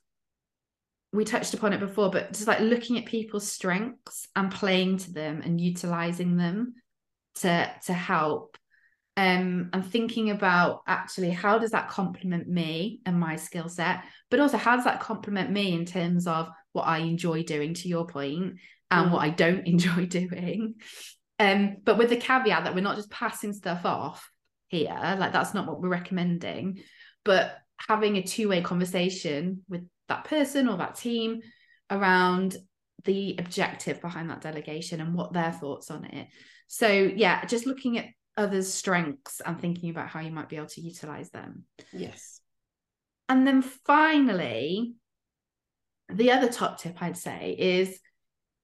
we 1.11 1.23
touched 1.23 1.53
upon 1.53 1.73
it 1.73 1.79
before, 1.79 2.11
but 2.11 2.33
just 2.33 2.47
like 2.47 2.59
looking 2.59 2.97
at 2.97 3.05
people's 3.05 3.49
strengths 3.49 4.27
and 4.35 4.51
playing 4.51 4.97
to 4.97 5.13
them 5.13 5.41
and 5.43 5.59
utilizing 5.59 6.35
them 6.35 6.75
to 7.35 7.71
to 7.85 7.93
help. 7.93 8.57
Um, 9.17 9.69
and 9.71 9.85
thinking 9.85 10.29
about 10.31 10.81
actually 10.87 11.29
how 11.29 11.57
does 11.57 11.71
that 11.71 11.87
complement 11.87 12.49
me 12.49 12.99
and 13.05 13.17
my 13.17 13.37
skill 13.37 13.69
set, 13.69 14.03
but 14.29 14.41
also 14.41 14.57
how 14.57 14.75
does 14.75 14.83
that 14.83 14.99
complement 14.99 15.49
me 15.51 15.73
in 15.73 15.85
terms 15.85 16.27
of 16.27 16.49
what 16.73 16.83
I 16.83 16.97
enjoy 16.97 17.43
doing 17.43 17.73
to 17.75 17.87
your 17.87 18.05
point 18.05 18.55
and 18.91 19.09
Mm. 19.09 19.11
what 19.11 19.23
I 19.23 19.29
don't 19.29 19.65
enjoy 19.73 20.05
doing. 20.05 20.75
Um, 21.39 21.77
but 21.83 21.97
with 21.97 22.09
the 22.09 22.17
caveat 22.17 22.65
that 22.65 22.75
we're 22.75 22.81
not 22.81 22.97
just 22.97 23.09
passing 23.09 23.53
stuff 23.53 23.85
off 23.85 24.29
here, 24.67 25.15
like 25.17 25.31
that's 25.31 25.53
not 25.53 25.67
what 25.67 25.81
we're 25.81 25.89
recommending, 25.89 26.79
but 27.23 27.57
having 27.87 28.17
a 28.17 28.23
two-way 28.23 28.61
conversation 28.61 29.63
with 29.69 29.87
that 30.07 30.25
person 30.25 30.67
or 30.67 30.77
that 30.77 30.95
team 30.95 31.41
around 31.89 32.57
the 33.03 33.35
objective 33.37 34.01
behind 34.01 34.29
that 34.29 34.41
delegation 34.41 35.01
and 35.01 35.13
what 35.13 35.33
their 35.33 35.51
thoughts 35.51 35.91
on 35.91 36.05
it. 36.05 36.27
So 36.67 36.87
yeah, 36.89 37.45
just 37.45 37.65
looking 37.65 37.97
at 37.97 38.05
others' 38.37 38.73
strengths 38.73 39.41
and 39.41 39.59
thinking 39.59 39.89
about 39.89 40.09
how 40.09 40.19
you 40.19 40.31
might 40.31 40.49
be 40.49 40.57
able 40.57 40.67
to 40.67 40.81
utilize 40.81 41.29
them. 41.29 41.63
Yes. 41.91 42.41
And 43.29 43.45
then 43.45 43.61
finally, 43.61 44.95
the 46.09 46.31
other 46.31 46.49
top 46.49 46.79
tip 46.79 47.01
I'd 47.01 47.17
say 47.17 47.55
is 47.57 47.99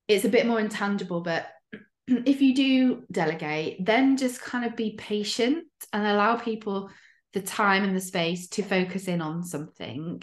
it's 0.08 0.26
a 0.26 0.30
bit 0.30 0.46
more 0.46 0.60
intangible, 0.60 1.22
but 1.22 1.48
if 2.08 2.42
you 2.42 2.54
do 2.54 3.04
delegate, 3.12 3.86
then 3.86 4.18
just 4.18 4.42
kind 4.42 4.66
of 4.66 4.76
be 4.76 4.96
patient 4.98 5.66
and 5.94 6.06
allow 6.06 6.36
people 6.36 6.90
the 7.34 7.42
time 7.42 7.84
and 7.84 7.96
the 7.96 8.02
space 8.02 8.50
to 8.50 8.62
focus 8.62 9.08
in 9.08 9.22
on 9.22 9.44
something 9.44 10.22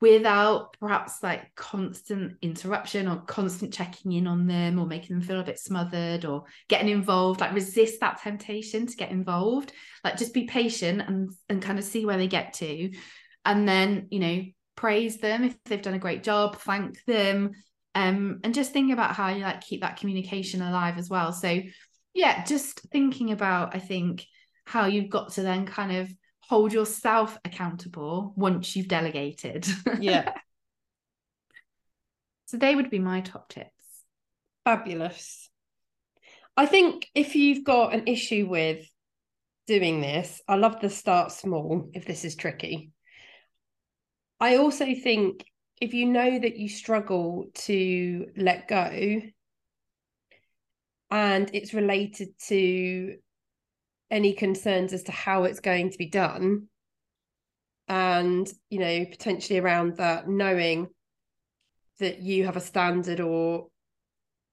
without 0.00 0.76
perhaps 0.78 1.22
like 1.22 1.54
constant 1.54 2.36
interruption 2.42 3.08
or 3.08 3.16
constant 3.22 3.72
checking 3.72 4.12
in 4.12 4.26
on 4.26 4.46
them 4.46 4.78
or 4.78 4.86
making 4.86 5.16
them 5.16 5.26
feel 5.26 5.40
a 5.40 5.44
bit 5.44 5.58
smothered 5.58 6.24
or 6.24 6.44
getting 6.68 6.88
involved 6.88 7.40
like 7.40 7.54
resist 7.54 8.00
that 8.00 8.20
temptation 8.20 8.86
to 8.86 8.96
get 8.96 9.10
involved. 9.10 9.72
Like 10.04 10.18
just 10.18 10.34
be 10.34 10.44
patient 10.44 11.02
and 11.06 11.30
and 11.48 11.62
kind 11.62 11.78
of 11.78 11.84
see 11.84 12.04
where 12.04 12.18
they 12.18 12.28
get 12.28 12.54
to. 12.54 12.90
And 13.44 13.68
then 13.68 14.08
you 14.10 14.20
know 14.20 14.44
praise 14.76 15.18
them 15.18 15.44
if 15.44 15.56
they've 15.64 15.80
done 15.80 15.94
a 15.94 15.98
great 15.98 16.22
job 16.22 16.58
thank 16.58 17.02
them 17.06 17.50
um 17.94 18.40
and 18.44 18.52
just 18.52 18.74
think 18.74 18.92
about 18.92 19.14
how 19.14 19.30
you 19.30 19.42
like 19.42 19.62
keep 19.62 19.80
that 19.80 19.96
communication 19.96 20.60
alive 20.60 20.98
as 20.98 21.08
well. 21.08 21.32
So 21.32 21.60
yeah 22.16 22.42
just 22.44 22.80
thinking 22.90 23.30
about 23.30 23.76
i 23.76 23.78
think 23.78 24.26
how 24.64 24.86
you've 24.86 25.10
got 25.10 25.32
to 25.32 25.42
then 25.42 25.66
kind 25.66 25.94
of 25.94 26.10
hold 26.48 26.72
yourself 26.72 27.38
accountable 27.44 28.32
once 28.36 28.76
you've 28.76 28.88
delegated 28.88 29.66
Yeah. 30.00 30.32
so 32.46 32.56
they 32.56 32.74
would 32.74 32.90
be 32.90 32.98
my 32.98 33.20
top 33.20 33.48
tips 33.48 33.70
Fabulous. 34.66 35.48
I 36.56 36.66
think 36.66 37.08
if 37.14 37.36
you've 37.36 37.62
got 37.62 37.94
an 37.94 38.08
issue 38.08 38.48
with 38.50 38.84
doing 39.68 40.00
this, 40.00 40.42
I 40.48 40.56
love 40.56 40.80
the 40.80 40.90
start 40.90 41.30
small 41.30 41.88
if 41.94 42.04
this 42.04 42.24
is 42.24 42.34
tricky. 42.34 42.90
I 44.40 44.56
also 44.56 44.86
think 44.86 45.44
if 45.80 45.94
you 45.94 46.06
know 46.06 46.36
that 46.36 46.56
you 46.56 46.68
struggle 46.68 47.46
to 47.54 48.26
let 48.36 48.66
go 48.66 49.20
and 51.12 51.50
it's 51.52 51.72
related 51.72 52.30
to 52.48 53.18
any 54.10 54.32
concerns 54.32 54.92
as 54.92 55.04
to 55.04 55.12
how 55.12 55.44
it's 55.44 55.60
going 55.60 55.90
to 55.90 55.98
be 55.98 56.08
done 56.08 56.68
and 57.88 58.48
you 58.68 58.78
know 58.78 59.04
potentially 59.04 59.58
around 59.58 59.96
that 59.96 60.28
knowing 60.28 60.88
that 61.98 62.20
you 62.20 62.44
have 62.44 62.56
a 62.56 62.60
standard 62.60 63.20
or 63.20 63.68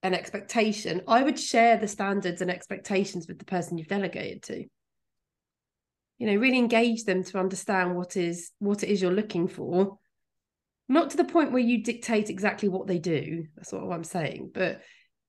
an 0.03 0.13
expectation, 0.13 1.01
I 1.07 1.23
would 1.23 1.39
share 1.39 1.77
the 1.77 1.87
standards 1.87 2.41
and 2.41 2.51
expectations 2.51 3.27
with 3.27 3.39
the 3.39 3.45
person 3.45 3.77
you've 3.77 3.87
delegated 3.87 4.43
to. 4.43 4.65
You 6.19 6.27
know, 6.27 6.35
really 6.35 6.57
engage 6.57 7.05
them 7.05 7.23
to 7.23 7.39
understand 7.39 7.95
what 7.95 8.17
is 8.17 8.51
what 8.59 8.83
it 8.83 8.89
is 8.89 9.01
you're 9.01 9.11
looking 9.11 9.47
for. 9.47 9.97
Not 10.89 11.09
to 11.11 11.17
the 11.17 11.23
point 11.23 11.53
where 11.53 11.61
you 11.61 11.83
dictate 11.83 12.29
exactly 12.29 12.67
what 12.67 12.87
they 12.87 12.99
do. 12.99 13.45
That's 13.55 13.71
what 13.71 13.91
I'm 13.91 14.03
saying, 14.03 14.51
but 14.53 14.81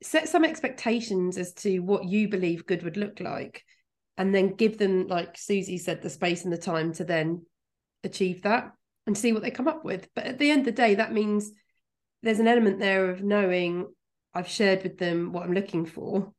set 0.03 0.29
some 0.29 0.45
expectations 0.45 1.39
as 1.39 1.55
to 1.55 1.79
what 1.79 2.05
you 2.05 2.29
believe 2.29 2.67
good 2.67 2.83
would 2.83 2.97
look 2.97 3.21
like, 3.21 3.65
and 4.17 4.35
then 4.35 4.55
give 4.55 4.79
them, 4.79 5.09
like 5.09 5.37
Suzy 5.37 5.79
said, 5.79 6.03
the 6.03 6.11
space 6.11 6.45
and 6.45 6.53
the 6.53 6.59
time 6.59 6.93
to 6.95 7.05
then 7.05 7.45
achieve 8.05 8.43
that 8.43 8.73
and 9.07 9.17
see 9.17 9.33
what 9.33 9.43
they 9.43 9.51
come 9.51 9.69
up 9.69 9.85
with. 9.85 10.09
But 10.15 10.25
at 10.25 10.39
the 10.39 10.51
end 10.51 10.61
of 10.61 10.67
the 10.67 10.73
day, 10.73 10.95
that 10.97 11.13
means 11.13 11.51
there's 12.23 12.41
an 12.41 12.49
element 12.49 12.79
there 12.79 13.11
of 13.11 13.23
knowing 13.23 13.89
I've 14.33 14.49
shared 14.49 14.83
with 14.83 14.99
them 14.99 15.33
what 15.33 15.45
I'm 15.45 15.53
looking 15.53 15.85
for. 15.87 16.33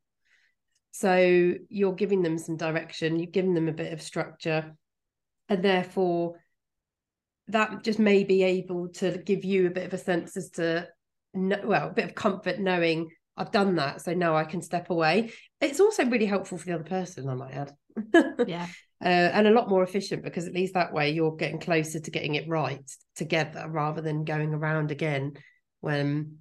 So 0.92 1.54
you're 1.68 1.94
giving 1.94 2.22
them 2.22 2.38
some 2.38 2.56
direction, 2.56 3.18
you've 3.18 3.32
given 3.32 3.54
them 3.54 3.68
a 3.68 3.72
bit 3.72 3.92
of 3.92 4.00
structure, 4.00 4.74
and 5.48 5.62
therefore 5.62 6.40
that 7.48 7.84
just 7.84 7.98
may 7.98 8.24
be 8.24 8.42
able 8.42 8.88
to 8.88 9.18
give 9.18 9.44
you 9.44 9.66
a 9.66 9.70
bit 9.70 9.86
of 9.86 9.92
a 9.92 9.98
sense 9.98 10.36
as 10.36 10.50
to, 10.50 10.88
well, 11.34 11.88
a 11.88 11.92
bit 11.92 12.06
of 12.06 12.14
comfort 12.14 12.58
knowing 12.58 13.10
I've 13.36 13.52
done 13.52 13.76
that. 13.76 14.02
So 14.02 14.14
now 14.14 14.36
I 14.36 14.44
can 14.44 14.62
step 14.62 14.90
away. 14.90 15.32
It's 15.60 15.80
also 15.80 16.04
really 16.06 16.26
helpful 16.26 16.58
for 16.58 16.66
the 16.66 16.74
other 16.74 16.84
person, 16.84 17.28
I 17.28 17.34
might 17.34 17.52
add. 17.52 17.72
yeah 18.46 18.66
uh, 19.04 19.08
and 19.08 19.46
a 19.46 19.50
lot 19.50 19.68
more 19.68 19.82
efficient 19.82 20.22
because 20.22 20.46
at 20.46 20.54
least 20.54 20.74
that 20.74 20.92
way 20.92 21.10
you're 21.10 21.36
getting 21.36 21.60
closer 21.60 22.00
to 22.00 22.10
getting 22.10 22.34
it 22.34 22.48
right 22.48 22.90
together 23.14 23.66
rather 23.68 24.00
than 24.00 24.24
going 24.24 24.54
around 24.54 24.90
again 24.90 25.34
when 25.80 26.38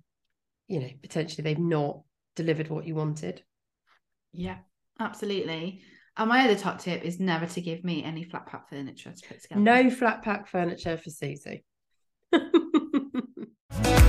you 0.68 0.80
know 0.80 0.90
potentially 1.02 1.44
they've 1.44 1.60
not 1.60 2.02
delivered 2.36 2.70
what 2.70 2.88
you 2.88 2.96
wanted 2.96 3.44
yeah 4.32 4.58
absolutely 5.00 5.82
and 6.18 6.30
my 6.30 6.46
other 6.46 6.56
top 6.56 6.80
tip 6.80 7.04
is 7.04 7.20
never 7.20 7.46
to 7.46 7.60
give 7.60 7.84
me 7.84 8.04
any 8.04 8.24
flat 8.24 8.46
pack 8.46 8.70
furniture 8.70 9.12
to 9.12 9.28
put 9.28 9.42
together 9.42 9.62
no 9.62 9.90
flat 9.90 10.22
pack 10.22 10.48
furniture 10.48 10.98
for 10.98 11.10
suzy 11.10 11.66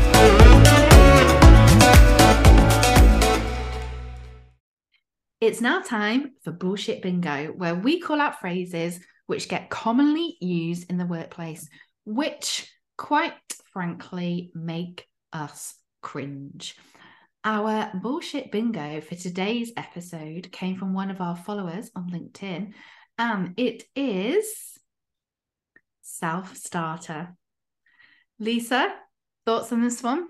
It's 5.39 5.61
now 5.61 5.83
time 5.83 6.33
for 6.45 6.51
Bullshit 6.51 7.03
Bingo, 7.03 7.49
where 7.49 7.75
we 7.75 8.01
call 8.01 8.23
out 8.23 8.41
phrases 8.41 8.99
which 9.27 9.49
get 9.51 9.69
commonly 9.69 10.39
used 10.41 10.91
in 10.91 10.97
the 10.97 11.05
workplace, 11.05 11.69
which, 12.07 12.73
quite 12.97 13.35
frankly, 13.71 14.51
make 14.55 15.07
us 15.35 15.75
cringe. 16.01 16.75
Our 17.45 17.91
Bullshit 17.95 18.51
Bingo 18.51 19.03
for 19.03 19.15
today's 19.15 19.73
episode 19.77 20.51
came 20.53 20.79
from 20.79 20.95
one 20.95 21.11
of 21.11 21.21
our 21.21 21.37
followers 21.37 21.91
on 21.95 22.11
LinkedIn, 22.11 22.73
and 23.19 23.53
it 23.59 23.85
is 23.95 24.79
self 26.01 26.57
starter. 26.57 27.37
Lisa, 28.39 28.95
thoughts 29.45 29.71
on 29.71 29.83
this 29.83 30.03
one? 30.03 30.29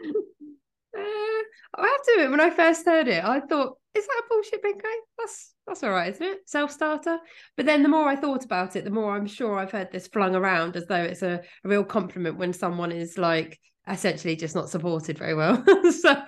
I 1.74 1.86
have 1.86 2.02
to 2.02 2.12
admit, 2.14 2.30
when 2.30 2.40
I 2.40 2.50
first 2.50 2.86
heard 2.86 3.08
it, 3.08 3.24
I 3.24 3.40
thought, 3.40 3.76
is 3.94 4.06
that 4.06 4.22
a 4.24 4.28
bullshit 4.28 4.62
bingo? 4.62 4.88
That's 5.18 5.54
that's 5.66 5.82
all 5.82 5.90
right, 5.90 6.12
isn't 6.12 6.26
it? 6.26 6.38
Self 6.46 6.70
starter. 6.70 7.18
But 7.56 7.66
then 7.66 7.82
the 7.82 7.88
more 7.88 8.08
I 8.08 8.16
thought 8.16 8.44
about 8.44 8.74
it, 8.76 8.84
the 8.84 8.90
more 8.90 9.14
I'm 9.14 9.26
sure 9.26 9.58
I've 9.58 9.70
heard 9.70 9.92
this 9.92 10.08
flung 10.08 10.34
around 10.34 10.76
as 10.76 10.86
though 10.86 11.02
it's 11.02 11.22
a, 11.22 11.42
a 11.64 11.68
real 11.68 11.84
compliment 11.84 12.38
when 12.38 12.52
someone 12.52 12.90
is 12.90 13.18
like 13.18 13.58
essentially 13.88 14.36
just 14.36 14.54
not 14.54 14.70
supported 14.70 15.18
very 15.18 15.34
well. 15.34 15.62
so, 16.00 16.22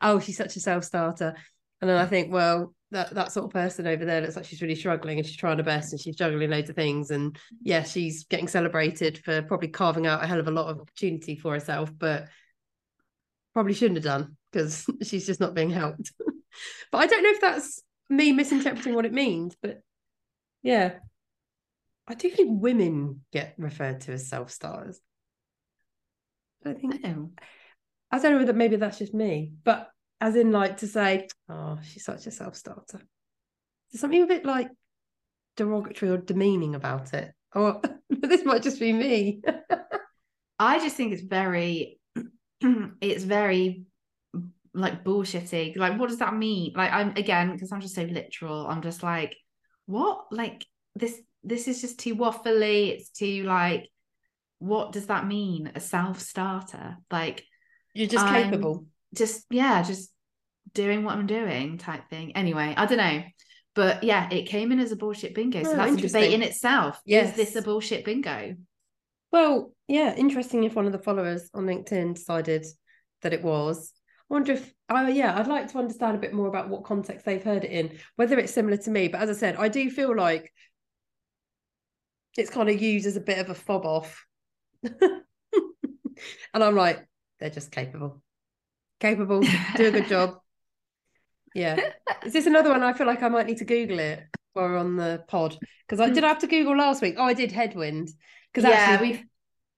oh, 0.00 0.18
she's 0.20 0.36
such 0.36 0.56
a 0.56 0.60
self 0.60 0.84
starter. 0.84 1.34
And 1.80 1.90
then 1.90 1.96
I 1.96 2.06
think, 2.06 2.32
well, 2.32 2.74
that, 2.92 3.14
that 3.14 3.32
sort 3.32 3.46
of 3.46 3.50
person 3.50 3.86
over 3.86 4.04
there 4.04 4.20
looks 4.20 4.36
like 4.36 4.44
she's 4.44 4.62
really 4.62 4.74
struggling 4.74 5.18
and 5.18 5.26
she's 5.26 5.36
trying 5.36 5.56
her 5.56 5.64
best 5.64 5.92
and 5.92 6.00
she's 6.00 6.16
juggling 6.16 6.50
loads 6.50 6.70
of 6.70 6.76
things. 6.76 7.10
And 7.10 7.36
yeah, 7.62 7.82
she's 7.82 8.24
getting 8.24 8.48
celebrated 8.48 9.18
for 9.18 9.42
probably 9.42 9.68
carving 9.68 10.06
out 10.06 10.22
a 10.22 10.26
hell 10.26 10.38
of 10.38 10.48
a 10.48 10.52
lot 10.52 10.68
of 10.68 10.80
opportunity 10.80 11.36
for 11.36 11.54
herself, 11.54 11.90
but 11.98 12.28
probably 13.52 13.74
shouldn't 13.74 13.96
have 13.96 14.04
done 14.04 14.36
because 14.50 14.86
she's 15.02 15.26
just 15.26 15.40
not 15.40 15.54
being 15.54 15.70
helped. 15.70 16.12
but 16.92 16.98
I 16.98 17.06
don't 17.06 17.22
know 17.22 17.30
if 17.30 17.40
that's 17.40 17.82
me 18.08 18.32
misinterpreting 18.32 18.94
what 18.94 19.06
it 19.06 19.12
means, 19.12 19.56
but 19.60 19.80
yeah. 20.62 20.94
I 22.06 22.14
do 22.14 22.30
think 22.30 22.60
women 22.62 23.24
get 23.32 23.54
referred 23.58 24.00
to 24.02 24.12
as 24.12 24.28
self 24.28 24.50
starters. 24.50 25.00
I 26.64 26.74
think 26.74 27.00
Oh. 27.04 27.30
I 28.10 28.18
don't 28.18 28.32
know 28.32 28.38
whether 28.38 28.52
maybe 28.52 28.76
that's 28.76 28.98
just 28.98 29.14
me, 29.14 29.52
but 29.64 29.88
as 30.20 30.36
in 30.36 30.52
like 30.52 30.78
to 30.78 30.86
say, 30.86 31.28
oh, 31.48 31.78
she's 31.82 32.04
such 32.04 32.26
a 32.26 32.30
self 32.30 32.56
starter. 32.56 33.00
There's 33.90 34.00
something 34.00 34.22
a 34.22 34.26
bit 34.26 34.44
like 34.44 34.68
derogatory 35.56 36.12
or 36.12 36.18
demeaning 36.18 36.74
about 36.74 37.14
it. 37.14 37.32
Or 37.54 37.80
this 38.10 38.44
might 38.44 38.62
just 38.62 38.78
be 38.78 38.92
me. 38.92 39.42
I 40.58 40.78
just 40.78 40.96
think 40.96 41.12
it's 41.12 41.22
very 41.22 41.98
it's 43.00 43.24
very 43.24 43.84
like 44.74 45.04
bullshitty. 45.04 45.76
Like, 45.76 45.98
what 45.98 46.08
does 46.08 46.18
that 46.18 46.34
mean? 46.34 46.72
Like, 46.74 46.92
I'm 46.92 47.10
again 47.10 47.52
because 47.52 47.72
I'm 47.72 47.80
just 47.80 47.94
so 47.94 48.02
literal. 48.02 48.66
I'm 48.66 48.82
just 48.82 49.02
like, 49.02 49.36
what? 49.86 50.26
Like 50.30 50.64
this? 50.94 51.20
This 51.44 51.66
is 51.68 51.80
just 51.80 51.98
too 51.98 52.14
waffly. 52.14 52.88
It's 52.90 53.10
too 53.10 53.42
like, 53.44 53.88
what 54.58 54.92
does 54.92 55.06
that 55.06 55.26
mean? 55.26 55.72
A 55.74 55.80
self 55.80 56.20
starter? 56.20 56.96
Like, 57.10 57.44
you're 57.94 58.08
just 58.08 58.24
I'm 58.24 58.44
capable. 58.44 58.86
Just 59.14 59.44
yeah, 59.50 59.82
just 59.82 60.10
doing 60.72 61.04
what 61.04 61.16
I'm 61.16 61.26
doing 61.26 61.78
type 61.78 62.08
thing. 62.08 62.36
Anyway, 62.36 62.74
I 62.76 62.86
don't 62.86 62.98
know. 62.98 63.22
But 63.74 64.04
yeah, 64.04 64.28
it 64.30 64.44
came 64.44 64.70
in 64.70 64.80
as 64.80 64.92
a 64.92 64.96
bullshit 64.96 65.34
bingo. 65.34 65.62
So 65.62 65.72
Oh, 65.72 65.76
that's 65.76 65.94
a 65.94 65.96
debate 65.96 66.32
in 66.32 66.42
itself. 66.42 67.00
Yes. 67.06 67.30
Is 67.30 67.36
this 67.36 67.56
a 67.56 67.62
bullshit 67.62 68.04
bingo? 68.04 68.54
Well, 69.32 69.72
yeah, 69.88 70.14
interesting 70.14 70.64
if 70.64 70.74
one 70.74 70.86
of 70.86 70.92
the 70.92 70.98
followers 70.98 71.50
on 71.54 71.64
LinkedIn 71.64 72.14
decided 72.14 72.66
that 73.22 73.32
it 73.32 73.42
was. 73.42 73.92
I 74.30 74.34
wonder 74.34 74.52
if, 74.52 74.72
oh, 74.88 75.08
yeah, 75.08 75.38
I'd 75.38 75.46
like 75.46 75.72
to 75.72 75.78
understand 75.78 76.16
a 76.16 76.20
bit 76.20 76.34
more 76.34 76.48
about 76.48 76.68
what 76.68 76.84
context 76.84 77.24
they've 77.24 77.42
heard 77.42 77.64
it 77.64 77.70
in, 77.70 77.98
whether 78.16 78.38
it's 78.38 78.52
similar 78.52 78.76
to 78.76 78.90
me. 78.90 79.08
But 79.08 79.22
as 79.22 79.30
I 79.30 79.40
said, 79.40 79.56
I 79.56 79.68
do 79.68 79.90
feel 79.90 80.14
like 80.14 80.52
it's 82.36 82.50
kind 82.50 82.68
of 82.68 82.80
used 82.80 83.06
as 83.06 83.16
a 83.16 83.20
bit 83.20 83.38
of 83.38 83.50
a 83.50 83.54
fob 83.54 83.84
off. 83.86 84.24
and 84.82 85.22
I'm 86.54 86.76
like, 86.76 87.06
they're 87.40 87.50
just 87.50 87.70
capable. 87.70 88.22
Capable, 89.00 89.40
do 89.76 89.86
a 89.86 89.90
good 89.90 90.08
job. 90.08 90.34
Yeah. 91.54 91.78
Is 92.24 92.32
this 92.32 92.46
another 92.46 92.70
one? 92.70 92.82
I 92.82 92.94
feel 92.94 93.06
like 93.06 93.22
I 93.22 93.28
might 93.28 93.46
need 93.46 93.58
to 93.58 93.66
Google 93.66 93.98
it 93.98 94.22
while 94.54 94.68
we're 94.68 94.78
on 94.78 94.96
the 94.96 95.22
pod. 95.28 95.58
Because 95.86 96.00
I 96.00 96.08
did 96.08 96.24
I 96.24 96.28
have 96.28 96.38
to 96.38 96.46
Google 96.46 96.78
last 96.78 97.02
week. 97.02 97.16
Oh, 97.18 97.24
I 97.24 97.34
did 97.34 97.52
headwind. 97.52 98.08
Because 98.52 98.68
Yeah, 98.68 98.76
actually, 98.76 99.08
we've- 99.08 99.28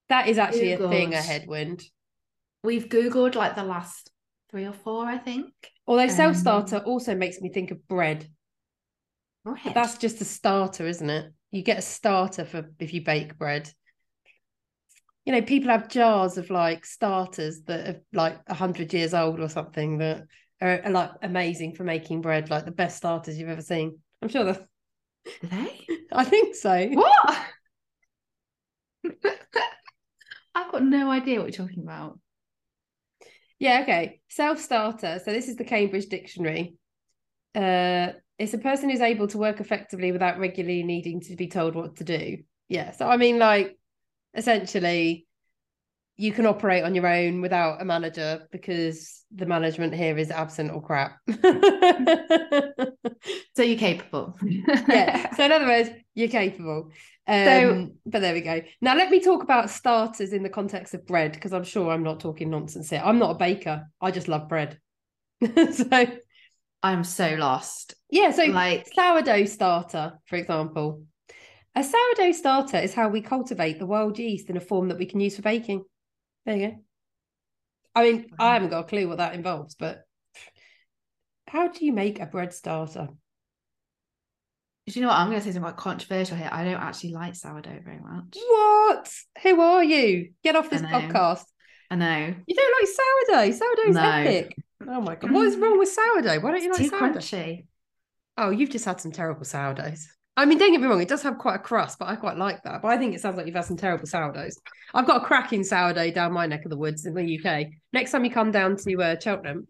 that 0.09 0.29
is 0.29 0.39
actually 0.39 0.72
a 0.72 0.89
thing, 0.89 1.14
a 1.14 1.22
headwind. 1.22 1.83
We've 2.62 2.89
Googled 2.89 3.35
like 3.35 3.57
the 3.57 3.64
last 3.64 4.11
three 4.51 4.64
or 4.64 4.72
four, 4.72 5.07
I 5.07 5.18
think. 5.18 5.53
Although 5.87 6.05
Um, 6.05 6.11
self 6.11 6.37
starter 6.37 6.79
also 6.79 7.14
makes 7.14 7.41
me 7.41 7.51
think 7.51 7.70
of 7.70 7.87
bread. 7.89 8.29
Bread. 9.45 9.75
That's 9.75 9.99
just 9.99 10.20
a 10.20 10.25
starter, 10.25 10.87
isn't 10.87 11.11
it? 11.11 11.33
You 11.51 11.62
get 11.62 11.79
a 11.79 11.83
starter 11.83 12.45
for 12.45 12.70
if 12.79 12.95
you 12.95 13.03
bake 13.03 13.37
bread. 13.39 13.70
You 15.25 15.33
know, 15.33 15.43
people 15.43 15.70
have 15.70 15.89
jars 15.89 16.37
of 16.37 16.51
like 16.51 16.85
starters 16.85 17.62
that 17.62 17.89
are 17.89 18.01
like 18.12 18.39
a 18.47 18.55
hundred 18.55 18.93
years 18.93 19.14
old 19.14 19.41
or 19.41 19.49
something 19.49 19.99
that 19.99 20.27
are, 20.61 20.83
are 20.85 20.91
like 20.91 21.11
amazing 21.22 21.75
for 21.75 21.85
making 21.85 22.20
bread, 22.20 22.51
like 22.51 22.64
the 22.64 22.70
best 22.70 22.97
starters 22.97 23.39
you've 23.39 23.49
ever 23.49 23.62
seen. 23.62 24.01
I'm 24.20 24.29
sure 24.29 24.45
that 24.45 24.66
Do 25.41 25.49
they? 25.49 25.87
I 26.12 26.25
think 26.25 26.55
so. 26.55 26.89
What? 26.89 27.47
I've 30.55 30.70
got 30.70 30.84
no 30.84 31.11
idea 31.11 31.40
what 31.40 31.57
you're 31.57 31.66
talking 31.66 31.82
about. 31.82 32.18
Yeah, 33.59 33.80
okay. 33.82 34.20
Self 34.28 34.61
starter. 34.61 35.20
So 35.24 35.32
this 35.32 35.48
is 35.48 35.57
the 35.57 35.64
Cambridge 35.64 36.07
Dictionary. 36.07 36.74
Uh, 37.55 38.12
it's 38.38 38.55
a 38.55 38.59
person 38.59 38.90
who's 38.90 39.00
able 39.00 39.28
to 39.28 39.38
work 39.38 39.61
effectively 39.61 40.12
without 40.12 40.38
regularly 40.38 40.82
needing 40.82 41.20
to 41.22 41.36
be 41.36 41.48
told 41.48 41.74
what 41.74 41.96
to 41.96 42.05
do. 42.05 42.38
Yeah. 42.68 42.90
So 42.92 43.09
I 43.09 43.16
mean, 43.16 43.38
like, 43.38 43.76
essentially, 44.34 45.26
you 46.17 46.33
can 46.33 46.47
operate 46.47 46.85
on 46.85 46.95
your 46.95 47.07
own 47.07 47.41
without 47.41 47.83
a 47.83 47.85
manager 47.85 48.47
because 48.53 49.25
the 49.35 49.47
management 49.47 49.95
here 49.95 50.17
is 50.17 50.31
absent 50.31 50.71
or 50.73 50.81
crap. 50.83 51.19
So 53.57 53.62
you're 53.62 53.79
capable. 53.79 54.37
yeah. 54.43 55.33
So 55.37 55.45
in 55.45 55.53
other 55.53 55.67
words, 55.67 55.91
you're 56.15 56.29
capable. 56.29 56.91
Um, 57.27 57.45
So- 57.47 57.89
but 58.07 58.21
there 58.21 58.35
we 58.35 58.41
go. 58.41 58.62
Now 58.81 58.97
let 58.97 59.11
me 59.11 59.21
talk 59.21 59.43
about 59.45 59.71
starters 59.71 60.33
in 60.33 60.43
the 60.43 60.49
context 60.49 60.93
of 60.95 61.07
bread 61.07 61.33
because 61.33 61.53
I'm 61.53 61.62
sure 61.65 61.91
I'm 61.93 62.03
not 62.03 62.21
talking 62.21 62.51
nonsense 62.51 62.91
here. 62.91 63.03
I'm 63.05 63.19
not 63.19 63.31
a 63.31 63.39
baker. 63.39 63.85
I 64.01 64.11
just 64.11 64.27
love 64.29 64.49
bread. 64.49 64.79
so 65.73 66.07
I'm 66.83 67.05
so 67.05 67.35
lost. 67.39 67.95
yeah, 68.11 68.31
so 68.33 68.45
Like- 68.45 68.89
sourdough 68.95 69.45
starter, 69.47 70.15
for 70.27 70.37
example. 70.37 71.05
A 71.77 71.83
sourdough 71.85 72.33
starter 72.33 72.79
is 72.79 72.95
how 72.95 73.09
we 73.09 73.21
cultivate 73.21 73.79
the 73.79 73.87
wild 73.87 74.19
yeast 74.19 74.51
in 74.51 74.57
a 74.57 74.61
form 74.61 74.89
that 74.89 74.99
we 74.99 75.07
can 75.07 75.21
use 75.21 75.37
for 75.37 75.43
baking. 75.43 75.85
There 76.45 76.57
you 76.57 76.68
go. 76.68 76.76
I 77.95 78.03
mean, 78.03 78.30
I 78.38 78.55
haven't 78.55 78.70
got 78.70 78.80
a 78.80 78.88
clue 78.88 79.09
what 79.09 79.18
that 79.18 79.34
involves, 79.34 79.74
but 79.76 80.03
how 81.47 81.68
do 81.68 81.84
you 81.84 81.92
make 81.92 82.20
a 82.20 82.26
bread 82.26 82.53
starter? 82.53 83.09
Do 84.86 84.92
you 84.92 85.03
know 85.03 85.09
what? 85.09 85.16
I'm 85.16 85.28
going 85.28 85.40
to 85.40 85.47
say 85.47 85.53
something 85.53 85.72
controversial 85.74 86.36
here. 86.36 86.51
I 86.53 86.64
don't 86.64 86.74
actually 86.74 87.12
like 87.12 87.34
sourdough 87.34 87.80
very 87.84 88.01
much. 88.01 88.36
What? 88.36 89.11
Who 89.42 89.61
are 89.61 89.82
you? 89.82 90.32
Get 90.42 90.57
off 90.57 90.68
this 90.68 90.82
know. 90.82 90.88
podcast. 90.88 91.45
I 91.90 91.97
know. 91.97 92.34
You 92.47 92.55
don't 92.55 92.74
like 92.80 93.49
sourdough? 93.49 93.53
Sourdough's 93.53 93.95
No. 93.95 94.03
epic. 94.03 94.57
Oh 94.86 95.01
my 95.01 95.14
god. 95.14 95.30
What 95.30 95.47
is 95.47 95.57
mm. 95.57 95.62
wrong 95.62 95.78
with 95.78 95.88
sourdough? 95.88 96.40
Why 96.40 96.51
don't 96.51 96.62
you 96.62 96.70
It's 96.70 96.78
like 96.80 96.90
too 96.90 96.99
sourdough? 96.99 97.20
crunchy. 97.20 97.66
Oh, 98.36 98.51
you've 98.51 98.70
just 98.70 98.84
had 98.84 99.01
some 99.01 99.12
terrible 99.12 99.45
sourdoughs. 99.45 100.09
I 100.37 100.47
mean, 100.47 100.59
don't 100.59 100.72
get 100.72 100.80
me 100.80 100.89
wrong, 100.89 101.01
it 101.01 101.09
does 101.09 101.22
have 101.22 101.39
quite 101.39 101.57
a 101.57 101.61
crust, 101.61 101.99
but 101.99 102.09
I 102.09 102.16
quite 102.16 102.37
like 102.37 102.62
that. 102.64 102.82
But 102.82 102.89
I 102.89 102.99
think 102.99 103.14
it 103.14 103.20
sounds 103.20 103.37
like 103.37 103.47
you've 103.47 103.55
had 103.55 103.66
some 103.66 103.76
terrible 103.76 104.07
sourdoughs. 104.07 104.61
I've 104.93 105.07
got 105.07 105.22
a 105.22 105.24
cracking 105.24 105.62
sourdough 105.62 106.11
down 106.11 106.32
my 106.32 106.47
neck 106.47 106.64
of 106.64 106.70
the 106.70 106.76
woods 106.76 107.07
in 107.07 107.14
the 107.14 107.39
UK. 107.39 107.68
Next 107.93 108.11
time 108.11 108.24
you 108.24 108.32
come 108.32 108.51
down 108.51 108.76
to 108.76 109.03
uh, 109.03 109.16
Cheltenham, 109.20 109.68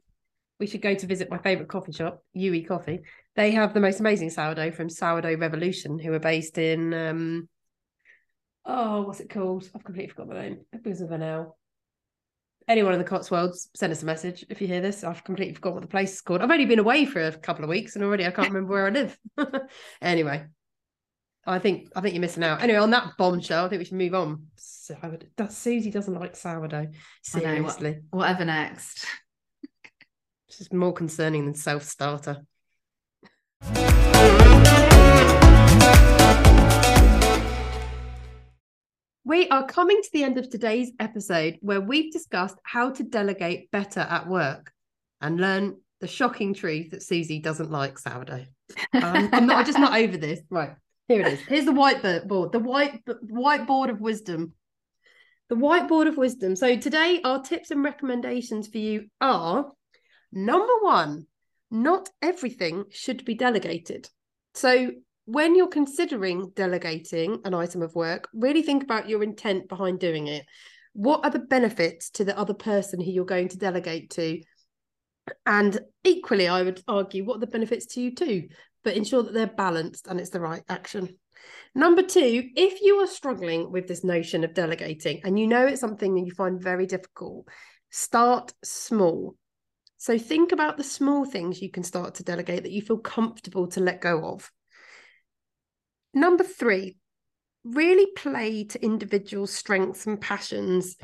we 0.59 0.67
should 0.67 0.81
go 0.81 0.95
to 0.95 1.07
visit 1.07 1.31
my 1.31 1.39
favourite 1.39 1.69
coffee 1.69 1.93
shop, 1.93 2.23
UE 2.33 2.65
Coffee. 2.65 3.01
They 3.37 3.51
have 3.51 3.75
the 3.75 3.81
most 3.81 4.01
amazing 4.01 4.31
sourdough 4.31 4.71
from 4.71 4.89
Sourdough 4.89 5.37
Revolution, 5.37 5.99
who 5.99 6.13
are 6.13 6.21
based 6.21 6.57
in 6.57 6.95
um 6.95 7.49
oh, 8.65 9.03
what's 9.03 9.21
it 9.21 9.31
called? 9.31 9.69
I've 9.75 9.85
completely 9.85 10.11
forgot 10.11 10.29
the 10.29 10.41
name. 10.41 10.61
It 10.73 10.83
begins 10.83 11.01
with 11.01 11.13
an 11.13 11.23
L. 11.23 11.59
Anyone 12.67 12.95
in 12.95 12.99
the 12.99 13.05
Cotswolds, 13.05 13.69
send 13.75 13.93
us 13.93 14.03
a 14.03 14.07
message 14.07 14.45
if 14.49 14.61
you 14.61 14.67
hear 14.67 14.81
this. 14.81 15.05
I've 15.05 15.23
completely 15.23 15.55
forgotten 15.55 15.75
what 15.77 15.83
the 15.83 15.89
place 15.89 16.15
is 16.15 16.21
called. 16.23 16.41
I've 16.41 16.51
only 16.51 16.65
been 16.65 16.79
away 16.79 17.05
for 17.05 17.23
a 17.23 17.33
couple 17.33 17.63
of 17.63 17.69
weeks 17.69 17.95
and 17.95 18.05
already 18.05 18.27
I 18.27 18.31
can't 18.31 18.49
remember 18.49 18.73
where 18.73 18.87
I 18.87 18.91
live. 18.91 19.19
anyway, 20.03 20.47
I 21.47 21.59
think 21.59 21.91
I 21.95 22.01
think 22.01 22.15
you're 22.15 22.23
missing 22.23 22.43
out. 22.43 22.63
Anyway, 22.63 22.79
on 22.79 22.91
that 22.91 23.13
bombshell, 23.19 23.67
I 23.67 23.69
think 23.69 23.81
we 23.81 23.85
should 23.85 23.99
move 23.99 24.15
on. 24.15 24.47
Sourdough. 24.57 25.27
That 25.37 25.53
Suzy 25.53 25.91
doesn't 25.91 26.15
like 26.15 26.37
sourdough. 26.37 26.85
Know, 26.85 26.87
what- 26.87 26.95
Seriously, 27.23 27.99
Whatever 28.11 28.47
next. 28.47 29.05
it's 30.49 30.59
just 30.59 30.73
more 30.73 30.95
concerning 30.95 31.45
than 31.45 31.55
self 31.55 31.83
starter. 31.83 32.39
We 39.35 39.49
are 39.49 39.67
coming 39.67 40.01
to 40.01 40.11
the 40.13 40.23
end 40.23 40.39
of 40.39 40.49
today's 40.49 40.93
episode 41.01 41.59
where 41.61 41.81
we've 41.81 42.13
discussed 42.13 42.55
how 42.63 42.91
to 42.91 43.03
delegate 43.03 43.69
better 43.73 43.99
at 43.99 44.29
work 44.29 44.73
and 45.21 45.41
learn 45.41 45.81
the 46.01 46.07
shocking 46.07 46.55
truth 46.55 46.93
that 46.93 47.03
Suzy 47.03 47.41
doesn't 47.41 47.69
like 47.69 47.99
sourdough. 47.99 48.45
Um, 48.93 49.29
I'm, 49.33 49.47
not, 49.49 49.57
I'm 49.57 49.67
just 49.67 49.81
not 49.81 49.99
over 49.99 50.17
this. 50.17 50.39
Right, 50.51 50.77
here 51.09 51.23
it 51.23 51.33
is. 51.33 51.41
Here's 51.41 51.65
the 51.65 51.73
whiteboard, 51.73 52.53
the 52.53 52.61
white 52.61 53.05
whiteboard 53.05 53.91
of 53.91 54.01
wisdom. 54.01 54.53
The 55.49 55.57
whiteboard 55.57 56.07
of 56.07 56.17
wisdom. 56.17 56.55
So 56.55 56.77
today, 56.77 57.21
our 57.25 57.43
tips 57.43 57.73
and 57.73 57.83
recommendations 57.83 58.69
for 58.69 58.79
you 58.79 59.09
are 59.21 59.67
number 60.31 60.79
one, 60.81 61.27
not 61.73 62.09
everything 62.23 62.85
should 62.91 63.25
be 63.25 63.35
delegated. 63.35 64.09
So 64.55 64.93
when 65.27 65.57
you're 65.57 65.69
considering 65.69 66.51
delegating 66.55 67.41
an 67.45 67.55
item 67.55 67.83
of 67.83 67.95
work, 67.95 68.29
really 68.35 68.63
think 68.63 68.83
about 68.83 69.09
your 69.09 69.23
intent 69.23 69.69
behind 69.69 69.99
doing 69.99 70.27
it. 70.27 70.45
What 70.93 71.25
are 71.25 71.31
the 71.31 71.39
benefits 71.39 72.11
to 72.11 72.25
the 72.25 72.39
other 72.39 72.55
person 72.55 73.01
who 73.01 73.11
you're 73.11 73.25
going 73.25 73.49
to 73.49 73.59
delegate 73.59 74.11
to? 74.11 74.41
And 75.47 75.79
equally, 76.05 76.47
I 76.47 76.63
would 76.63 76.83
argue, 76.87 77.25
what 77.25 77.37
are 77.37 77.41
the 77.41 77.47
benefits 77.47 77.87
to 77.87 78.01
you 78.01 78.15
too? 78.15 78.49
But 78.83 78.97
ensure 78.97 79.23
that 79.23 79.33
they're 79.33 79.47
balanced 79.47 80.07
and 80.07 80.21
it's 80.21 80.31
the 80.31 80.41
right 80.41 80.63
action. 80.69 81.17
Number 81.75 82.03
two, 82.03 82.51
if 82.55 82.83
you 82.83 82.97
are 82.97 83.07
struggling 83.07 83.73
with 83.73 83.89
this 83.89 84.05
notion 84.05 84.45
of 84.45 84.55
delegating 84.55 85.21
and 85.25 85.39
you 85.39 85.47
know 85.47 85.67
it's 85.67 85.81
something 85.81 86.15
that 86.15 86.25
you 86.25 86.33
find 86.33 86.63
very 86.63 86.87
difficult, 86.87 87.49
start 87.91 88.53
small. 88.63 89.37
So 89.97 90.19
think 90.19 90.53
about 90.53 90.77
the 90.77 90.85
small 90.85 91.25
things 91.25 91.63
you 91.63 91.71
can 91.71 91.83
start 91.83 92.17
to 92.17 92.23
delegate 92.25 92.63
that 92.63 92.73
you 92.73 92.83
feel 92.83 92.99
comfortable 92.99 93.69
to 93.69 93.81
let 93.81 94.03
go 94.03 94.25
of. 94.27 94.51
Number 96.15 96.45
three, 96.45 96.97
really 97.65 98.07
play 98.17 98.65
to 98.65 98.85
individual 98.85 99.47
strengths 99.47 100.07
and 100.07 100.21
passions 100.21 100.97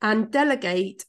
and 0.00 0.30
delegate 0.30 1.04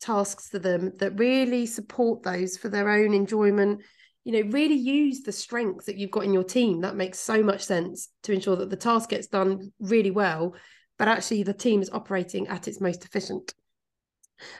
tasks 0.00 0.50
to 0.50 0.58
them 0.58 0.92
that 0.98 1.18
really 1.18 1.64
support 1.64 2.22
those 2.22 2.56
for 2.56 2.68
their 2.68 2.90
own 2.90 3.14
enjoyment. 3.14 3.82
You 4.24 4.32
know, 4.32 4.50
really 4.50 4.74
use 4.74 5.22
the 5.22 5.32
strengths 5.32 5.86
that 5.86 5.96
you've 5.96 6.10
got 6.10 6.24
in 6.24 6.34
your 6.34 6.44
team. 6.44 6.82
That 6.82 6.96
makes 6.96 7.18
so 7.18 7.42
much 7.42 7.62
sense 7.64 8.08
to 8.24 8.32
ensure 8.32 8.56
that 8.56 8.70
the 8.70 8.76
task 8.76 9.10
gets 9.10 9.26
done 9.26 9.72
really 9.80 10.10
well, 10.10 10.54
but 10.98 11.08
actually 11.08 11.44
the 11.44 11.54
team 11.54 11.82
is 11.82 11.90
operating 11.90 12.46
at 12.48 12.68
its 12.68 12.80
most 12.80 13.04
efficient. 13.04 13.54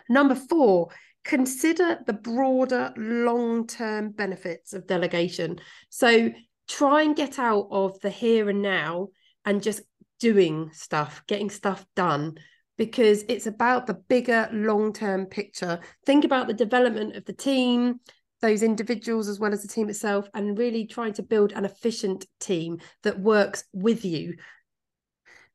Number 0.09 0.35
four, 0.35 0.89
consider 1.25 1.99
the 2.07 2.13
broader 2.13 2.93
long 2.97 3.67
term 3.67 4.11
benefits 4.11 4.73
of 4.73 4.87
delegation. 4.87 5.61
So 5.91 6.31
try 6.73 7.03
and 7.03 7.15
get 7.15 7.39
out 7.39 7.69
of 7.71 8.01
the 8.01 8.11
here 8.11 8.49
and 8.49 8.63
now 8.63 9.09
and 9.45 9.63
just 9.63 9.83
doing 10.19 10.71
stuff, 10.73 11.23
getting 11.27 11.51
stuff 11.51 11.85
done 11.95 12.39
because 12.79 13.25
it's 13.29 13.47
about 13.47 13.87
the 13.87 13.95
bigger 13.95 14.49
long 14.53 14.93
term 14.93 15.27
picture. 15.27 15.81
Think 16.07 16.25
about 16.25 16.47
the 16.47 16.55
development 16.55 17.15
of 17.17 17.25
the 17.27 17.33
team, 17.35 18.01
those 18.41 18.63
individuals 18.63 19.29
as 19.29 19.39
well 19.39 19.53
as 19.53 19.63
the 19.63 19.69
team 19.69 19.91
itself, 19.91 20.29
and 20.35 20.59
really 20.59 20.87
trying 20.87 21.13
to 21.15 21.23
build 21.23 21.53
an 21.53 21.65
efficient 21.65 22.27
team 22.41 22.79
that 23.03 23.21
works 23.21 23.65
with 23.73 24.05
you. 24.05 24.37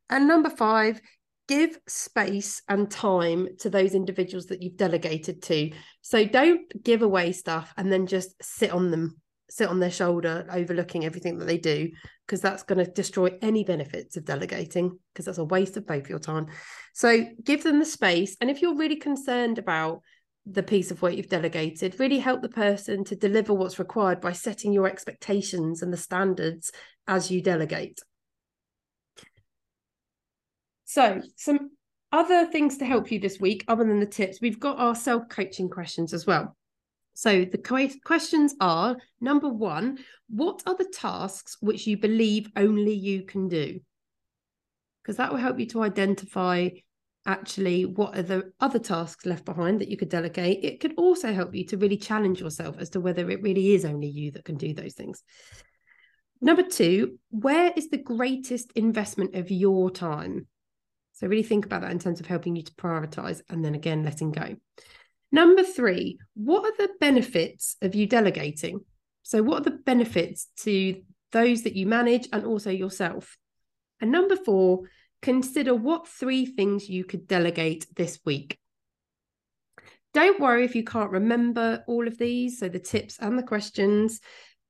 And 0.09 0.28
number 0.28 0.49
five, 0.49 1.01
give 1.47 1.78
space 1.88 2.61
and 2.70 2.91
time 2.91 3.47
to 3.59 3.70
those 3.70 3.95
individuals 3.95 4.47
that 4.47 4.61
you've 4.61 4.78
delegated 4.78 5.41
to. 5.43 5.72
So 6.01 6.26
don't 6.26 6.61
give 6.84 7.01
away 7.01 7.32
stuff 7.32 7.74
and 7.76 7.91
then 7.91 8.05
just 8.05 8.36
sit 8.41 8.72
on 8.72 8.91
them, 8.91 9.20
sit 9.49 9.69
on 9.69 9.79
their 9.79 9.91
shoulder, 9.91 10.45
overlooking 10.51 11.05
everything 11.05 11.37
that 11.37 11.45
they 11.45 11.57
do, 11.57 11.89
because 12.25 12.41
that's 12.41 12.63
going 12.63 12.83
to 12.83 12.91
destroy 12.91 13.29
any 13.41 13.63
benefits 13.63 14.17
of 14.17 14.25
delegating, 14.25 14.97
because 15.13 15.25
that's 15.25 15.37
a 15.37 15.45
waste 15.45 15.77
of 15.77 15.87
both 15.87 16.09
your 16.09 16.19
time. 16.19 16.47
So 16.93 17.25
give 17.43 17.63
them 17.63 17.79
the 17.79 17.85
space. 17.85 18.35
And 18.41 18.49
if 18.49 18.61
you're 18.61 18.75
really 18.75 18.97
concerned 18.97 19.57
about 19.57 20.01
the 20.45 20.63
piece 20.63 20.91
of 20.91 21.01
work 21.01 21.15
you've 21.15 21.27
delegated, 21.27 21.99
really 21.99 22.19
help 22.19 22.41
the 22.41 22.49
person 22.49 23.03
to 23.05 23.15
deliver 23.15 23.53
what's 23.53 23.79
required 23.79 24.21
by 24.21 24.31
setting 24.31 24.73
your 24.73 24.87
expectations 24.87 25.81
and 25.81 25.91
the 25.91 25.97
standards 25.97 26.71
as 27.07 27.31
you 27.31 27.41
delegate. 27.41 27.99
So, 30.85 31.21
some 31.35 31.71
other 32.11 32.45
things 32.45 32.77
to 32.77 32.85
help 32.85 33.11
you 33.11 33.19
this 33.19 33.39
week, 33.39 33.65
other 33.67 33.83
than 33.83 33.99
the 33.99 34.05
tips, 34.05 34.39
we've 34.41 34.59
got 34.59 34.79
our 34.79 34.95
self 34.95 35.27
coaching 35.29 35.69
questions 35.69 36.13
as 36.13 36.25
well. 36.25 36.57
So, 37.18 37.45
the 37.45 37.97
questions 38.05 38.53
are 38.61 38.95
number 39.20 39.49
one, 39.49 39.97
what 40.30 40.61
are 40.68 40.76
the 40.76 40.86
tasks 40.86 41.57
which 41.61 41.88
you 41.88 41.97
believe 41.97 42.51
only 42.55 42.93
you 42.93 43.24
can 43.24 43.47
do? 43.47 43.80
Because 45.01 45.18
that 45.18 45.32
will 45.32 45.39
help 45.39 45.59
you 45.59 45.65
to 45.70 45.82
identify 45.82 46.70
actually 47.26 47.86
what 47.86 48.15
are 48.15 48.22
the 48.22 48.51
other 48.59 48.78
tasks 48.78 49.26
left 49.26 49.45
behind 49.45 49.82
that 49.82 49.88
you 49.88 49.97
could 49.97 50.09
delegate. 50.09 50.63
It 50.63 50.80
could 50.80 50.93
also 50.95 51.34
help 51.34 51.55
you 51.55 51.65
to 51.65 51.78
really 51.78 51.97
challenge 51.97 52.39
yourself 52.39 52.76
as 52.78 52.91
to 52.91 52.99
whether 52.99 53.28
it 53.32 53.41
really 53.41 53.74
is 53.74 53.84
only 53.84 54.09
you 54.09 54.30
that 54.34 54.45
can 54.45 54.57
do 54.57 54.76
those 54.76 54.93
things. 54.93 55.24
Number 56.39 56.61
two, 56.61 57.18
where 57.32 57.74
is 57.76 57.89
the 57.89 57.97
greatest 57.97 58.72
investment 58.74 59.34
of 59.34 59.49
your 59.49 59.89
time? 59.89 60.45
So 61.13 61.26
really 61.26 61.41
think 61.41 61.65
about 61.65 61.82
that 61.82 61.89
in 61.89 61.97
terms 61.97 62.20
of 62.20 62.28
helping 62.28 62.55
you 62.55 62.61
to 62.61 62.74
prioritize 62.74 63.41
and 63.49 63.65
then 63.65 63.74
again 63.74 64.03
letting 64.03 64.32
go. 64.32 64.55
Number 65.32 65.63
three, 65.63 66.19
what 66.36 66.63
are 66.63 66.78
the 66.78 66.93
benefits 66.99 67.75
of 67.82 67.95
you 67.95 68.07
delegating? 68.07 68.82
So, 69.23 69.43
what 69.43 69.59
are 69.59 69.69
the 69.69 69.78
benefits 69.78 70.47
to 70.59 71.01
those 71.32 71.63
that 71.63 71.75
you 71.75 71.86
manage 71.86 72.30
and 72.32 72.45
also 72.45 72.71
yourself? 72.71 73.38
And 73.99 74.11
number 74.11 74.38
four, 74.38 74.84
consider 75.21 75.75
what 75.75 76.07
three 76.07 76.45
things 76.45 76.88
you 76.88 77.03
could 77.03 77.28
delegate 77.28 77.88
this 77.95 78.19
week. 78.25 78.57
Don't 80.13 80.39
worry 80.39 80.63
if 80.63 80.75
you 80.75 80.84
can't 80.84 81.11
remember 81.11 81.84
all 81.88 82.07
of 82.07 82.17
these. 82.17 82.59
So, 82.59 82.69
the 82.69 82.80
tips 82.80 83.17
and 83.19 83.38
the 83.38 83.43
questions, 83.43 84.21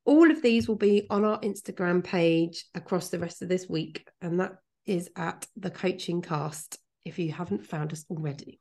all 0.05 0.31
of 0.31 0.41
these 0.41 0.67
will 0.67 0.75
be 0.75 1.05
on 1.09 1.23
our 1.23 1.39
Instagram 1.41 2.03
page 2.03 2.65
across 2.73 3.09
the 3.09 3.19
rest 3.19 3.43
of 3.43 3.49
this 3.49 3.67
week. 3.69 4.09
And 4.21 4.39
that 4.39 4.55
is 4.87 5.09
at 5.15 5.45
the 5.55 5.69
coaching 5.69 6.23
cast 6.23 6.79
if 7.05 7.19
you 7.19 7.31
haven't 7.31 7.67
found 7.67 7.93
us 7.93 8.05
already. 8.09 8.59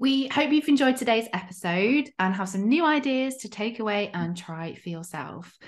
We 0.00 0.28
hope 0.28 0.52
you've 0.52 0.68
enjoyed 0.68 0.96
today's 0.96 1.28
episode 1.32 2.10
and 2.20 2.32
have 2.32 2.48
some 2.48 2.68
new 2.68 2.84
ideas 2.84 3.38
to 3.38 3.48
take 3.48 3.80
away 3.80 4.12
and 4.14 4.36
try 4.36 4.76
for 4.76 4.90
yourself. 4.90 5.58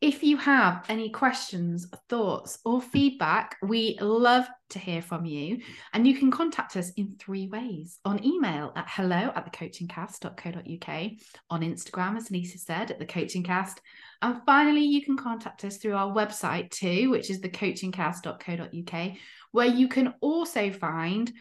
If 0.00 0.22
you 0.22 0.36
have 0.36 0.84
any 0.88 1.10
questions, 1.10 1.88
thoughts, 2.08 2.60
or 2.64 2.80
feedback, 2.80 3.56
we 3.60 3.98
love 4.00 4.48
to 4.70 4.78
hear 4.78 5.02
from 5.02 5.24
you. 5.24 5.58
And 5.92 6.06
you 6.06 6.16
can 6.16 6.30
contact 6.30 6.76
us 6.76 6.90
in 6.96 7.16
three 7.18 7.48
ways 7.48 7.98
on 8.04 8.24
email 8.24 8.72
at 8.76 8.86
hello 8.88 9.32
at 9.34 9.52
thecoachingcast.co.uk, 9.52 11.10
on 11.50 11.60
Instagram, 11.62 12.16
as 12.16 12.30
Lisa 12.30 12.58
said, 12.58 12.92
at 12.92 13.00
the 13.00 13.06
coachingcast, 13.06 13.78
and 14.22 14.40
finally, 14.46 14.84
you 14.84 15.04
can 15.04 15.16
contact 15.16 15.64
us 15.64 15.78
through 15.78 15.96
our 15.96 16.12
website 16.12 16.70
too, 16.70 17.10
which 17.10 17.28
is 17.28 17.40
thecoachingcast.co.uk, 17.40 19.12
where 19.50 19.66
you 19.66 19.88
can 19.88 20.14
also 20.20 20.70
find 20.70 21.32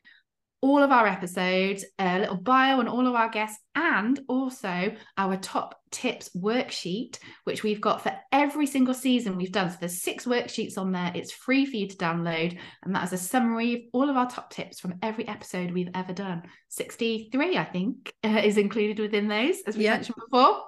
all 0.62 0.84
of 0.84 0.92
our 0.92 1.08
episodes, 1.08 1.84
a 1.98 2.20
little 2.20 2.38
bio 2.38 2.80
on 2.80 2.88
all 2.88 3.08
of 3.08 3.16
our 3.16 3.30
guests, 3.30 3.60
and 3.76 4.20
also 4.28 4.94
our 5.18 5.38
top 5.38 5.80
tips 5.90 6.30
worksheet, 6.36 7.18
which 7.46 7.64
we've 7.64 7.82
got 7.82 8.02
for 8.02 8.14
every 8.32 8.68
single 8.68 8.94
season 8.94 9.38
we've 9.38 9.52
done. 9.52 9.72
So 9.72 9.78
there's 9.80 10.04
six 10.04 10.26
worksheets 10.26 10.78
on 10.78 10.92
there. 10.92 11.12
It's 11.16 11.32
free 11.32 11.66
for 11.66 11.76
you 11.76 11.88
to 11.88 11.98
download. 11.98 12.58
And 12.84 12.96
that 12.96 13.06
is 13.06 13.14
a 13.14 13.18
summary 13.18 13.74
of 13.74 13.82
all 13.94 14.10
of 14.10 14.16
our 14.16 14.30
top 14.30 14.52
tips 14.52 14.80
from 14.80 14.96
every 15.02 15.28
episode 15.28 15.72
we've 15.72 15.90
ever 15.96 16.14
done. 16.14 16.44
63, 16.70 17.58
I 17.58 17.66
think, 17.66 18.14
uh, 18.24 18.42
is 18.44 18.58
included 18.58 19.00
within 19.00 19.28
those, 19.28 19.58
as 19.66 19.76
we 19.76 19.86
mentioned 19.86 20.16
before. 20.30 20.62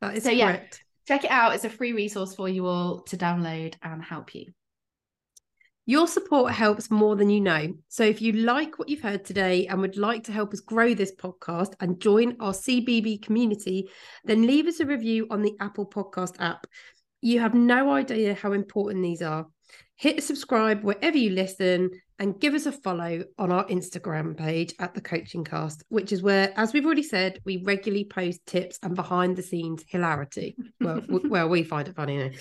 That 0.00 0.16
is 0.16 0.24
so, 0.24 0.30
correct. 0.30 0.82
Yeah, 1.08 1.16
check 1.16 1.24
it 1.24 1.30
out. 1.30 1.54
It's 1.54 1.64
a 1.64 1.70
free 1.70 1.92
resource 1.92 2.34
for 2.34 2.48
you 2.48 2.66
all 2.66 3.02
to 3.04 3.16
download 3.16 3.74
and 3.82 4.02
help 4.02 4.34
you. 4.34 4.46
Your 5.88 6.08
support 6.08 6.52
helps 6.52 6.90
more 6.90 7.14
than 7.14 7.30
you 7.30 7.40
know. 7.40 7.72
So 7.86 8.02
if 8.02 8.20
you 8.20 8.32
like 8.32 8.76
what 8.76 8.88
you've 8.88 9.02
heard 9.02 9.24
today 9.24 9.68
and 9.68 9.80
would 9.80 9.96
like 9.96 10.24
to 10.24 10.32
help 10.32 10.52
us 10.52 10.58
grow 10.58 10.94
this 10.94 11.14
podcast 11.14 11.74
and 11.78 12.00
join 12.00 12.36
our 12.40 12.52
CBB 12.52 13.22
community, 13.22 13.88
then 14.24 14.48
leave 14.48 14.66
us 14.66 14.80
a 14.80 14.86
review 14.86 15.28
on 15.30 15.42
the 15.42 15.54
Apple 15.60 15.86
Podcast 15.86 16.40
app. 16.40 16.66
You 17.20 17.38
have 17.38 17.54
no 17.54 17.92
idea 17.92 18.34
how 18.34 18.52
important 18.52 19.04
these 19.04 19.22
are. 19.22 19.46
Hit 19.94 20.24
subscribe 20.24 20.82
wherever 20.82 21.16
you 21.16 21.30
listen 21.30 21.90
and 22.18 22.40
give 22.40 22.54
us 22.54 22.66
a 22.66 22.72
follow 22.72 23.22
on 23.38 23.52
our 23.52 23.64
Instagram 23.66 24.36
page 24.36 24.74
at 24.80 24.92
the 24.92 25.00
Coaching 25.00 25.44
Cast, 25.44 25.84
which 25.88 26.10
is 26.10 26.20
where, 26.20 26.52
as 26.56 26.72
we've 26.72 26.84
already 26.84 27.04
said, 27.04 27.40
we 27.44 27.62
regularly 27.64 28.04
post 28.04 28.44
tips 28.44 28.78
and 28.82 28.96
behind 28.96 29.36
the 29.36 29.42
scenes 29.42 29.84
hilarity. 29.86 30.56
Well, 30.80 31.02
well, 31.08 31.48
we 31.48 31.62
find 31.62 31.86
it 31.86 31.94
funny. 31.94 32.36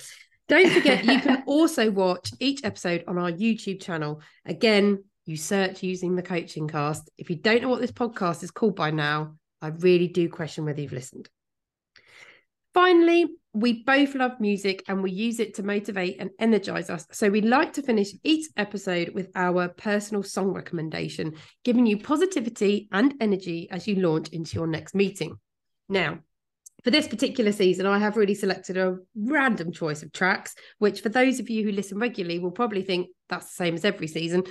Don't 0.48 0.72
forget, 0.72 1.06
you 1.06 1.20
can 1.20 1.44
also 1.48 1.90
watch 1.90 2.32
each 2.40 2.64
episode 2.64 3.04
on 3.08 3.18
our 3.18 3.32
YouTube 3.32 3.82
channel. 3.82 4.22
Again, 4.46 5.04
you 5.26 5.38
search 5.38 5.82
using 5.82 6.16
the 6.16 6.22
Coaching 6.22 6.68
Cast. 6.68 7.10
If 7.18 7.30
you 7.30 7.38
don't 7.38 7.64
know 7.64 7.70
what 7.70 7.82
this 7.82 7.92
podcast 7.92 8.44
is 8.44 8.52
called 8.52 8.76
by 8.76 8.92
now, 8.92 9.36
I 9.62 9.70
really 9.70 10.08
do 10.08 10.30
question 10.30 10.66
whether 10.66 10.82
you've 10.82 10.92
listened. 10.92 11.30
Finally, 12.76 13.28
we 13.54 13.84
both 13.84 14.14
love 14.16 14.40
music 14.42 14.84
and 14.90 15.02
we 15.02 15.10
use 15.10 15.40
it 15.40 15.56
to 15.56 15.64
motivate 15.64 16.18
and 16.20 16.30
energize 16.40 16.90
us. 16.90 17.08
So 17.12 17.30
we 17.30 17.40
like 17.40 17.72
to 17.74 17.82
finish 17.82 18.10
each 18.24 18.48
episode 18.58 19.10
with 19.16 19.30
our 19.34 19.70
personal 19.70 20.24
song 20.24 20.50
recommendation, 20.50 21.36
giving 21.64 21.86
you 21.86 21.98
positivity 21.98 22.90
and 22.92 23.16
energy 23.22 23.70
as 23.72 23.88
you 23.88 23.96
launch 23.96 24.28
into 24.30 24.56
your 24.56 24.68
next 24.68 24.94
meeting. 24.94 25.40
Now, 25.88 26.20
for 26.86 26.92
this 26.92 27.08
particular 27.08 27.52
season, 27.52 27.88
I 27.88 27.98
have 27.98 28.16
really 28.16 28.36
selected 28.36 28.78
a 28.78 28.98
random 29.16 29.72
choice 29.72 30.04
of 30.04 30.14
tracks, 30.14 30.54
which 30.78 31.02
for 31.02 31.10
those 31.10 31.40
of 31.40 31.50
you 31.50 31.64
who 31.64 31.72
listen 31.72 31.98
regularly 31.98 32.38
will 32.38 32.52
probably 32.52 32.84
think 32.84 33.08
that's 33.28 33.48
the 33.48 33.56
same 33.56 33.74
as 33.74 33.84
every 33.84 34.06
season. 34.08 34.44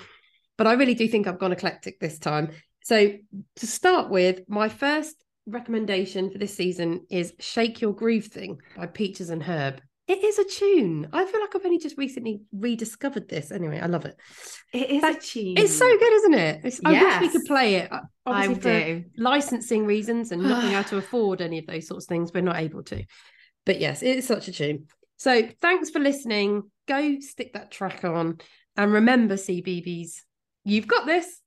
But 0.58 0.66
I 0.66 0.72
really 0.72 0.94
do 0.94 1.06
think 1.06 1.28
I've 1.28 1.38
gone 1.38 1.52
eclectic 1.52 2.00
this 2.00 2.18
time. 2.18 2.50
So, 2.82 3.12
to 3.56 3.66
start 3.68 4.10
with, 4.10 4.40
my 4.48 4.68
first 4.68 5.14
recommendation 5.46 6.32
for 6.32 6.38
this 6.38 6.56
season 6.56 7.06
is 7.08 7.32
Shake 7.38 7.80
Your 7.80 7.92
Groove 7.92 8.26
Thing 8.26 8.58
by 8.76 8.88
Peaches 8.88 9.30
and 9.30 9.42
Herb. 9.42 9.80
It 10.06 10.22
is 10.22 10.38
a 10.38 10.44
tune. 10.44 11.08
I 11.14 11.24
feel 11.24 11.40
like 11.40 11.56
I've 11.56 11.64
only 11.64 11.78
just 11.78 11.96
recently 11.96 12.42
rediscovered 12.52 13.26
this. 13.26 13.50
Anyway, 13.50 13.80
I 13.80 13.86
love 13.86 14.04
it. 14.04 14.16
It 14.72 14.90
is 14.90 15.02
a 15.02 15.14
tune. 15.14 15.56
It's 15.56 15.74
so 15.74 15.88
good, 15.98 16.12
isn't 16.12 16.34
it? 16.34 16.60
Yes. 16.64 16.80
I 16.84 17.02
wish 17.02 17.20
we 17.22 17.28
could 17.30 17.46
play 17.46 17.76
it. 17.76 17.90
Uh, 17.90 18.00
obviously, 18.26 18.70
I 18.70 18.92
do. 18.98 19.04
licensing 19.16 19.86
reasons 19.86 20.30
and 20.30 20.42
not 20.42 20.60
being 20.60 20.74
able 20.74 20.84
to 20.90 20.96
afford 20.98 21.40
any 21.40 21.58
of 21.58 21.66
those 21.66 21.86
sorts 21.86 22.04
of 22.04 22.08
things, 22.10 22.32
we're 22.34 22.42
not 22.42 22.56
able 22.56 22.82
to. 22.84 23.02
But 23.64 23.80
yes, 23.80 24.02
it 24.02 24.18
is 24.18 24.26
such 24.26 24.48
a 24.48 24.52
tune. 24.52 24.88
So 25.16 25.48
thanks 25.62 25.88
for 25.88 26.00
listening. 26.00 26.64
Go 26.86 27.20
stick 27.20 27.54
that 27.54 27.70
track 27.70 28.04
on. 28.04 28.38
And 28.76 28.92
remember, 28.92 29.36
CBBs, 29.36 30.16
you've 30.64 30.86
got 30.86 31.06
this. 31.06 31.40